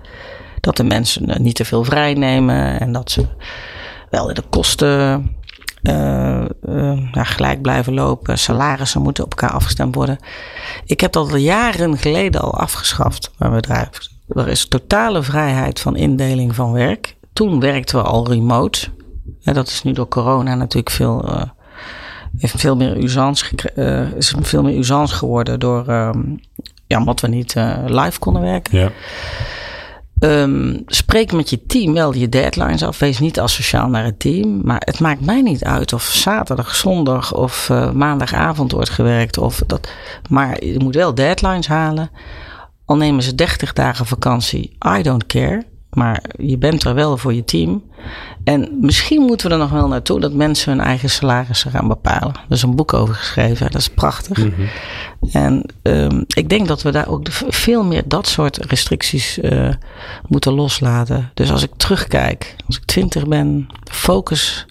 dat 0.60 0.76
de 0.76 0.84
mensen 0.84 1.42
niet 1.42 1.54
te 1.54 1.64
veel 1.64 1.84
vrij 1.84 2.14
nemen 2.14 2.80
en 2.80 2.92
dat 2.92 3.10
ze 3.10 3.26
wel 4.10 4.34
de 4.34 4.44
kosten 4.50 5.36
uh, 5.82 6.44
uh, 6.68 6.98
gelijk 7.12 7.62
blijven 7.62 7.94
lopen. 7.94 8.38
Salarissen 8.38 9.02
moeten 9.02 9.24
op 9.24 9.30
elkaar 9.30 9.52
afgestemd 9.52 9.94
worden. 9.94 10.18
Ik 10.84 11.00
heb 11.00 11.12
dat 11.12 11.30
al 11.30 11.36
jaren 11.36 11.98
geleden 11.98 12.40
al 12.40 12.54
afgeschaft, 12.54 13.30
mijn 13.38 13.52
bedrijf. 13.52 13.88
Er 14.28 14.48
is 14.48 14.68
totale 14.68 15.22
vrijheid 15.22 15.80
van 15.80 15.96
indeling 15.96 16.54
van 16.54 16.72
werk. 16.72 17.16
Toen 17.32 17.60
werkten 17.60 17.98
we 17.98 18.02
al 18.02 18.28
remote. 18.28 18.88
Ja, 19.38 19.52
dat 19.52 19.68
is 19.68 19.82
nu 19.82 19.92
door 19.92 20.08
corona 20.08 20.54
natuurlijk 20.54 20.90
veel, 20.90 21.28
uh, 21.28 21.42
heeft 22.36 22.60
veel 22.60 22.76
meer 22.76 22.96
usance, 22.96 23.44
uh, 23.76 24.12
is 24.12 24.34
veel 24.40 24.62
meer 24.62 24.78
usance 24.78 25.14
geworden 25.14 25.60
door, 25.60 25.88
um, 25.88 26.40
ja, 26.86 26.98
omdat 26.98 27.20
we 27.20 27.28
niet 27.28 27.54
uh, 27.54 27.78
live 27.86 28.18
konden 28.18 28.42
werken. 28.42 28.78
Ja. 28.78 28.90
Um, 30.20 30.82
spreek 30.86 31.32
met 31.32 31.50
je 31.50 31.66
team 31.66 31.92
wel 31.92 32.14
je 32.14 32.28
deadlines 32.28 32.82
af. 32.82 32.98
Wees 32.98 33.18
niet 33.18 33.40
asociaal 33.40 33.88
naar 33.88 34.04
het 34.04 34.18
team. 34.18 34.60
Maar 34.64 34.82
het 34.84 35.00
maakt 35.00 35.20
mij 35.20 35.42
niet 35.42 35.64
uit 35.64 35.92
of 35.92 36.02
zaterdag, 36.02 36.74
zondag 36.74 37.34
of 37.34 37.68
uh, 37.68 37.92
maandagavond 37.92 38.72
wordt 38.72 38.90
gewerkt. 38.90 39.38
Of 39.38 39.62
dat, 39.66 39.88
maar 40.28 40.64
je 40.64 40.78
moet 40.78 40.94
wel 40.94 41.14
deadlines 41.14 41.66
halen. 41.66 42.10
Al 42.84 42.96
nemen 42.96 43.22
ze 43.22 43.34
30 43.34 43.72
dagen 43.72 44.06
vakantie. 44.06 44.76
I 44.98 45.02
don't 45.02 45.26
care. 45.26 45.62
Maar 45.90 46.24
je 46.38 46.58
bent 46.58 46.84
er 46.84 46.94
wel 46.94 47.16
voor 47.16 47.34
je 47.34 47.44
team. 47.44 47.82
En 48.44 48.78
misschien 48.80 49.22
moeten 49.22 49.46
we 49.46 49.52
er 49.52 49.58
nog 49.58 49.70
wel 49.70 49.88
naartoe 49.88 50.20
dat 50.20 50.32
mensen 50.32 50.72
hun 50.72 50.80
eigen 50.80 51.10
salarissen 51.10 51.70
gaan 51.70 51.88
bepalen. 51.88 52.34
Er 52.34 52.56
is 52.56 52.62
een 52.62 52.76
boek 52.76 52.94
over 52.94 53.14
geschreven, 53.14 53.70
dat 53.70 53.80
is 53.80 53.88
prachtig. 53.88 54.36
Mhm. 54.36 54.66
En 55.32 55.64
um, 55.82 56.24
ik 56.26 56.48
denk 56.48 56.68
dat 56.68 56.82
we 56.82 56.90
daar 56.90 57.08
ook 57.08 57.26
veel 57.48 57.84
meer 57.84 58.02
dat 58.06 58.26
soort 58.26 58.56
restricties 58.56 59.38
uh, 59.38 59.72
moeten 60.26 60.52
loslaten. 60.52 61.30
Dus 61.34 61.50
als 61.50 61.62
ik 61.62 61.70
terugkijk, 61.76 62.56
als 62.66 62.76
ik 62.76 62.84
twintig 62.84 63.26
ben, 63.26 63.66
focus. 63.84 64.66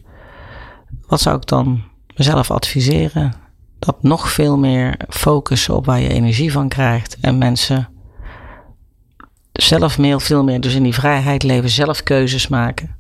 Wat 1.08 1.22
zou 1.22 1.38
ik 1.38 1.46
dan 1.46 1.84
mezelf 2.16 2.52
adviseren? 2.52 3.34
Dat 3.80 4.04
nog 4.04 4.32
veel 4.32 4.58
meer 4.58 5.00
focussen 5.10 5.76
op 5.76 5.86
waar 5.86 6.00
je 6.00 6.10
energie 6.10 6.52
van 6.52 6.68
krijgt 6.68 7.18
en 7.22 7.38
mensen 7.38 7.90
zelf 9.58 9.98
meer, 9.98 10.22
veel 10.22 10.44
meer 10.44 10.62
dus 10.62 10.76
in 10.76 10.84
die 10.84 10.94
vrijheid 10.94 11.44
leven, 11.44 11.70
zelf 11.70 12.04
keuzes 12.04 12.48
maken. 12.48 12.96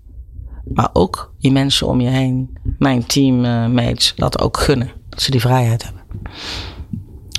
Maar 0.74 0.90
ook 0.94 1.34
die 1.40 1.52
mensen 1.52 1.88
om 1.88 2.02
je 2.02 2.10
heen, 2.10 2.58
mijn 2.80 3.06
teammates, 3.06 4.14
laten 4.16 4.40
ook 4.40 4.58
gunnen 4.58 4.92
dat 5.10 5.22
ze 5.22 5.32
die 5.32 5.42
vrijheid 5.42 5.84
hebben. 5.84 6.02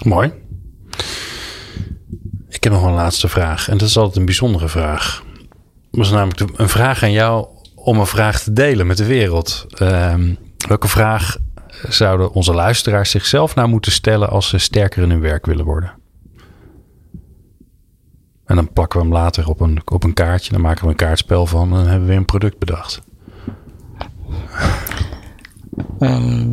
Mooi. 0.04 0.32
Ik 2.48 2.64
heb 2.64 2.72
nog 2.72 2.84
een 2.84 2.92
laatste 2.92 3.28
vraag. 3.28 3.68
En 3.68 3.78
dat 3.78 3.88
is 3.88 3.96
altijd 3.96 4.16
een 4.16 4.24
bijzondere 4.24 4.68
vraag. 4.68 5.24
Dat 5.90 6.04
is 6.04 6.10
namelijk 6.10 6.58
een 6.58 6.68
vraag 6.68 7.02
aan 7.02 7.12
jou 7.12 7.46
om 7.74 7.98
een 7.98 8.06
vraag 8.06 8.40
te 8.40 8.52
delen 8.52 8.86
met 8.86 8.96
de 8.96 9.06
wereld. 9.06 9.66
Ehm, 9.68 10.34
welke 10.68 10.88
vraag 10.88 11.36
zouden 11.88 12.32
onze 12.32 12.54
luisteraars 12.54 13.10
zichzelf 13.10 13.54
nou 13.54 13.68
moeten 13.68 13.92
stellen 13.92 14.30
als 14.30 14.48
ze 14.48 14.58
sterker 14.58 15.02
in 15.02 15.10
hun 15.10 15.20
werk 15.20 15.46
willen 15.46 15.64
worden? 15.64 15.97
En 18.48 18.56
dan 18.56 18.72
plakken 18.72 18.98
we 18.98 19.04
hem 19.04 19.14
later 19.14 19.48
op 19.48 19.60
een, 19.60 19.80
op 19.84 20.04
een 20.04 20.14
kaartje. 20.14 20.52
Dan 20.52 20.60
maken 20.60 20.84
we 20.84 20.90
een 20.90 20.96
kaartspel 20.96 21.46
van 21.46 21.62
en 21.62 21.76
dan 21.76 21.86
hebben 21.86 22.00
we 22.00 22.06
weer 22.06 22.16
een 22.16 22.24
product 22.24 22.58
bedacht. 22.58 23.00
Ehm, 25.98 26.50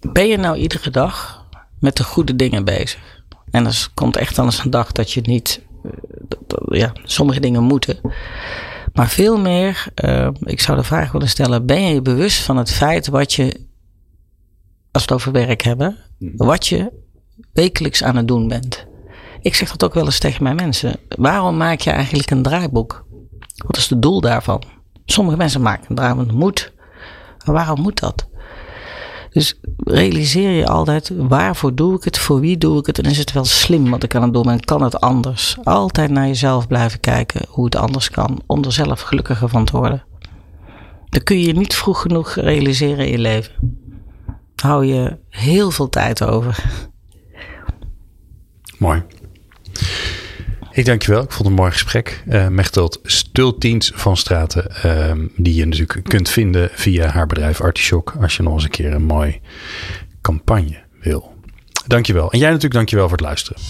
ben 0.00 0.26
je 0.26 0.36
nou 0.36 0.56
iedere 0.56 0.90
dag 0.90 1.44
met 1.80 1.96
de 1.96 2.04
goede 2.04 2.36
dingen 2.36 2.64
bezig? 2.64 3.24
En 3.50 3.66
er 3.66 3.88
komt 3.94 4.16
echt 4.16 4.36
dan 4.36 4.44
eens 4.44 4.64
een 4.64 4.70
dag 4.70 4.92
dat 4.92 5.12
je 5.12 5.20
niet, 5.20 5.62
uh, 5.84 5.92
ja, 6.68 6.92
sommige 7.04 7.40
dingen 7.40 7.62
moeten. 7.62 8.00
Maar 8.92 9.08
veel 9.08 9.38
meer, 9.38 9.86
uh, 10.04 10.28
ik 10.40 10.60
zou 10.60 10.78
de 10.78 10.84
vraag 10.84 11.12
willen 11.12 11.28
stellen: 11.28 11.66
ben 11.66 11.82
je 11.82 11.94
je 11.94 12.02
bewust 12.02 12.42
van 12.42 12.56
het 12.56 12.72
feit 12.72 13.06
wat 13.06 13.32
je, 13.32 13.44
als 14.92 15.04
we 15.04 15.12
het 15.12 15.12
over 15.12 15.32
werk 15.32 15.62
hebben, 15.62 15.96
wat 16.36 16.66
je 16.66 16.92
wekelijks 17.52 18.02
aan 18.02 18.16
het 18.16 18.28
doen 18.28 18.48
bent? 18.48 18.86
Ik 19.40 19.54
zeg 19.54 19.70
dat 19.70 19.84
ook 19.84 19.94
wel 19.94 20.04
eens 20.04 20.18
tegen 20.18 20.42
mijn 20.42 20.56
mensen. 20.56 20.96
Waarom 21.08 21.56
maak 21.56 21.80
je 21.80 21.90
eigenlijk 21.90 22.30
een 22.30 22.42
draaiboek? 22.42 23.06
Wat 23.66 23.76
is 23.76 23.90
het 23.90 24.02
doel 24.02 24.20
daarvan? 24.20 24.62
Sommige 25.04 25.36
mensen 25.36 25.62
maken 25.62 25.84
een 25.88 25.96
draaiboek, 25.96 26.32
moet. 26.32 26.72
Maar 27.44 27.54
waarom 27.54 27.80
moet 27.80 28.00
dat? 28.00 28.28
Dus 29.36 29.60
realiseer 29.76 30.50
je 30.50 30.66
altijd, 30.66 31.12
waarvoor 31.16 31.74
doe 31.74 31.96
ik 31.96 32.04
het, 32.04 32.18
voor 32.18 32.40
wie 32.40 32.58
doe 32.58 32.78
ik 32.78 32.86
het 32.86 32.98
en 32.98 33.10
is 33.10 33.18
het 33.18 33.32
wel 33.32 33.44
slim 33.44 33.90
wat 33.90 34.02
ik 34.02 34.14
aan 34.14 34.22
het 34.22 34.32
doen 34.32 34.42
ben, 34.42 34.60
kan 34.60 34.82
het 34.82 35.00
anders? 35.00 35.56
Altijd 35.62 36.10
naar 36.10 36.26
jezelf 36.26 36.66
blijven 36.66 37.00
kijken 37.00 37.46
hoe 37.48 37.64
het 37.64 37.76
anders 37.76 38.10
kan, 38.10 38.42
om 38.46 38.64
er 38.64 38.72
zelf 38.72 39.00
gelukkiger 39.00 39.48
van 39.48 39.64
te 39.64 39.76
worden. 39.76 40.04
Dan 41.08 41.22
kun 41.22 41.38
je 41.38 41.46
je 41.46 41.52
niet 41.52 41.74
vroeg 41.74 42.00
genoeg 42.00 42.34
realiseren 42.34 43.06
in 43.06 43.10
je 43.10 43.18
leven. 43.18 43.52
Hou 44.62 44.86
je 44.86 45.18
heel 45.28 45.70
veel 45.70 45.88
tijd 45.88 46.24
over. 46.24 46.64
Mooi. 48.78 49.02
Ik 50.72 50.84
dank 50.84 51.02
je 51.02 51.10
wel. 51.12 51.22
Ik 51.22 51.30
vond 51.32 51.38
het 51.38 51.46
een 51.46 51.62
mooi 51.62 51.70
gesprek. 51.70 52.22
Uh, 52.28 52.48
Mechteld 52.48 53.00
Stultiens 53.02 53.92
van 53.94 54.16
Straten. 54.16 54.72
Uh, 54.86 55.12
die 55.36 55.54
je 55.54 55.66
natuurlijk 55.66 56.08
kunt 56.08 56.28
vinden 56.28 56.70
via 56.72 57.08
haar 57.08 57.26
bedrijf 57.26 57.60
Artichok. 57.60 58.14
Als 58.20 58.36
je 58.36 58.42
nog 58.42 58.54
eens 58.54 58.64
een 58.64 58.70
keer 58.70 58.92
een 58.92 59.04
mooi 59.04 59.40
campagne 60.20 60.82
wil. 61.00 61.34
Dankjewel. 61.86 62.30
En 62.30 62.38
jij 62.38 62.48
natuurlijk 62.48 62.74
dankjewel 62.74 63.08
voor 63.08 63.16
het 63.16 63.26
luisteren. 63.26 63.62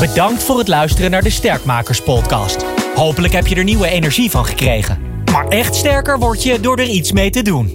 Bedankt 0.00 0.42
voor 0.42 0.58
het 0.58 0.68
luisteren 0.68 1.10
naar 1.10 1.22
de 1.22 1.30
Sterkmakers 1.30 2.02
podcast. 2.02 2.64
Hopelijk 2.94 3.32
heb 3.32 3.46
je 3.46 3.54
er 3.54 3.64
nieuwe 3.64 3.88
energie 3.88 4.30
van 4.30 4.46
gekregen. 4.46 4.98
Maar 5.32 5.48
echt 5.48 5.74
sterker 5.74 6.18
word 6.18 6.42
je 6.42 6.60
door 6.60 6.78
er 6.78 6.88
iets 6.88 7.12
mee 7.12 7.30
te 7.30 7.42
doen. 7.42 7.74